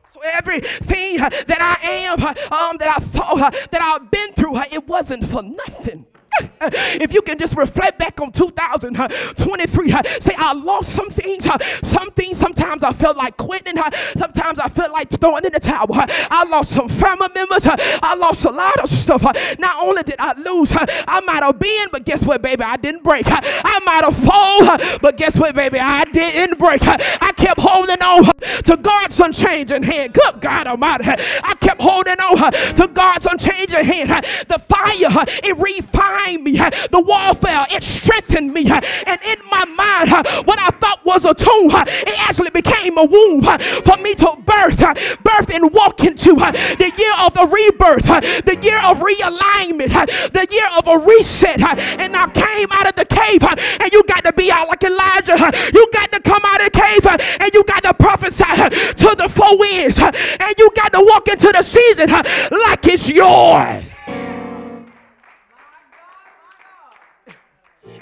So 0.08 0.20
everything 0.24 1.18
that 1.18 1.60
I 1.60 1.86
am, 1.86 2.22
um, 2.22 2.76
that 2.78 2.88
I 2.96 3.00
thought, 3.00 3.54
that 3.70 3.82
I've 3.82 4.10
been 4.10 4.32
through, 4.32 4.56
it 4.72 4.86
wasn't 4.88 5.26
for 5.26 5.42
nothing. 5.42 6.06
if 6.60 7.12
you 7.12 7.22
can 7.22 7.38
just 7.38 7.56
reflect 7.56 7.98
back 7.98 8.20
on 8.20 8.32
2023, 8.32 9.90
say, 10.20 10.34
I 10.36 10.52
lost 10.52 10.92
some 10.92 11.10
things. 11.10 11.48
Some 11.82 12.10
things, 12.12 12.38
sometimes 12.38 12.82
I 12.82 12.92
felt 12.92 13.16
like 13.16 13.36
quitting. 13.36 13.74
Sometimes 14.16 14.58
I 14.58 14.68
felt 14.68 14.92
like 14.92 15.10
throwing 15.10 15.44
in 15.44 15.52
the 15.52 15.60
towel. 15.60 15.86
I 15.90 16.46
lost 16.48 16.70
some 16.70 16.88
family 16.88 17.28
members. 17.34 17.66
I 17.66 18.14
lost 18.14 18.44
a 18.44 18.50
lot 18.50 18.78
of 18.80 18.88
stuff. 18.88 19.22
Not 19.58 19.82
only 19.82 20.02
did 20.02 20.16
I 20.18 20.38
lose, 20.38 20.72
I 20.74 21.20
might 21.20 21.42
have 21.42 21.58
been, 21.58 21.88
but 21.92 22.04
guess 22.04 22.24
what, 22.24 22.42
baby? 22.42 22.62
I 22.62 22.76
didn't 22.76 23.02
break. 23.02 23.24
I 23.28 23.80
might 23.84 24.04
have 24.04 24.16
fallen, 24.16 24.98
but 25.00 25.16
guess 25.16 25.38
what, 25.38 25.54
baby? 25.54 25.78
I 25.78 26.04
didn't 26.04 26.58
break. 26.58 26.82
I 26.82 27.32
kept 27.36 27.60
holding 27.60 28.02
on 28.02 28.24
to 28.64 28.76
God's 28.76 29.18
unchanging 29.20 29.82
hand. 29.82 30.12
Good 30.12 30.40
God 30.40 30.66
Almighty. 30.66 31.04
I 31.06 31.54
kept 31.60 31.80
holding 31.80 32.18
on 32.18 32.52
to 32.74 32.88
God's 32.88 33.26
unchanging 33.26 33.84
hand. 33.84 34.10
The 34.48 34.58
fire, 34.58 35.24
it 35.42 35.58
refined 35.58 36.25
me. 36.34 36.52
The 36.52 37.00
wall 37.00 37.34
fell, 37.34 37.66
it 37.70 37.82
strengthened 37.82 38.52
me. 38.52 38.70
And 38.70 39.18
in 39.24 39.38
my 39.50 39.64
mind, 39.64 40.10
what 40.46 40.58
I 40.58 40.70
thought 40.78 41.00
was 41.04 41.24
a 41.24 41.34
tomb, 41.34 41.70
it 41.70 42.18
actually 42.28 42.50
became 42.50 42.98
a 42.98 43.04
womb 43.04 43.42
for 43.42 43.96
me 43.98 44.14
to 44.14 44.36
birth, 44.44 44.78
birth 45.22 45.50
and 45.50 45.72
walk 45.72 46.04
into 46.04 46.34
the 46.34 46.92
year 46.96 47.12
of 47.24 47.34
the 47.34 47.46
rebirth, 47.46 48.06
the 48.44 48.58
year 48.62 48.78
of 48.84 48.98
realignment, 48.98 49.92
the 50.32 50.46
year 50.50 50.68
of 50.78 50.88
a 50.88 50.98
reset. 51.06 51.60
And 51.60 52.16
I 52.16 52.28
came 52.30 52.68
out 52.72 52.88
of 52.88 52.96
the 52.96 53.04
cave, 53.04 53.42
and 53.42 53.92
you 53.92 54.02
got 54.04 54.24
to 54.24 54.32
be 54.32 54.50
out 54.50 54.68
like 54.68 54.82
Elijah. 54.82 55.36
You 55.72 55.86
got 55.92 56.12
to 56.12 56.20
come 56.20 56.42
out 56.44 56.60
of 56.60 56.72
the 56.72 56.78
cave, 56.78 57.06
and 57.40 57.54
you 57.54 57.64
got 57.64 57.82
to 57.84 57.94
prophesy 57.94 58.44
to 58.44 59.14
the 59.16 59.28
four 59.28 59.58
winds, 59.58 59.98
and 59.98 60.54
you 60.58 60.70
got 60.74 60.92
to 60.92 61.00
walk 61.00 61.28
into 61.28 61.52
the 61.52 61.62
season 61.62 62.10
like 62.10 62.86
it's 62.86 63.08
yours. 63.08 63.95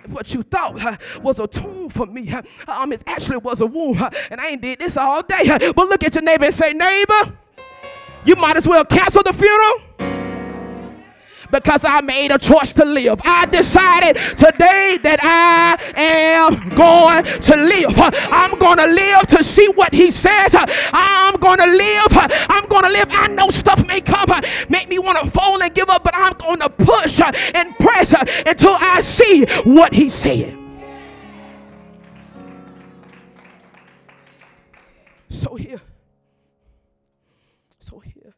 What 0.09 0.32
you 0.34 0.42
thought 0.42 0.74
was 1.22 1.40
a 1.40 1.46
tomb 1.46 1.88
for 1.88 2.07
me. 2.07 2.34
Um, 2.66 2.92
it 2.92 3.02
actually 3.07 3.38
was 3.38 3.61
a 3.61 3.66
womb. 3.66 4.02
And 4.30 4.40
I 4.40 4.48
ain't 4.48 4.62
did 4.62 4.78
this 4.78 4.96
all 4.96 5.22
day. 5.22 5.59
But 5.74 5.88
look 5.88 6.05
at 6.05 6.14
your 6.14 6.22
neighbor 6.24 6.46
and 6.46 6.55
say, 6.55 6.72
neighbor, 6.72 7.36
you 8.24 8.36
might 8.36 8.57
as 8.57 8.66
well 8.66 8.84
cancel 8.84 9.22
the 9.22 9.32
funeral 9.32 10.24
because 11.55 11.84
I 11.84 12.00
made 12.00 12.32
a 12.32 12.38
choice 12.38 12.72
to 12.74 12.84
live. 12.84 13.20
I 13.24 13.46
decided 13.46 14.16
today 14.36 14.98
that 15.02 15.20
I 15.22 15.78
am 15.96 16.68
going 16.70 17.24
to 17.24 17.57
live. 17.57 17.94
I'm 17.96 18.59
going 18.59 18.78
to 18.78 18.86
live 18.86 19.28
to 19.28 19.44
see 19.44 19.68
what 19.68 19.94
he 19.94 20.11
says. 20.11 20.57
I'm 20.59 21.36
going 21.36 21.59
to 21.59 21.66
live. 21.66 22.09
I'm 22.50 22.66
going 22.66 22.82
to 22.82 22.90
live. 22.90 23.07
I 23.11 23.28
know 23.28 23.50
stuff 23.50 23.86
may 23.86 24.00
come, 24.00 24.28
make 24.68 24.88
me 24.88 24.98
want 24.98 25.20
to 25.20 25.30
fall 25.30 25.62
and 25.62 25.72
give 25.72 25.88
up, 25.88 26.02
but 26.02 26.14
I'm 26.16 26.32
going 26.34 26.59
to 26.59 26.70
push 26.70 27.20
and 27.20 27.74
press 27.78 28.14
until 28.44 28.76
I 28.80 29.00
see 29.00 29.44
what 29.62 29.94
he 29.94 30.09
said. 30.09 30.59
So 35.28 35.55
here, 35.55 35.80
so 37.78 38.00
here, 38.00 38.34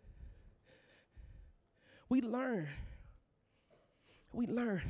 we 2.09 2.21
learn 2.21 2.69
we 4.37 4.47
learn. 4.47 4.83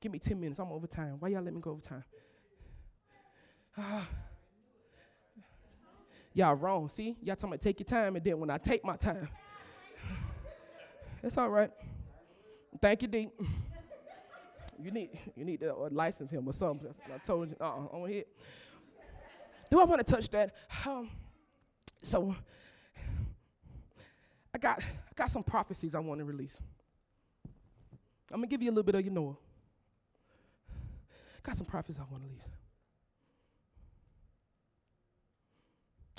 Give 0.00 0.12
me 0.12 0.20
10 0.20 0.38
minutes. 0.38 0.60
I'm 0.60 0.70
over 0.70 0.86
time. 0.86 1.16
Why 1.18 1.28
y'all 1.28 1.42
let 1.42 1.52
me 1.52 1.60
go 1.60 1.72
over 1.72 1.80
time? 1.80 2.04
Uh, 3.76 4.04
y'all 6.32 6.54
wrong. 6.54 6.88
See? 6.88 7.16
Y'all 7.22 7.34
talking 7.34 7.50
about 7.50 7.60
take 7.60 7.80
your 7.80 7.86
time, 7.86 8.14
and 8.14 8.24
then 8.24 8.38
when 8.38 8.48
I 8.48 8.58
take 8.58 8.84
my 8.84 8.96
time, 8.96 9.28
it's 11.22 11.36
all 11.36 11.50
right. 11.50 11.70
Thank 12.80 13.02
you, 13.02 13.08
Dean. 13.08 13.32
You 14.80 14.92
need 14.92 15.18
you 15.34 15.44
need 15.44 15.58
to 15.60 15.74
uh, 15.74 15.88
license 15.90 16.30
him 16.30 16.46
or 16.46 16.52
something. 16.52 16.94
I 17.12 17.18
told 17.18 17.50
you 17.50 17.56
uh, 17.60 17.64
on 17.64 18.08
here. 18.08 18.22
Do 19.68 19.80
I 19.80 19.84
want 19.84 20.06
to 20.06 20.14
touch 20.14 20.28
that? 20.30 20.54
Um, 20.86 21.10
so 22.02 22.36
I 24.54 24.58
got 24.58 24.80
I 24.80 25.12
got 25.16 25.30
some 25.32 25.42
prophecies 25.42 25.96
I 25.96 25.98
want 25.98 26.20
to 26.20 26.24
release. 26.24 26.56
I'm 28.30 28.38
gonna 28.38 28.46
give 28.46 28.62
you 28.62 28.70
a 28.70 28.72
little 28.72 28.82
bit 28.82 28.94
of 28.94 29.04
your 29.04 29.12
Noah. 29.12 29.36
Got 31.42 31.56
some 31.56 31.66
prophets 31.66 31.98
I 31.98 32.02
want 32.10 32.22
to 32.22 32.28
release. 32.28 32.48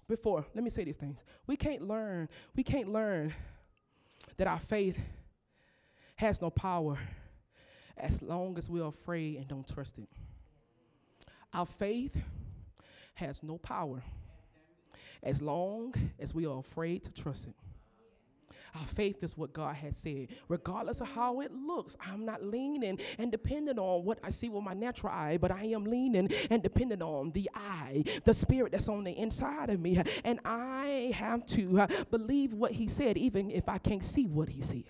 Before, 0.07 0.43
let 0.55 0.63
me 0.63 0.71
say 0.71 0.83
these 0.83 0.97
things. 0.97 1.17
We 1.45 1.55
can't 1.55 1.87
learn, 1.87 2.29
we 2.55 2.63
can't 2.63 2.91
learn 2.91 3.31
that 4.37 4.47
our 4.47 4.59
faith 4.59 4.97
has 6.15 6.41
no 6.41 6.49
power 6.49 6.97
as 7.95 8.21
long 8.21 8.57
as 8.57 8.69
we're 8.69 8.87
afraid 8.87 9.37
and 9.37 9.47
don't 9.47 9.67
trust 9.67 9.99
it. 9.99 10.09
Our 11.53 11.65
faith 11.65 12.15
has 13.13 13.43
no 13.43 13.57
power 13.59 14.01
as 15.21 15.41
long 15.41 15.93
as 16.19 16.33
we 16.33 16.45
are 16.47 16.59
afraid 16.59 17.03
to 17.03 17.11
trust 17.11 17.47
it. 17.47 17.55
Our 18.75 18.85
faith 18.85 19.23
is 19.23 19.37
what 19.37 19.53
God 19.53 19.75
has 19.75 19.97
said. 19.97 20.29
Regardless 20.47 21.01
of 21.01 21.09
how 21.09 21.41
it 21.41 21.51
looks, 21.51 21.95
I'm 22.05 22.25
not 22.25 22.43
leaning 22.43 22.99
and 23.17 23.31
dependent 23.31 23.79
on 23.79 24.05
what 24.05 24.19
I 24.23 24.31
see 24.31 24.49
with 24.49 24.63
my 24.63 24.73
natural 24.73 25.13
eye, 25.13 25.37
but 25.37 25.51
I 25.51 25.65
am 25.65 25.85
leaning 25.85 26.29
and 26.49 26.61
dependent 26.61 27.01
on 27.01 27.31
the 27.31 27.49
eye, 27.53 28.03
the 28.23 28.33
spirit 28.33 28.71
that's 28.71 28.89
on 28.89 29.03
the 29.03 29.17
inside 29.17 29.69
of 29.69 29.79
me. 29.79 30.01
And 30.23 30.39
I 30.45 31.11
have 31.13 31.45
to 31.47 31.81
uh, 31.81 31.87
believe 32.11 32.53
what 32.53 32.71
He 32.71 32.87
said, 32.87 33.17
even 33.17 33.51
if 33.51 33.67
I 33.67 33.77
can't 33.77 34.03
see 34.03 34.27
what 34.27 34.49
He 34.49 34.61
said. 34.61 34.83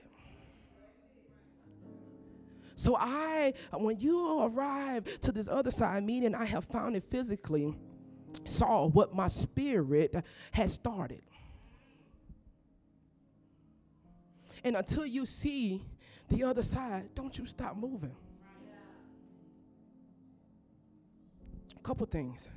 So 2.75 2.95
I, 2.95 3.53
when 3.73 3.99
you 3.99 4.41
arrive 4.41 5.19
to 5.21 5.33
this 5.33 5.49
other 5.49 5.69
side, 5.69 6.01
meaning 6.05 6.33
I 6.33 6.45
have 6.45 6.63
found 6.63 6.95
it 6.95 7.03
physically, 7.03 7.75
saw 8.45 8.87
what 8.87 9.13
my 9.13 9.27
spirit 9.27 10.15
has 10.51 10.73
started. 10.73 11.21
And 14.63 14.75
until 14.75 15.05
you 15.05 15.25
see 15.25 15.83
the 16.29 16.43
other 16.43 16.63
side, 16.63 17.09
don't 17.15 17.37
you 17.37 17.45
stop 17.45 17.77
moving. 17.77 18.15
A 21.75 21.79
couple 21.81 22.05
things. 22.05 22.47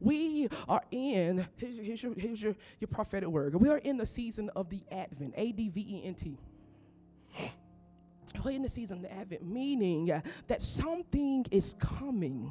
We 0.00 0.48
are 0.66 0.82
in, 0.90 1.46
here's, 1.56 1.74
your- 1.76 1.84
here's, 1.84 2.02
your, 2.02 2.14
here's 2.16 2.42
your, 2.42 2.56
your 2.80 2.88
prophetic 2.88 3.28
word. 3.28 3.54
We 3.54 3.68
are 3.68 3.76
in 3.78 3.98
the 3.98 4.06
season 4.06 4.50
of 4.56 4.70
the 4.70 4.80
Advent, 4.90 5.34
A 5.36 5.52
D 5.52 5.68
V 5.68 5.80
E 5.80 6.02
N 6.06 6.14
T. 6.14 6.38
We're 8.42 8.52
in 8.52 8.62
the 8.62 8.68
season 8.68 8.98
of 8.98 9.02
the 9.02 9.12
Advent, 9.12 9.42
meaning 9.44 10.06
that 10.46 10.62
something 10.62 11.44
is 11.50 11.74
coming, 11.78 12.50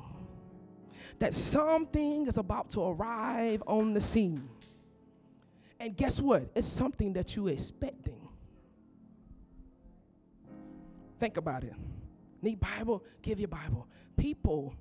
that 1.18 1.34
something 1.34 2.28
is 2.28 2.38
about 2.38 2.70
to 2.72 2.82
arrive 2.84 3.64
on 3.66 3.94
the 3.94 4.02
scene. 4.02 4.48
And 5.80 5.96
guess 5.96 6.20
what? 6.20 6.50
It's 6.56 6.68
something 6.68 7.14
that 7.14 7.36
you're 7.36 7.50
expecting. 7.50 8.28
Think 11.20 11.38
about 11.38 11.64
it. 11.64 11.74
Need 12.42 12.60
Bible? 12.60 13.04
Give 13.22 13.40
your 13.40 13.48
Bible. 13.48 13.88
People, 14.18 14.74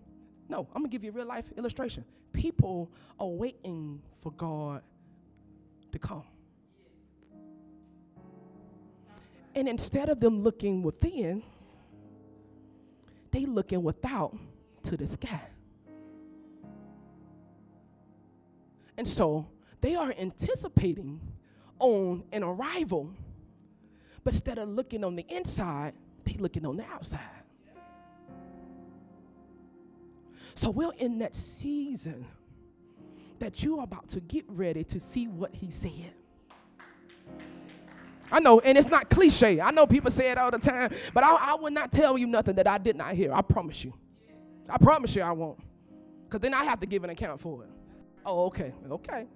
no, 0.48 0.66
I'm 0.74 0.82
gonna 0.82 0.88
give 0.88 1.04
you 1.04 1.10
a 1.10 1.14
real 1.14 1.26
life 1.26 1.46
illustration. 1.56 2.04
People 2.32 2.90
are 3.18 3.28
waiting 3.28 4.00
for 4.22 4.32
God 4.32 4.82
to 5.92 5.98
come. 5.98 6.24
And 9.54 9.68
instead 9.68 10.08
of 10.08 10.20
them 10.20 10.42
looking 10.42 10.82
within, 10.82 11.42
they 13.30 13.44
looking 13.44 13.82
without 13.82 14.36
to 14.84 14.96
the 14.96 15.06
sky. 15.06 15.40
And 18.96 19.06
so 19.06 19.46
they 19.80 19.94
are 19.94 20.12
anticipating 20.18 21.20
on 21.78 22.24
an 22.32 22.42
arrival, 22.42 23.10
but 24.24 24.34
instead 24.34 24.58
of 24.58 24.68
looking 24.68 25.04
on 25.04 25.16
the 25.16 25.24
inside, 25.28 25.94
they 26.24 26.34
looking 26.34 26.66
on 26.66 26.76
the 26.76 26.84
outside. 26.84 27.20
So 30.54 30.70
we're 30.70 30.92
in 30.98 31.18
that 31.18 31.34
season 31.34 32.26
that 33.38 33.62
you 33.62 33.78
are 33.78 33.84
about 33.84 34.08
to 34.08 34.20
get 34.20 34.44
ready 34.48 34.82
to 34.84 34.98
see 34.98 35.28
what 35.28 35.54
he 35.54 35.70
said. 35.70 36.12
I 38.30 38.40
know, 38.40 38.60
and 38.60 38.76
it's 38.76 38.88
not 38.88 39.08
cliche. 39.08 39.60
I 39.60 39.70
know 39.70 39.86
people 39.86 40.10
say 40.10 40.30
it 40.30 40.36
all 40.36 40.50
the 40.50 40.58
time, 40.58 40.90
but 41.14 41.24
I, 41.24 41.52
I 41.52 41.54
will 41.54 41.70
not 41.70 41.92
tell 41.92 42.18
you 42.18 42.26
nothing 42.26 42.56
that 42.56 42.66
I 42.66 42.76
did 42.76 42.96
not 42.96 43.14
hear. 43.14 43.32
I 43.32 43.40
promise 43.40 43.84
you. 43.84 43.94
I 44.68 44.76
promise 44.76 45.16
you 45.16 45.22
I 45.22 45.32
won't. 45.32 45.60
Because 46.24 46.40
then 46.40 46.52
I 46.52 46.64
have 46.64 46.80
to 46.80 46.86
give 46.86 47.04
an 47.04 47.10
account 47.10 47.40
for 47.40 47.62
it. 47.62 47.70
Oh, 48.26 48.46
okay, 48.46 48.74
okay. 48.90 49.26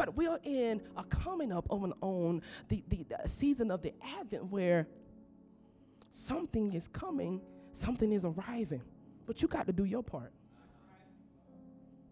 But 0.00 0.16
we 0.16 0.26
are 0.26 0.38
in 0.44 0.80
a 0.96 1.04
coming 1.04 1.52
up 1.52 1.66
on, 1.68 1.92
on 2.00 2.40
the, 2.68 2.82
the, 2.88 3.04
the 3.06 3.28
season 3.28 3.70
of 3.70 3.82
the 3.82 3.92
Advent 4.18 4.46
where 4.46 4.88
something 6.14 6.72
is 6.72 6.88
coming, 6.88 7.42
something 7.74 8.10
is 8.10 8.24
arriving. 8.24 8.80
But 9.26 9.42
you 9.42 9.48
got 9.48 9.66
to 9.66 9.74
do 9.74 9.84
your 9.84 10.02
part. 10.02 10.32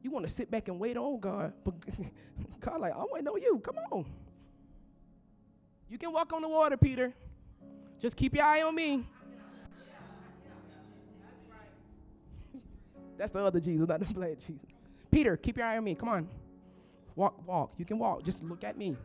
You 0.03 0.11
want 0.11 0.27
to 0.27 0.31
sit 0.31 0.51
back 0.51 0.69
and 0.69 0.79
wait 0.79 0.99
on 0.99 1.19
God, 1.19 1.55
but 1.65 1.77
God, 2.61 2.79
like, 2.79 2.93
I'm 2.95 3.07
waiting 3.11 3.29
on 3.29 3.41
you. 3.41 3.59
Come 3.65 3.77
on. 3.91 4.05
You 5.89 5.97
can 5.97 6.13
walk 6.13 6.31
on 6.35 6.43
the 6.43 6.49
water, 6.49 6.77
Peter. 6.77 7.15
Just 7.99 8.19
keep 8.19 8.35
your 8.35 8.45
eye 8.45 8.61
on 8.61 8.75
me. 8.75 9.07
That's 13.17 13.33
the 13.33 13.39
other 13.39 13.61
Jesus, 13.61 13.89
not 13.89 14.01
the 14.01 14.13
black 14.13 14.39
Jesus. 14.41 14.61
Peter, 15.11 15.39
keep 15.39 15.57
your 15.57 15.65
eye 15.65 15.79
on 15.79 15.85
me. 15.85 15.95
Come 15.95 16.11
on. 16.11 16.29
Walk, 17.19 17.49
walk. 17.49 17.73
You 17.77 17.85
can 17.85 17.99
walk. 17.99 18.23
Just 18.23 18.45
look 18.45 18.63
at 18.63 18.79
me. 18.79 18.97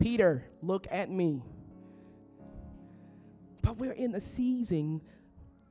Peter, 0.00 0.42
look 0.60 0.88
at 0.90 1.08
me. 1.08 1.40
But 3.62 3.78
we're 3.78 3.92
in 3.92 4.10
the 4.10 4.20
season 4.20 5.00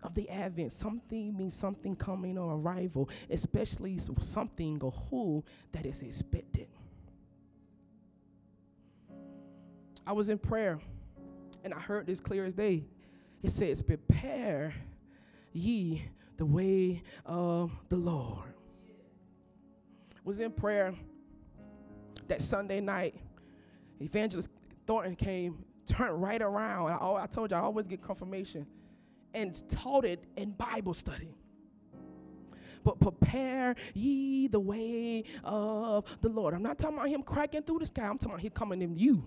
of 0.02 0.16
the 0.16 0.30
Advent. 0.30 0.72
Something 0.72 1.36
means 1.36 1.54
something 1.54 1.98
coming 1.98 2.38
or 2.38 2.56
arrival, 2.56 3.10
especially 3.30 4.00
something 4.22 4.80
or 4.82 4.92
who 5.10 5.44
that 5.74 5.86
is 5.86 6.04
expected. 6.04 6.68
I 10.08 10.14
was 10.14 10.30
in 10.30 10.38
prayer 10.38 10.80
and 11.66 11.74
I 11.74 11.80
heard 11.82 12.08
this 12.08 12.22
clear 12.22 12.46
as 12.46 12.54
day. 12.54 12.86
It 13.44 13.52
says, 13.52 13.82
Prepare 13.82 14.74
ye 15.52 16.02
the 16.38 16.46
way 16.46 17.04
of 17.26 17.72
the 17.90 17.98
Lord. 17.98 18.54
Was 20.24 20.40
in 20.40 20.52
prayer 20.52 20.94
that 22.28 22.42
Sunday 22.42 22.82
night. 22.82 23.16
Evangelist 24.00 24.50
Thornton 24.86 25.16
came, 25.16 25.64
turned 25.86 26.22
right 26.22 26.42
around. 26.42 26.92
I, 26.92 27.24
I 27.24 27.28
told 27.28 27.52
you 27.52 27.58
I 27.58 27.62
always 27.62 27.88
get 27.88 28.02
confirmation 28.02 28.66
and 29.34 29.68
taught 29.70 30.06
it 30.06 30.24
in 30.38 30.52
Bible 30.52 30.94
study. 30.94 31.36
But 32.84 33.00
prepare 33.00 33.76
ye 33.94 34.48
the 34.48 34.60
way 34.60 35.24
of 35.44 36.06
the 36.22 36.30
Lord. 36.30 36.54
I'm 36.54 36.64
not 36.64 36.78
talking 36.78 36.98
about 36.98 37.10
him 37.10 37.24
cracking 37.24 37.64
through 37.64 37.80
the 37.80 37.86
sky. 37.86 38.04
I'm 38.04 38.18
talking 38.18 38.32
about 38.32 38.42
him 38.42 38.52
coming 38.52 38.82
in 38.82 38.98
you. 38.98 39.24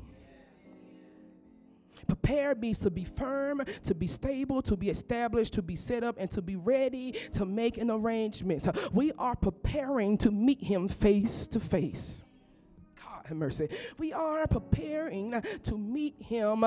Prepare 2.06 2.54
means 2.54 2.78
to 2.80 2.90
be 2.90 3.04
firm, 3.04 3.62
to 3.82 3.94
be 3.94 4.06
stable, 4.06 4.62
to 4.62 4.76
be 4.76 4.90
established, 4.90 5.54
to 5.54 5.62
be 5.62 5.74
set 5.74 6.04
up, 6.04 6.16
and 6.18 6.30
to 6.30 6.42
be 6.42 6.54
ready 6.54 7.12
to 7.32 7.44
make 7.44 7.78
an 7.78 7.90
arrangement. 7.90 8.62
So 8.62 8.72
we 8.92 9.12
are 9.18 9.34
preparing 9.34 10.18
to 10.18 10.30
meet 10.30 10.62
him 10.62 10.86
face 10.86 11.46
to 11.48 11.58
face. 11.58 12.25
Have 13.28 13.36
mercy. 13.38 13.68
We 13.98 14.12
are 14.12 14.46
preparing 14.46 15.42
to 15.64 15.76
meet 15.76 16.14
him 16.20 16.64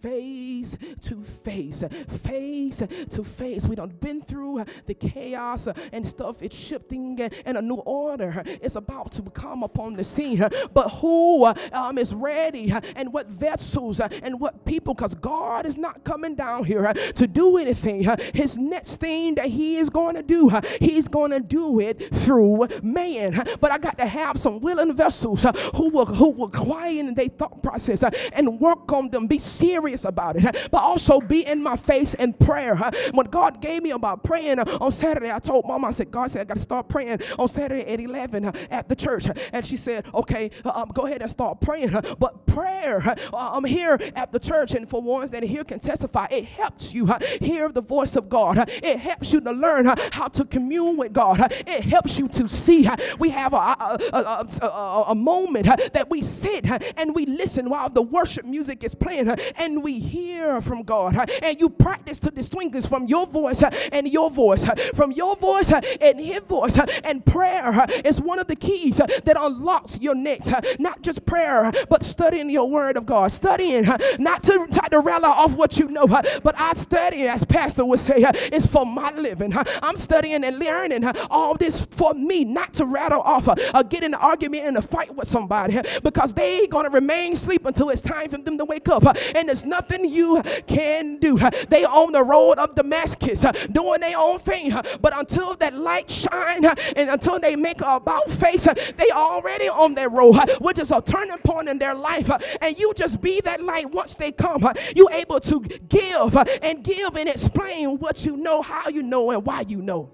face 0.00 0.74
to 1.02 1.22
face. 1.22 1.84
Face 2.22 2.82
to 3.10 3.24
face. 3.24 3.66
We 3.66 3.76
done 3.76 3.90
been 4.00 4.22
through 4.22 4.64
the 4.86 4.94
chaos 4.94 5.68
and 5.92 6.08
stuff. 6.08 6.42
It's 6.42 6.56
shifting 6.56 7.20
and 7.44 7.58
a 7.58 7.60
new 7.60 7.74
order 7.74 8.42
is 8.62 8.76
about 8.76 9.12
to 9.12 9.22
come 9.22 9.62
upon 9.62 9.96
the 9.96 10.04
scene. 10.04 10.48
But 10.72 10.88
who 10.88 11.44
um, 11.72 11.98
is 11.98 12.14
ready 12.14 12.72
and 12.96 13.12
what 13.12 13.26
vessels 13.26 14.00
and 14.00 14.40
what 14.40 14.64
people, 14.64 14.94
because 14.94 15.14
God 15.14 15.66
is 15.66 15.76
not 15.76 16.04
coming 16.04 16.34
down 16.34 16.64
here 16.64 16.90
to 16.94 17.26
do 17.26 17.58
anything. 17.58 18.08
His 18.32 18.56
next 18.56 18.96
thing 18.96 19.34
that 19.34 19.46
he 19.46 19.76
is 19.76 19.90
going 19.90 20.14
to 20.14 20.22
do, 20.22 20.50
he's 20.80 21.06
going 21.06 21.32
to 21.32 21.40
do 21.40 21.80
it 21.80 22.14
through 22.14 22.66
man. 22.82 23.46
But 23.60 23.72
I 23.72 23.78
got 23.78 23.98
to 23.98 24.06
have 24.06 24.40
some 24.40 24.60
willing 24.60 24.94
vessels 24.94 25.44
who 25.74 25.97
will 25.98 26.06
who 26.06 26.28
will 26.30 26.50
quiet 26.50 26.98
in 26.98 27.14
their 27.14 27.28
thought 27.28 27.62
process 27.62 28.02
uh, 28.02 28.10
and 28.32 28.60
work 28.60 28.90
on 28.92 29.10
them, 29.10 29.26
be 29.26 29.38
serious 29.38 30.04
about 30.04 30.36
it, 30.36 30.44
uh, 30.44 30.52
but 30.70 30.82
also 30.82 31.20
be 31.20 31.44
in 31.44 31.62
my 31.62 31.76
face 31.76 32.14
in 32.14 32.32
prayer. 32.32 32.74
uh. 32.82 32.90
When 33.12 33.26
God 33.26 33.60
gave 33.60 33.82
me 33.82 33.90
about 33.90 34.22
praying 34.22 34.58
uh, 34.58 34.78
on 34.80 34.92
Saturday, 34.92 35.30
I 35.30 35.38
told 35.38 35.66
Mama, 35.66 35.88
I 35.88 35.90
said, 35.90 36.10
God 36.10 36.30
said 36.30 36.42
I 36.42 36.44
got 36.44 36.56
to 36.56 36.62
start 36.62 36.88
praying 36.88 37.20
on 37.38 37.48
Saturday 37.48 37.86
at 37.92 38.00
11 38.00 38.44
uh, 38.44 38.52
at 38.70 38.88
the 38.88 38.96
church, 38.96 39.28
uh, 39.28 39.34
and 39.52 39.64
she 39.64 39.76
said, 39.76 40.06
Okay, 40.14 40.50
uh, 40.64 40.70
um, 40.70 40.88
go 40.94 41.06
ahead 41.06 41.22
and 41.22 41.30
start 41.30 41.60
praying. 41.60 41.90
But 42.18 42.46
prayer, 42.46 43.02
I'm 43.32 43.64
here 43.64 43.98
at 44.14 44.32
the 44.32 44.38
church, 44.38 44.74
and 44.74 44.88
for 44.88 45.02
ones 45.02 45.30
that 45.32 45.42
are 45.42 45.46
here 45.46 45.64
can 45.64 45.80
testify, 45.80 46.26
it 46.30 46.44
helps 46.44 46.94
you 46.94 47.12
hear 47.40 47.70
the 47.70 47.82
voice 47.82 48.16
of 48.16 48.28
God. 48.28 48.68
It 48.68 48.98
helps 48.98 49.32
you 49.32 49.40
to 49.40 49.52
learn 49.52 49.86
how 50.12 50.28
to 50.28 50.44
commune 50.44 50.96
with 50.96 51.12
God. 51.12 51.52
It 51.66 51.84
helps 51.84 52.18
you 52.18 52.28
to 52.28 52.48
see. 52.48 52.88
We 53.18 53.30
have 53.30 53.52
a, 53.52 53.56
a, 53.56 54.46
a, 54.62 55.04
a, 55.08 55.14
moment 55.14 55.66
that 55.92 56.10
we 56.10 56.22
sit 56.22 56.66
and 56.96 57.14
we 57.14 57.26
listen 57.26 57.68
while 57.70 57.88
the 57.88 58.02
worship 58.02 58.44
music 58.44 58.84
is 58.84 58.94
playing 58.94 59.28
and 59.56 59.82
we 59.82 59.98
hear 59.98 60.60
from 60.60 60.82
God. 60.82 61.30
And 61.42 61.60
you 61.60 61.68
practice 61.68 62.18
to 62.20 62.30
distinguish 62.30 62.86
from 62.86 63.06
your 63.06 63.26
voice 63.26 63.62
and 63.92 64.08
your 64.08 64.30
voice, 64.30 64.64
from 64.94 65.12
your 65.12 65.36
voice 65.36 65.72
and 65.72 66.20
his 66.20 66.40
voice. 66.40 66.78
And 67.04 67.24
prayer 67.24 67.86
is 68.04 68.20
one 68.20 68.38
of 68.38 68.46
the 68.46 68.56
keys 68.56 68.98
that 68.98 69.36
unlocks 69.38 70.00
your 70.00 70.14
next. 70.14 70.52
Not 70.78 71.02
just 71.02 71.24
prayer, 71.26 71.72
but 71.88 72.02
studying 72.02 72.50
your 72.50 72.68
word 72.68 72.96
of 72.96 73.06
God. 73.06 73.32
Studying, 73.32 73.84
not 74.18 74.42
to 74.44 74.66
try 74.72 74.88
to 74.88 75.00
rattle 75.00 75.30
off 75.30 75.52
what 75.52 75.78
you 75.78 75.88
know, 75.88 76.06
but 76.06 76.54
I 76.58 76.74
study, 76.74 77.26
as 77.26 77.44
Pastor 77.44 77.84
would 77.84 78.00
say, 78.00 78.14
it's 78.16 78.66
for 78.66 78.84
my 78.86 79.10
living. 79.12 79.52
I'm 79.82 79.96
studying 79.96 80.44
and 80.44 80.58
learning 80.58 81.04
all 81.30 81.54
this 81.54 81.84
for 81.86 82.14
me, 82.14 82.44
not 82.44 82.74
to 82.74 82.84
rattle 82.84 83.20
off, 83.20 83.48
uh, 83.48 83.82
get 83.82 84.04
in 84.04 84.14
an 84.14 84.20
argument 84.20 84.64
and 84.64 84.76
a 84.76 84.82
fight 84.82 85.14
with 85.14 85.28
somebody, 85.28 85.77
because 86.02 86.32
they 86.34 86.66
gonna 86.66 86.90
remain 86.90 87.32
asleep 87.32 87.66
until 87.66 87.90
it's 87.90 88.02
time 88.02 88.30
for 88.30 88.38
them 88.38 88.58
to 88.58 88.64
wake 88.64 88.88
up. 88.88 89.04
And 89.34 89.48
there's 89.48 89.64
nothing 89.64 90.04
you 90.04 90.42
can 90.66 91.18
do. 91.18 91.38
They 91.68 91.84
on 91.84 92.12
the 92.12 92.22
road 92.22 92.58
of 92.58 92.74
Damascus, 92.74 93.44
doing 93.70 94.00
their 94.00 94.18
own 94.18 94.38
thing. 94.38 94.72
But 95.00 95.16
until 95.16 95.54
that 95.56 95.74
light 95.74 96.10
shine 96.10 96.64
and 96.64 97.10
until 97.10 97.38
they 97.38 97.56
make 97.56 97.80
a 97.80 97.98
about 97.98 98.30
face, 98.30 98.64
they 98.96 99.10
already 99.12 99.68
on 99.68 99.94
their 99.94 100.08
road, 100.08 100.36
which 100.60 100.78
is 100.78 100.90
a 100.90 101.02
turning 101.02 101.38
point 101.38 101.68
in 101.68 101.78
their 101.78 101.94
life. 101.94 102.30
And 102.60 102.78
you 102.78 102.92
just 102.94 103.20
be 103.20 103.40
that 103.42 103.62
light 103.62 103.90
once 103.90 104.14
they 104.14 104.32
come. 104.32 104.66
You 104.94 105.08
able 105.10 105.40
to 105.40 105.60
give 105.60 106.36
and 106.62 106.82
give 106.84 107.16
and 107.16 107.28
explain 107.28 107.98
what 107.98 108.24
you 108.24 108.36
know, 108.36 108.62
how 108.62 108.88
you 108.88 109.02
know, 109.02 109.30
and 109.30 109.44
why 109.44 109.62
you 109.62 109.82
know. 109.82 110.10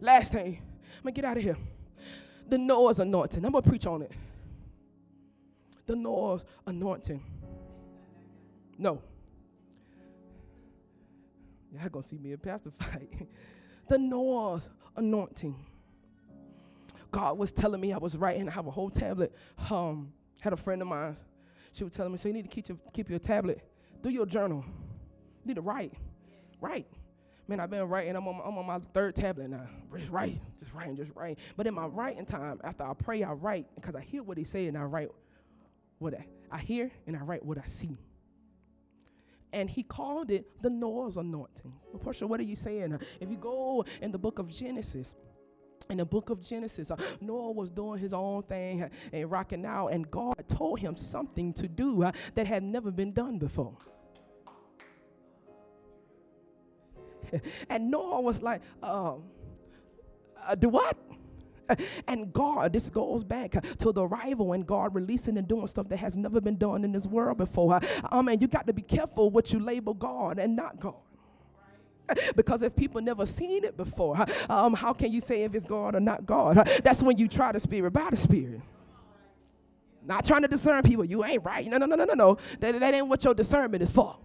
Last 0.00 0.32
thing, 0.32 0.62
I'm 0.96 1.02
gonna 1.02 1.12
get 1.12 1.24
out 1.26 1.36
of 1.36 1.42
here. 1.42 1.56
The 2.50 2.58
Noah's 2.58 2.98
anointing. 2.98 3.44
I'm 3.44 3.52
going 3.52 3.62
to 3.62 3.68
preach 3.68 3.86
on 3.86 4.02
it. 4.02 4.12
The 5.86 5.96
Noah's 5.96 6.44
anointing. 6.66 7.22
No. 8.78 9.02
Y'all 11.72 11.88
gonna 11.88 12.02
see 12.02 12.18
me 12.18 12.32
and 12.32 12.42
Pastor 12.42 12.70
fight. 12.70 13.28
the 13.88 13.98
Noah's 13.98 14.68
anointing. 14.96 15.54
God 17.10 17.38
was 17.38 17.52
telling 17.52 17.80
me 17.80 17.92
I 17.92 17.98
was 17.98 18.16
writing. 18.16 18.48
I 18.48 18.52
have 18.52 18.66
a 18.66 18.70
whole 18.70 18.90
tablet. 18.90 19.34
Um, 19.70 20.12
had 20.40 20.52
a 20.52 20.56
friend 20.56 20.80
of 20.80 20.88
mine. 20.88 21.16
She 21.72 21.84
was 21.84 21.92
telling 21.92 22.12
me, 22.12 22.18
so 22.18 22.28
you 22.28 22.34
need 22.34 22.42
to 22.42 22.48
keep 22.48 22.68
your, 22.68 22.78
keep 22.92 23.10
your 23.10 23.18
tablet. 23.18 23.60
Do 24.02 24.10
your 24.10 24.26
journal. 24.26 24.64
You 24.66 25.46
need 25.46 25.54
to 25.54 25.60
write. 25.60 25.92
Write. 26.60 26.86
Man, 27.50 27.58
I've 27.58 27.68
been 27.68 27.88
writing. 27.88 28.14
I'm 28.14 28.28
on, 28.28 28.36
my, 28.36 28.44
I'm 28.44 28.58
on 28.58 28.66
my 28.66 28.78
third 28.94 29.16
tablet 29.16 29.50
now. 29.50 29.66
Just 29.98 30.08
write, 30.12 30.40
just 30.60 30.72
writing, 30.72 30.94
just 30.94 31.10
writing. 31.16 31.36
But 31.56 31.66
in 31.66 31.74
my 31.74 31.86
writing 31.86 32.24
time, 32.24 32.60
after 32.62 32.84
I 32.84 32.94
pray, 32.94 33.24
I 33.24 33.32
write 33.32 33.66
because 33.74 33.96
I 33.96 34.02
hear 34.02 34.22
what 34.22 34.38
he 34.38 34.44
say 34.44 34.68
and 34.68 34.78
I 34.78 34.82
write 34.82 35.08
what 35.98 36.14
I, 36.14 36.24
I 36.48 36.58
hear 36.58 36.92
and 37.08 37.16
I 37.16 37.22
write 37.22 37.44
what 37.44 37.58
I 37.58 37.66
see. 37.66 37.98
And 39.52 39.68
he 39.68 39.82
called 39.82 40.30
it 40.30 40.62
the 40.62 40.70
Noah's 40.70 41.16
anointing. 41.16 41.72
Porsche, 41.98 42.22
what 42.22 42.38
are 42.38 42.44
you 42.44 42.54
saying? 42.54 42.96
If 43.18 43.28
you 43.28 43.36
go 43.36 43.84
in 44.00 44.12
the 44.12 44.18
book 44.18 44.38
of 44.38 44.46
Genesis, 44.46 45.12
in 45.88 45.96
the 45.96 46.04
book 46.04 46.30
of 46.30 46.40
Genesis, 46.40 46.92
uh, 46.92 46.96
Noah 47.20 47.50
was 47.50 47.68
doing 47.68 47.98
his 47.98 48.12
own 48.12 48.44
thing 48.44 48.84
uh, 48.84 48.88
and 49.12 49.28
rocking 49.28 49.66
out, 49.66 49.88
and 49.88 50.08
God 50.08 50.36
told 50.46 50.78
him 50.78 50.96
something 50.96 51.52
to 51.54 51.66
do 51.66 52.04
uh, 52.04 52.12
that 52.36 52.46
had 52.46 52.62
never 52.62 52.92
been 52.92 53.12
done 53.12 53.38
before. 53.38 53.76
and 57.70 57.90
Noah 57.90 58.20
was 58.20 58.42
like, 58.42 58.62
um, 58.82 59.22
uh, 60.46 60.54
Do 60.54 60.68
what? 60.68 60.96
And 62.08 62.32
God, 62.32 62.72
this 62.72 62.90
goes 62.90 63.22
back 63.22 63.52
to 63.52 63.92
the 63.92 64.04
arrival 64.04 64.54
and 64.54 64.66
God 64.66 64.92
releasing 64.92 65.38
and 65.38 65.46
doing 65.46 65.68
stuff 65.68 65.88
that 65.90 65.98
has 65.98 66.16
never 66.16 66.40
been 66.40 66.56
done 66.56 66.82
in 66.82 66.90
this 66.90 67.06
world 67.06 67.38
before. 67.38 67.80
Um, 68.10 68.26
and 68.26 68.42
you 68.42 68.48
got 68.48 68.66
to 68.66 68.72
be 68.72 68.82
careful 68.82 69.30
what 69.30 69.52
you 69.52 69.60
label 69.60 69.94
God 69.94 70.40
and 70.40 70.56
not 70.56 70.80
God 70.80 70.96
because 72.36 72.62
if 72.62 72.74
people 72.74 73.00
never 73.00 73.26
seen 73.26 73.64
it 73.64 73.76
before, 73.76 74.24
um, 74.48 74.74
how 74.74 74.92
can 74.92 75.12
you 75.12 75.20
say 75.20 75.42
if 75.42 75.54
it's 75.54 75.64
God 75.64 75.94
or 75.94 76.00
not 76.00 76.26
God? 76.26 76.56
That's 76.82 77.02
when 77.02 77.18
you 77.18 77.28
try 77.28 77.52
the 77.52 77.60
spirit 77.60 77.92
by 77.92 78.08
the 78.10 78.16
spirit. 78.16 78.60
Not 80.04 80.24
trying 80.24 80.42
to 80.42 80.48
discern 80.48 80.82
people. 80.82 81.04
You 81.04 81.24
ain't 81.24 81.44
right. 81.44 81.66
No, 81.66 81.76
no, 81.78 81.86
no, 81.86 81.94
no, 81.94 82.04
no, 82.04 82.14
no. 82.14 82.38
That, 82.60 82.80
that 82.80 82.94
ain't 82.94 83.06
what 83.06 83.22
your 83.22 83.34
discernment 83.34 83.82
is 83.82 83.90
for. 83.90 84.16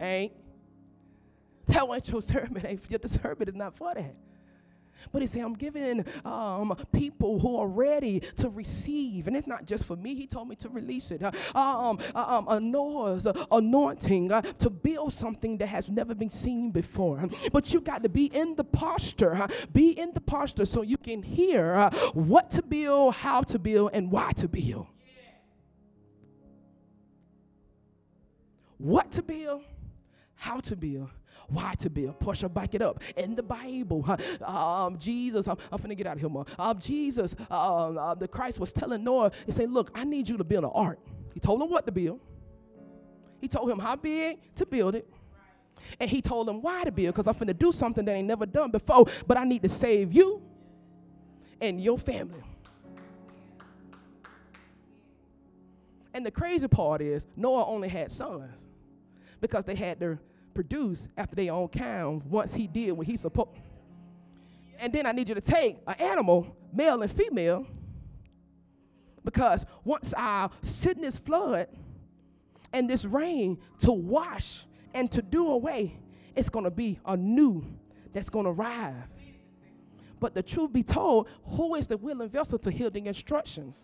Ain't. 0.00 0.32
That 1.78 1.94
ain't 1.94 2.08
your. 2.08 2.20
Ain't, 2.64 2.82
your 2.90 2.98
discernment 2.98 3.48
is 3.48 3.54
not 3.54 3.76
for 3.76 3.94
that. 3.94 4.14
But 5.12 5.22
he 5.22 5.28
said, 5.28 5.42
I'm 5.42 5.54
giving 5.54 6.04
um, 6.24 6.76
people 6.92 7.38
who 7.38 7.56
are 7.58 7.68
ready 7.68 8.18
to 8.36 8.48
receive. 8.48 9.28
And 9.28 9.36
it's 9.36 9.46
not 9.46 9.64
just 9.64 9.84
for 9.84 9.94
me. 9.94 10.16
He 10.16 10.26
told 10.26 10.48
me 10.48 10.56
to 10.56 10.68
release 10.68 11.12
it. 11.12 11.22
Uh, 11.22 11.30
um, 11.54 12.00
uh, 12.16 12.18
um, 12.18 12.46
anointing 13.50 14.32
uh, 14.32 14.42
to 14.42 14.70
build 14.70 15.12
something 15.12 15.58
that 15.58 15.68
has 15.68 15.88
never 15.88 16.16
been 16.16 16.30
seen 16.30 16.72
before. 16.72 17.28
But 17.52 17.72
you 17.72 17.80
got 17.80 18.02
to 18.02 18.08
be 18.08 18.26
in 18.26 18.56
the 18.56 18.64
posture. 18.64 19.46
Be 19.72 19.90
in 19.90 20.12
the 20.14 20.20
posture 20.20 20.64
so 20.64 20.82
you 20.82 20.96
can 20.96 21.22
hear 21.22 21.74
uh, 21.74 21.90
what 22.12 22.50
to 22.50 22.62
build, 22.62 23.14
how 23.14 23.42
to 23.42 23.58
build, 23.58 23.90
and 23.92 24.10
why 24.10 24.32
to 24.32 24.48
build. 24.48 24.88
What 28.78 29.10
to 29.12 29.22
build, 29.22 29.62
how 30.38 30.60
to 30.60 30.76
build, 30.76 31.10
why 31.48 31.74
to 31.78 31.90
build? 31.90 32.18
Push 32.20 32.42
Porsche, 32.42 32.54
back 32.54 32.74
it 32.74 32.80
up. 32.80 33.02
In 33.16 33.34
the 33.34 33.42
Bible, 33.42 34.04
um, 34.44 34.96
Jesus, 34.96 35.48
I'm, 35.48 35.56
I'm 35.72 35.78
finna 35.80 35.96
get 35.96 36.06
out 36.06 36.14
of 36.14 36.20
here 36.20 36.28
more. 36.28 36.46
Um, 36.58 36.78
Jesus, 36.78 37.34
um, 37.50 37.98
uh, 37.98 38.14
the 38.14 38.28
Christ 38.28 38.60
was 38.60 38.72
telling 38.72 39.02
Noah, 39.02 39.32
he 39.46 39.52
said, 39.52 39.70
Look, 39.70 39.90
I 39.94 40.04
need 40.04 40.28
you 40.28 40.36
to 40.36 40.44
build 40.44 40.62
an 40.62 40.70
ark. 40.72 41.00
He 41.34 41.40
told 41.40 41.60
him 41.60 41.70
what 41.70 41.86
to 41.86 41.92
build, 41.92 42.20
he 43.40 43.48
told 43.48 43.68
him 43.68 43.80
how 43.80 43.96
big 43.96 44.38
to 44.54 44.64
build 44.64 44.94
it. 44.94 45.08
And 46.00 46.08
he 46.10 46.20
told 46.20 46.48
him 46.48 46.62
why 46.62 46.84
to 46.84 46.92
build, 46.92 47.14
because 47.14 47.26
I'm 47.26 47.34
finna 47.34 47.56
do 47.56 47.72
something 47.72 48.04
that 48.04 48.14
ain't 48.14 48.28
never 48.28 48.46
done 48.46 48.70
before, 48.70 49.06
but 49.26 49.36
I 49.36 49.44
need 49.44 49.62
to 49.62 49.68
save 49.68 50.12
you 50.12 50.40
and 51.60 51.80
your 51.80 51.98
family. 51.98 52.42
And 56.14 56.24
the 56.24 56.30
crazy 56.30 56.68
part 56.68 57.00
is, 57.02 57.26
Noah 57.36 57.66
only 57.66 57.88
had 57.88 58.10
sons 58.12 58.67
because 59.40 59.64
they 59.64 59.74
had 59.74 60.00
to 60.00 60.18
produce 60.54 61.08
after 61.16 61.36
their 61.36 61.52
own 61.52 61.68
kind 61.68 62.22
once 62.24 62.54
he 62.54 62.66
did 62.66 62.92
what 62.92 63.06
he 63.06 63.16
supposed. 63.16 63.50
And 64.78 64.92
then 64.92 65.06
I 65.06 65.12
need 65.12 65.28
you 65.28 65.34
to 65.34 65.40
take 65.40 65.78
an 65.86 65.94
animal, 65.94 66.56
male 66.72 67.02
and 67.02 67.10
female, 67.10 67.66
because 69.24 69.66
once 69.84 70.14
I 70.16 70.48
sit 70.62 70.96
in 70.96 71.02
this 71.02 71.18
flood 71.18 71.68
and 72.72 72.88
this 72.88 73.04
rain 73.04 73.58
to 73.80 73.92
wash 73.92 74.64
and 74.94 75.10
to 75.12 75.22
do 75.22 75.48
away, 75.48 75.98
it's 76.34 76.48
going 76.48 76.64
to 76.64 76.70
be 76.70 76.98
a 77.04 77.16
new 77.16 77.64
that's 78.12 78.30
going 78.30 78.44
to 78.44 78.50
arrive. 78.50 78.94
But 80.20 80.34
the 80.34 80.42
truth 80.42 80.72
be 80.72 80.82
told, 80.82 81.28
who 81.44 81.74
is 81.74 81.86
the 81.86 81.96
willing 81.96 82.28
vessel 82.28 82.58
to 82.60 82.70
hear 82.70 82.90
the 82.90 83.06
instructions? 83.06 83.76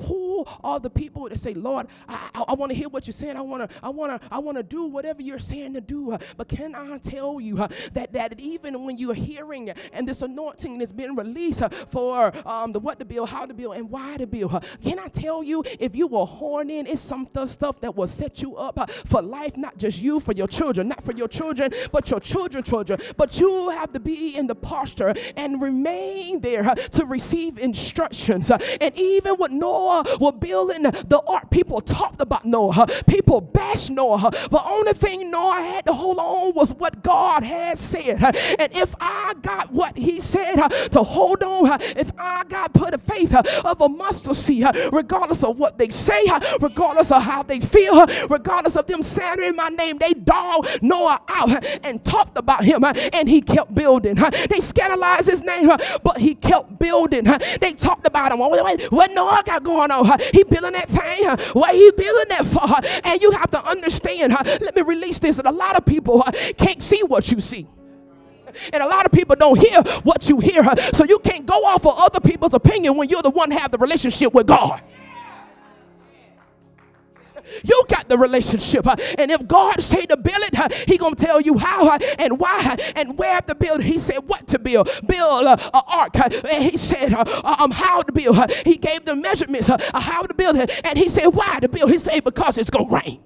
Who 0.00 0.44
are 0.62 0.78
the 0.78 0.90
people 0.90 1.28
that 1.28 1.38
say, 1.38 1.54
Lord, 1.54 1.86
I, 2.08 2.30
I, 2.34 2.44
I 2.48 2.54
want 2.54 2.70
to 2.70 2.76
hear 2.76 2.88
what 2.88 3.06
you're 3.06 3.12
saying. 3.12 3.36
I 3.36 3.40
want 3.40 3.68
to, 3.68 3.76
I 3.82 3.88
want 3.88 4.20
to, 4.20 4.28
I 4.30 4.38
want 4.38 4.58
to 4.58 4.62
do 4.62 4.84
whatever 4.84 5.22
you're 5.22 5.38
saying 5.38 5.74
to 5.74 5.80
do. 5.80 6.16
But 6.36 6.48
can 6.48 6.74
I 6.74 6.98
tell 6.98 7.40
you 7.40 7.62
uh, 7.62 7.68
that 7.92 8.12
that 8.12 8.38
even 8.38 8.84
when 8.84 8.98
you're 8.98 9.14
hearing 9.14 9.70
and 9.92 10.06
this 10.06 10.22
anointing 10.22 10.80
is 10.80 10.92
being 10.92 11.14
released 11.14 11.62
uh, 11.62 11.68
for 11.68 12.32
um, 12.46 12.72
the 12.72 12.80
what 12.80 12.98
to 12.98 13.04
build, 13.04 13.28
how 13.28 13.46
to 13.46 13.54
build, 13.54 13.76
and 13.76 13.90
why 13.90 14.16
to 14.16 14.26
build, 14.26 14.54
uh, 14.54 14.60
can 14.82 14.98
I 14.98 15.08
tell 15.08 15.42
you 15.42 15.64
if 15.80 15.96
you 15.96 16.06
were 16.06 16.26
horn 16.26 16.70
in, 16.70 16.86
it's 16.86 17.00
some 17.00 17.28
stuff 17.46 17.80
that 17.80 17.96
will 17.96 18.06
set 18.06 18.42
you 18.42 18.56
up 18.56 18.90
for 18.90 19.22
life, 19.22 19.56
not 19.56 19.78
just 19.78 20.00
you, 20.00 20.20
for 20.20 20.32
your 20.32 20.48
children, 20.48 20.88
not 20.88 21.04
for 21.04 21.12
your 21.12 21.28
children, 21.28 21.72
but 21.92 22.10
your 22.10 22.20
children, 22.20 22.62
children. 22.62 23.00
But 23.16 23.38
you 23.40 23.70
have 23.70 23.92
to 23.92 24.00
be 24.00 24.36
in 24.36 24.46
the 24.46 24.54
posture 24.54 25.14
and 25.36 25.60
remain 25.60 26.40
there 26.40 26.74
to 26.92 27.06
receive 27.06 27.58
instructions. 27.58 28.50
and 28.50 28.96
even 28.96 29.36
with 29.38 29.50
no 29.50 29.85
Noah 29.86 30.04
were 30.20 30.32
building 30.32 30.82
the 30.82 31.22
ark, 31.26 31.50
people 31.50 31.80
talked 31.80 32.20
about 32.20 32.44
Noah. 32.44 32.86
People 33.06 33.40
bashed 33.40 33.90
Noah. 33.90 34.30
The 34.50 34.62
only 34.64 34.92
thing 34.92 35.30
Noah 35.30 35.54
had 35.54 35.86
to 35.86 35.92
hold 35.92 36.18
on 36.18 36.54
was 36.54 36.74
what 36.74 37.02
God 37.02 37.42
had 37.44 37.78
said. 37.78 38.22
And 38.58 38.74
if 38.74 38.94
I 39.00 39.34
got 39.42 39.72
what 39.72 39.96
he 39.96 40.20
said 40.20 40.56
to 40.90 41.02
hold 41.02 41.42
on, 41.42 41.80
if 41.80 42.10
I 42.18 42.44
got 42.44 42.72
put 42.74 42.94
a 42.94 42.98
faith 42.98 43.34
of 43.34 43.80
a 43.80 43.88
mustard 43.88 44.36
seed, 44.36 44.66
regardless 44.92 45.44
of 45.44 45.56
what 45.58 45.78
they 45.78 45.90
say, 45.90 46.20
regardless 46.60 47.12
of 47.12 47.22
how 47.22 47.42
they 47.44 47.60
feel, 47.60 48.06
regardless 48.28 48.76
of 48.76 48.86
them 48.86 49.02
slandering 49.02 49.54
my 49.54 49.68
name, 49.68 49.98
they 49.98 50.14
dog 50.14 50.66
Noah 50.82 51.22
out 51.28 51.64
and 51.84 52.04
talked 52.04 52.36
about 52.36 52.64
him 52.64 52.82
and 52.84 53.28
he 53.28 53.40
kept 53.40 53.74
building. 53.74 54.16
They 54.50 54.60
scandalized 54.60 55.30
his 55.30 55.42
name, 55.42 55.68
but 56.02 56.18
he 56.18 56.34
kept 56.34 56.78
building. 56.78 57.24
They 57.60 57.72
talked 57.72 58.06
about 58.06 58.32
him. 58.32 58.38
What 58.38 59.12
Noah 59.12 59.42
got 59.44 59.62
going 59.62 59.75
on. 59.78 60.18
He 60.32 60.44
building 60.44 60.72
that 60.72 60.88
thing. 60.88 61.28
Why 61.52 61.74
he 61.74 61.90
building 61.96 62.28
that 62.28 62.46
for? 62.46 63.06
And 63.08 63.20
you 63.20 63.30
have 63.32 63.50
to 63.52 63.64
understand. 63.64 64.32
Let 64.32 64.74
me 64.74 64.82
release 64.82 65.18
this. 65.18 65.36
That 65.36 65.46
a 65.46 65.50
lot 65.50 65.76
of 65.76 65.84
people 65.84 66.22
can't 66.56 66.82
see 66.82 67.02
what 67.02 67.30
you 67.30 67.40
see. 67.40 67.66
And 68.72 68.82
a 68.82 68.86
lot 68.86 69.04
of 69.04 69.12
people 69.12 69.36
don't 69.36 69.58
hear 69.58 69.82
what 70.02 70.28
you 70.28 70.40
hear. 70.40 70.64
So 70.92 71.04
you 71.04 71.18
can't 71.18 71.44
go 71.44 71.64
off 71.64 71.84
of 71.84 71.94
other 71.98 72.20
people's 72.20 72.54
opinion 72.54 72.96
when 72.96 73.08
you're 73.08 73.22
the 73.22 73.30
one 73.30 73.50
have 73.50 73.70
the 73.70 73.78
relationship 73.78 74.32
with 74.32 74.46
God. 74.46 74.80
You 77.64 77.84
got 77.88 78.08
the 78.08 78.18
relationship. 78.18 78.86
And 79.18 79.30
if 79.30 79.46
God 79.46 79.82
say 79.82 80.06
to 80.06 80.16
build 80.16 80.42
it, 80.52 80.88
he 80.88 80.96
going 80.96 81.14
to 81.14 81.24
tell 81.24 81.40
you 81.40 81.58
how 81.58 81.96
and 82.18 82.38
why 82.38 82.76
and 82.94 83.18
where 83.18 83.40
to 83.42 83.54
build. 83.54 83.82
He 83.82 83.98
said 83.98 84.20
what 84.26 84.46
to 84.48 84.58
build. 84.58 84.88
Build 85.06 85.46
an 85.46 85.58
ark. 85.72 86.16
And 86.16 86.62
he 86.62 86.76
said 86.76 87.12
um, 87.12 87.70
how 87.70 88.02
to 88.02 88.12
build. 88.12 88.50
He 88.64 88.76
gave 88.76 89.04
the 89.04 89.16
measurements 89.16 89.68
how 89.68 90.22
to 90.22 90.34
build 90.34 90.56
it. 90.56 90.70
And 90.84 90.98
he 90.98 91.08
said 91.08 91.26
why 91.28 91.60
to 91.60 91.68
build. 91.68 91.90
He 91.90 91.98
said 91.98 92.24
because 92.24 92.58
it's 92.58 92.70
going 92.70 92.88
to 92.88 92.94
rain. 92.94 93.20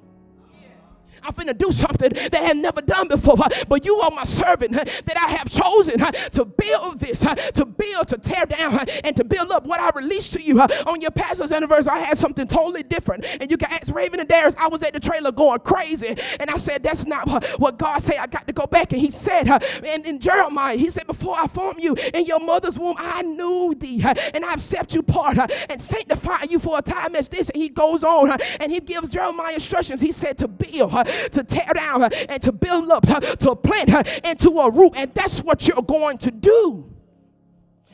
I'm 1.31 1.47
finna 1.47 1.57
do 1.57 1.71
something 1.71 2.11
that 2.11 2.35
I 2.35 2.47
have 2.49 2.57
never 2.57 2.83
done 2.83 3.09
before. 3.09 3.37
But 3.69 3.85
you 3.85 3.97
are 4.01 4.11
my 4.11 4.25
servant 4.25 4.73
that 4.73 5.17
I 5.17 5.31
have 5.31 5.49
chosen 5.49 5.99
to 5.99 6.45
build 6.45 6.99
this, 6.99 7.21
to 7.21 7.65
build, 7.65 8.09
to 8.09 8.19
tear 8.19 8.47
down, 8.47 8.87
and 9.05 9.15
to 9.17 9.25
build 9.25 9.51
up. 9.51 9.67
What 9.67 9.81
I 9.81 9.91
released 9.91 10.33
to 10.35 10.43
you 10.43 10.61
on 10.61 11.01
your 11.01 11.11
pastor's 11.11 11.53
anniversary, 11.53 11.93
I 11.93 12.01
had 12.01 12.19
something 12.19 12.47
totally 12.47 12.83
different. 12.83 13.25
And 13.41 13.51
you 13.51 13.57
can 13.57 13.71
ask 13.71 13.95
Raven 13.95 14.21
and 14.21 14.29
Darius, 14.29 14.57
I 14.59 14.69
was 14.69 14.83
at 14.83 14.93
the 14.93 15.01
trailer 15.01 15.31
going 15.33 15.61
crazy. 15.61 16.17
And 16.41 16.51
I 16.51 16.57
said, 16.57 16.83
That's 16.83 17.07
not 17.07 17.29
what 17.59 17.79
God 17.79 17.99
said. 17.99 18.17
I 18.17 18.27
got 18.27 18.47
to 18.47 18.53
go 18.53 18.67
back. 18.67 18.93
And 18.93 19.01
he 19.01 19.11
said, 19.11 19.49
and 19.49 20.07
in 20.07 20.19
Jeremiah, 20.19 20.77
he 20.77 20.91
said, 20.91 21.07
Before 21.07 21.37
I 21.37 21.47
formed 21.47 21.83
you 21.83 21.95
in 22.15 22.25
your 22.25 22.41
mother's 22.41 22.79
womb, 22.79 22.97
I 22.99 23.23
knew 23.23 23.75
thee. 23.79 24.03
And 24.35 24.45
I've 24.45 24.61
set 24.61 24.95
you 24.95 25.01
apart 25.01 25.39
and 25.69 25.81
sanctified 25.81 26.51
you 26.51 26.59
for 26.59 26.79
a 26.79 26.83
time 26.83 27.15
as 27.15 27.29
this. 27.29 27.51
And 27.51 27.63
he 27.63 27.69
goes 27.69 28.03
on 28.03 28.37
and 28.59 28.73
he 28.73 28.81
gives 28.81 29.09
Jeremiah 29.09 29.55
instructions. 29.55 30.01
He 30.01 30.13
said 30.13 30.39
to 30.39 30.49
build 30.49 30.93
to 31.33 31.45
tear 31.45 31.73
down 31.75 32.13
and 32.29 32.43
to 32.43 32.53
build 32.53 32.91
up, 32.91 33.05
to 33.05 33.57
plant 33.57 33.91
her 33.91 34.03
into 34.25 34.51
a 34.59 34.71
root. 34.71 34.93
And 34.97 35.13
that's 35.15 35.41
what 35.41 35.67
you're 35.67 35.83
going 35.83 36.19
to 36.19 36.31
do. 36.31 36.91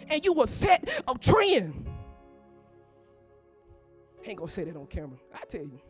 And 0.09 0.25
you 0.25 0.33
will 0.33 0.47
set 0.47 0.89
a 1.07 1.15
trend. 1.19 1.87
I 4.25 4.31
ain't 4.31 4.39
gonna 4.39 4.51
say 4.51 4.65
that 4.65 4.77
on 4.77 4.87
camera. 4.87 5.19
I 5.35 5.45
tell 5.49 5.63
you. 5.63 5.81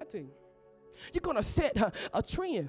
I 0.00 0.04
tell 0.04 0.20
you. 0.20 0.30
You're 1.12 1.20
gonna 1.20 1.42
set 1.42 1.76
a, 1.76 1.92
a 2.14 2.22
trend. 2.22 2.68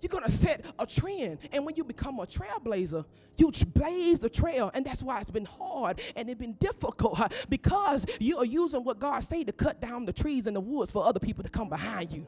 You're 0.00 0.08
gonna 0.08 0.30
set 0.30 0.64
a 0.78 0.86
trend. 0.86 1.38
And 1.52 1.64
when 1.64 1.76
you 1.76 1.84
become 1.84 2.20
a 2.20 2.26
trailblazer, 2.26 3.04
you 3.36 3.52
blaze 3.72 4.18
the 4.18 4.28
trail. 4.28 4.70
And 4.74 4.84
that's 4.84 5.02
why 5.02 5.20
it's 5.20 5.30
been 5.30 5.44
hard 5.44 6.00
and 6.16 6.28
it's 6.28 6.38
been 6.38 6.54
difficult 6.54 7.20
because 7.48 8.06
you 8.18 8.38
are 8.38 8.44
using 8.44 8.84
what 8.84 8.98
God 8.98 9.20
say 9.20 9.44
to 9.44 9.52
cut 9.52 9.80
down 9.80 10.04
the 10.04 10.12
trees 10.12 10.46
in 10.46 10.54
the 10.54 10.60
woods 10.60 10.90
for 10.90 11.04
other 11.04 11.20
people 11.20 11.42
to 11.44 11.50
come 11.50 11.68
behind 11.68 12.12
you. 12.12 12.26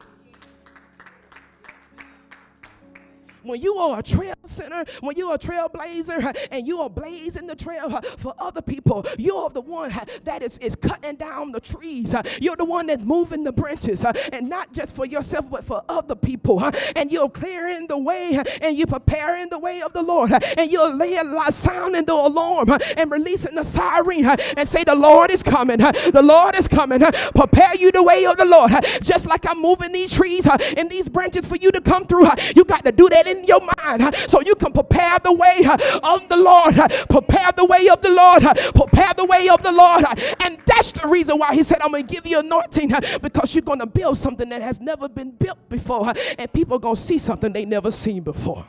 When 3.43 3.61
you 3.61 3.77
are 3.77 3.99
a 3.99 4.03
trail 4.03 4.35
center, 4.45 4.85
when 5.01 5.17
you're 5.17 5.35
a 5.35 5.39
trailblazer 5.39 6.37
and 6.51 6.67
you 6.67 6.81
are 6.81 6.91
blazing 6.91 7.47
the 7.47 7.57
trail 7.57 8.01
for 8.19 8.35
other 8.39 8.63
people, 8.63 9.07
you're 9.19 9.51
the 9.51 9.61
one 9.61 9.93
that 10.25 10.43
is, 10.43 10.59
is 10.59 10.77
cutting 10.77 11.17
down 11.17 11.53
the 11.53 11.61
trees. 11.61 12.15
You're 12.41 12.57
the 12.57 12.65
one 12.65 12.87
that's 12.87 13.03
moving 13.03 13.45
the 13.45 13.53
branches 13.53 14.05
and 14.33 14.49
not 14.49 14.73
just 14.73 14.95
for 14.95 15.07
yourself, 15.07 15.51
but 15.51 15.65
for 15.65 15.83
other 15.89 16.15
people. 16.15 16.63
And 16.97 17.11
you're 17.11 17.31
clearing 17.31 17.87
the 17.87 17.99
way 17.99 18.41
and 18.61 18.77
you're 18.77 18.87
preparing 18.87 19.49
the 19.49 19.59
way 19.59 19.83
of 19.83 19.93
the 19.93 20.03
Lord. 20.03 20.33
And 20.57 20.71
you're 20.71 20.95
laying, 20.95 21.35
sounding 21.51 22.05
the 22.05 22.15
alarm 22.15 22.71
and 22.97 23.11
releasing 23.11 23.55
the 23.55 23.65
siren 23.65 24.27
and 24.57 24.69
say, 24.69 24.85
The 24.85 24.95
Lord 24.95 25.31
is 25.31 25.43
coming. 25.43 25.79
The 25.79 26.23
Lord 26.23 26.57
is 26.57 26.69
coming. 26.69 27.01
Prepare 27.01 27.77
you 27.77 27.93
the 27.93 28.03
way 28.03 28.27
of 28.27 28.37
the 28.37 28.45
Lord. 28.45 28.73
Just 29.03 29.27
like 29.27 29.47
I'm 29.47 29.61
moving 29.61 29.93
these 29.93 30.15
trees 30.15 30.47
and 30.77 30.91
these 30.91 31.09
branches 31.09 31.47
for 31.47 31.57
you 31.57 31.71
to 31.73 31.81
come 31.81 32.07
through, 32.07 32.27
you 32.55 32.65
got 32.65 32.85
to 32.85 32.93
do 32.93 33.09
that 33.09 33.27
in 33.31 33.45
your 33.45 33.61
mind 33.79 34.15
so 34.29 34.41
you 34.41 34.55
can 34.55 34.73
prepare 34.73 35.19
the 35.23 35.33
way 35.33 35.65
of 36.03 36.29
the 36.29 36.37
Lord. 36.37 36.75
Prepare 37.09 37.53
the 37.57 37.65
way 37.65 37.89
of 37.89 38.01
the 38.03 38.11
Lord. 38.11 38.43
Prepare 38.75 39.15
the 39.17 39.25
way 39.25 39.49
of 39.49 39.63
the 39.63 39.73
Lord. 39.73 40.05
And 40.41 40.59
that's 40.67 40.93
the 40.93 41.09
reason 41.09 41.39
why 41.39 41.55
he 41.55 41.63
said, 41.63 41.79
I'm 41.81 41.91
going 41.91 42.07
to 42.07 42.15
give 42.15 42.27
you 42.27 42.41
anointing 42.41 42.93
because 43.23 43.55
you're 43.55 43.63
going 43.63 43.81
to 43.81 43.87
build 43.87 44.19
something 44.19 44.49
that 44.51 44.63
has 44.63 44.81
never 44.81 45.09
been 45.09 45.31
built 45.31 45.69
before. 45.69 46.13
And 46.39 46.53
people 46.53 46.77
are 46.77 46.81
going 46.81 46.97
to 46.97 47.01
see 47.01 47.19
something 47.19 47.53
they 47.53 47.65
never 47.65 47.91
seen 47.91 48.23
before. 48.23 48.67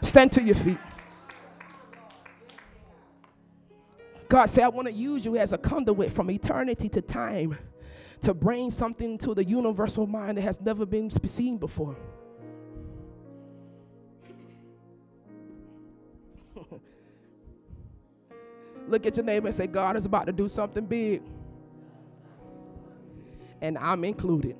Stand 0.00 0.32
to 0.32 0.42
your 0.42 0.56
feet. 0.56 0.78
God 4.28 4.46
said, 4.46 4.64
I 4.64 4.68
want 4.68 4.88
to 4.88 4.94
use 4.94 5.24
you 5.26 5.36
as 5.36 5.52
a 5.52 5.58
conduit 5.58 6.10
from 6.10 6.30
eternity 6.30 6.88
to 6.88 7.02
time 7.02 7.58
to 8.22 8.32
bring 8.32 8.70
something 8.70 9.18
to 9.18 9.34
the 9.34 9.44
universal 9.44 10.06
mind 10.06 10.38
that 10.38 10.42
has 10.42 10.60
never 10.60 10.86
been 10.86 11.10
seen 11.10 11.58
before. 11.58 11.96
Look 18.88 19.06
at 19.06 19.16
your 19.16 19.24
neighbor 19.24 19.46
and 19.46 19.54
say, 19.54 19.66
God 19.66 19.96
is 19.96 20.06
about 20.06 20.26
to 20.26 20.32
do 20.32 20.48
something 20.48 20.84
big. 20.84 21.22
And 23.60 23.78
I'm 23.78 24.04
included. 24.04 24.56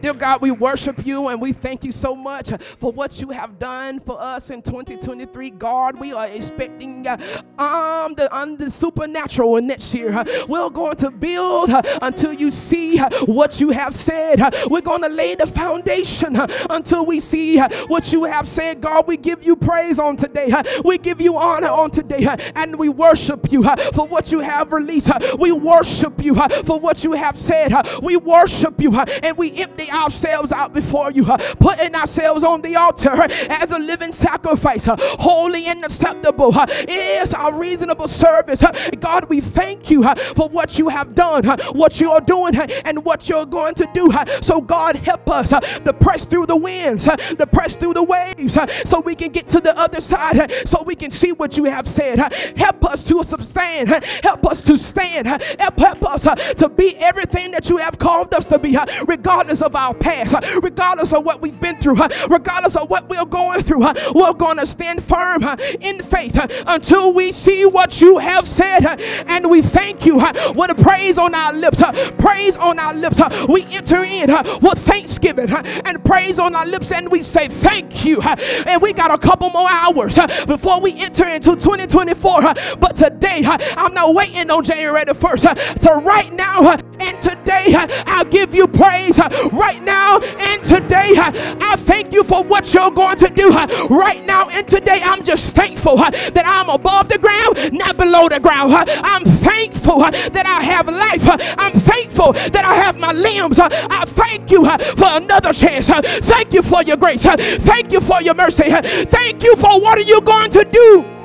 Dear 0.00 0.14
God, 0.14 0.40
we 0.40 0.52
worship 0.52 1.04
you 1.04 1.26
and 1.26 1.40
we 1.40 1.52
thank 1.52 1.82
you 1.82 1.90
so 1.90 2.14
much 2.14 2.50
for 2.78 2.92
what 2.92 3.20
you 3.20 3.30
have 3.30 3.58
done 3.58 3.98
for 3.98 4.20
us 4.20 4.50
in 4.50 4.62
2023. 4.62 5.50
God, 5.50 5.98
we 5.98 6.12
are 6.12 6.28
expecting 6.28 7.04
uh, 7.04 7.16
um, 7.58 8.14
the, 8.14 8.28
um, 8.34 8.56
the 8.56 8.70
supernatural 8.70 9.56
in 9.56 9.66
next 9.66 9.92
year. 9.92 10.24
We're 10.48 10.70
going 10.70 10.96
to 10.98 11.10
build 11.10 11.70
uh, 11.70 11.82
until 12.00 12.32
you 12.32 12.52
see 12.52 13.00
uh, 13.00 13.10
what 13.24 13.60
you 13.60 13.70
have 13.70 13.92
said. 13.92 14.40
We're 14.70 14.82
going 14.82 15.02
to 15.02 15.08
lay 15.08 15.34
the 15.34 15.48
foundation 15.48 16.36
until 16.70 17.04
we 17.04 17.18
see 17.18 17.58
what 17.58 18.12
you 18.12 18.22
have 18.24 18.46
said. 18.46 18.80
God, 18.80 19.08
we 19.08 19.16
give 19.16 19.42
you 19.42 19.56
praise 19.56 19.98
on 19.98 20.16
today. 20.16 20.54
We 20.84 20.98
give 20.98 21.20
you 21.20 21.36
honor 21.36 21.68
on 21.68 21.90
today. 21.90 22.28
And 22.54 22.78
we 22.78 22.88
worship 22.88 23.50
you 23.50 23.64
for 23.92 24.06
what 24.06 24.30
you 24.30 24.40
have 24.40 24.72
released. 24.72 25.10
We 25.38 25.50
worship 25.50 26.22
you 26.22 26.36
for 26.36 26.78
what 26.78 27.02
you 27.02 27.12
have 27.12 27.36
said. 27.36 27.72
We 28.00 28.16
worship 28.16 28.80
you 28.80 28.94
and 28.96 29.36
we 29.36 29.52
empty 29.60 29.87
ourselves 29.90 30.52
out 30.52 30.72
before 30.72 31.10
you, 31.10 31.24
putting 31.58 31.94
ourselves 31.94 32.42
on 32.44 32.62
the 32.62 32.76
altar 32.76 33.14
as 33.50 33.72
a 33.72 33.78
living 33.78 34.12
sacrifice, 34.12 34.86
holy 34.88 35.66
and 35.66 35.84
acceptable 35.84 36.52
It 36.54 36.90
is 36.90 37.28
is 37.28 37.34
our 37.34 37.52
reasonable 37.52 38.08
service. 38.08 38.64
God, 39.00 39.28
we 39.28 39.40
thank 39.40 39.90
you 39.90 40.02
for 40.34 40.48
what 40.48 40.78
you 40.78 40.88
have 40.88 41.14
done, 41.14 41.44
what 41.72 42.00
you 42.00 42.10
are 42.12 42.20
doing, 42.20 42.56
and 42.56 43.04
what 43.04 43.28
you're 43.28 43.46
going 43.46 43.74
to 43.76 43.88
do. 43.92 44.10
So, 44.40 44.60
God, 44.60 44.96
help 44.96 45.28
us 45.30 45.50
to 45.50 45.92
press 45.92 46.24
through 46.24 46.46
the 46.46 46.56
winds, 46.56 47.04
to 47.04 47.46
press 47.46 47.76
through 47.76 47.94
the 47.94 48.02
waves, 48.02 48.58
so 48.84 49.00
we 49.00 49.14
can 49.14 49.30
get 49.30 49.48
to 49.50 49.60
the 49.60 49.76
other 49.76 50.00
side, 50.00 50.52
so 50.66 50.82
we 50.82 50.94
can 50.94 51.10
see 51.10 51.32
what 51.32 51.56
you 51.56 51.64
have 51.64 51.86
said. 51.86 52.18
Help 52.56 52.84
us 52.84 53.02
to 53.04 53.22
sustain, 53.24 53.86
help 53.86 54.46
us 54.46 54.62
to 54.62 54.76
stand, 54.78 55.26
help, 55.26 55.78
help 55.78 56.04
us 56.04 56.22
to 56.54 56.68
be 56.68 56.96
everything 56.96 57.50
that 57.52 57.68
you 57.68 57.76
have 57.78 57.98
called 57.98 58.32
us 58.34 58.46
to 58.46 58.58
be, 58.58 58.76
regardless 59.06 59.62
of 59.62 59.74
our 59.78 59.94
past, 59.94 60.34
regardless 60.62 61.12
of 61.12 61.24
what 61.24 61.40
we've 61.40 61.58
been 61.60 61.78
through, 61.78 61.96
regardless 62.28 62.76
of 62.76 62.90
what 62.90 63.08
we're 63.08 63.24
going 63.24 63.62
through, 63.62 63.86
we're 64.14 64.32
going 64.34 64.58
to 64.58 64.66
stand 64.66 65.02
firm 65.02 65.44
in 65.80 66.02
faith 66.02 66.38
until 66.66 67.12
we 67.12 67.32
see 67.32 67.64
what 67.64 68.00
you 68.00 68.18
have 68.18 68.46
said. 68.46 68.84
And 69.28 69.48
we 69.48 69.62
thank 69.62 70.04
you 70.04 70.16
with 70.16 70.70
a 70.70 70.74
praise 70.82 71.18
on 71.18 71.34
our 71.34 71.52
lips, 71.52 71.82
praise 72.18 72.56
on 72.56 72.78
our 72.78 72.94
lips. 72.94 73.20
We 73.48 73.64
enter 73.70 74.02
in 74.02 74.30
with 74.60 74.78
thanksgiving 74.78 75.50
and 75.50 76.04
praise 76.04 76.38
on 76.38 76.54
our 76.54 76.66
lips, 76.66 76.92
and 76.92 77.10
we 77.10 77.22
say 77.22 77.48
thank 77.48 78.04
you. 78.04 78.20
And 78.20 78.82
we 78.82 78.92
got 78.92 79.12
a 79.12 79.18
couple 79.18 79.50
more 79.50 79.68
hours 79.70 80.18
before 80.46 80.80
we 80.80 81.00
enter 81.00 81.28
into 81.28 81.54
2024. 81.54 82.40
But 82.80 82.96
today, 82.96 83.42
I'm 83.44 83.94
not 83.94 84.14
waiting 84.14 84.50
on 84.50 84.64
January 84.64 85.04
the 85.04 85.12
1st. 85.12 85.80
To 85.80 86.00
right 86.04 86.32
now 86.32 86.76
and 86.98 87.22
today, 87.22 87.74
I'll 88.06 88.24
give 88.24 88.54
you 88.54 88.66
praise. 88.66 89.18
Right 89.52 89.67
right 89.68 89.82
now 89.82 90.18
and 90.18 90.64
today. 90.64 91.12
I 91.16 91.76
thank 91.76 92.12
you 92.12 92.24
for 92.24 92.42
what 92.42 92.72
you're 92.72 92.90
going 92.90 93.18
to 93.18 93.28
do 93.28 93.50
right 93.50 94.24
now 94.24 94.48
and 94.48 94.66
today. 94.66 95.00
I'm 95.02 95.22
just 95.22 95.54
thankful 95.54 95.96
that 95.96 96.44
I'm 96.46 96.70
above 96.70 97.08
the 97.10 97.18
ground, 97.18 97.74
not 97.74 97.98
below 97.98 98.28
the 98.28 98.40
ground. 98.40 98.72
I'm 98.72 99.24
thankful 99.24 99.98
that 99.98 100.46
I 100.46 100.62
have 100.62 100.86
life. 100.88 101.26
I'm 101.58 101.74
thankful 101.74 102.32
that 102.32 102.64
I 102.64 102.74
have 102.76 102.96
my 102.98 103.12
limbs. 103.12 103.58
I 103.60 104.04
thank 104.06 104.50
you 104.50 104.64
for 104.64 105.08
another 105.22 105.52
chance. 105.52 105.88
Thank 105.88 106.54
you 106.54 106.62
for 106.62 106.82
your 106.82 106.96
grace. 106.96 107.24
Thank 107.24 107.92
you 107.92 108.00
for 108.00 108.22
your 108.22 108.34
mercy. 108.34 108.70
Thank 108.70 109.42
you 109.42 109.54
for 109.56 109.80
what 109.80 109.98
are 109.98 110.08
you 110.12 110.20
going 110.22 110.50
to 110.52 110.64
do. 110.64 111.17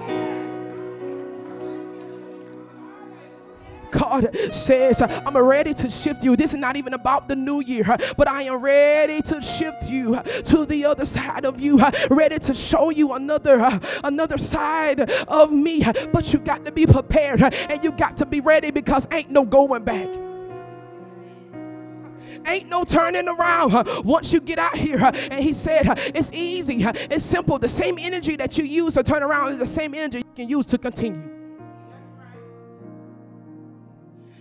God 3.93 4.35
says, 4.51 5.01
I'm 5.01 5.37
ready 5.37 5.73
to 5.75 5.89
shift 5.89 6.23
you. 6.23 6.35
This 6.35 6.53
is 6.53 6.59
not 6.59 6.75
even 6.75 6.93
about 6.93 7.27
the 7.27 7.35
new 7.35 7.61
year, 7.61 7.85
but 8.17 8.27
I 8.27 8.43
am 8.43 8.61
ready 8.61 9.21
to 9.23 9.41
shift 9.41 9.89
you 9.89 10.21
to 10.21 10.65
the 10.65 10.85
other 10.85 11.05
side 11.05 11.45
of 11.45 11.59
you, 11.59 11.79
ready 12.09 12.39
to 12.39 12.53
show 12.53 12.89
you 12.89 13.13
another 13.13 13.79
another 14.03 14.37
side 14.37 15.09
of 15.27 15.51
me. 15.51 15.85
But 16.11 16.33
you 16.33 16.39
got 16.39 16.65
to 16.65 16.71
be 16.71 16.85
prepared 16.85 17.41
and 17.43 17.83
you 17.83 17.91
got 17.91 18.17
to 18.17 18.25
be 18.25 18.41
ready 18.41 18.71
because 18.71 19.07
ain't 19.11 19.31
no 19.31 19.43
going 19.43 19.83
back 19.83 20.09
ain't 22.45 22.69
no 22.69 22.83
turning 22.83 23.27
around 23.27 23.73
once 24.03 24.33
you 24.33 24.41
get 24.41 24.59
out 24.59 24.75
here. 24.75 24.99
And 24.99 25.39
he 25.39 25.53
said, 25.53 25.83
It's 26.13 26.31
easy, 26.33 26.83
it's 26.83 27.23
simple. 27.23 27.57
The 27.59 27.69
same 27.69 27.97
energy 27.97 28.35
that 28.35 28.57
you 28.57 28.65
use 28.65 28.95
to 28.95 29.03
turn 29.03 29.23
around 29.23 29.53
is 29.53 29.59
the 29.59 29.65
same 29.65 29.93
energy 29.93 30.19
you 30.19 30.33
can 30.35 30.49
use 30.49 30.65
to 30.67 30.77
continue. 30.77 31.32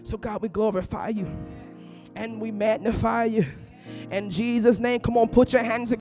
So, 0.04 0.16
God, 0.16 0.42
we 0.42 0.48
glorify 0.48 1.08
you 1.08 1.26
and 2.14 2.40
we 2.40 2.50
magnify 2.50 3.24
you. 3.24 3.46
In 4.10 4.30
Jesus' 4.30 4.78
name, 4.78 5.00
come 5.00 5.16
on, 5.16 5.28
put 5.28 5.52
your 5.52 5.62
hands 5.62 5.90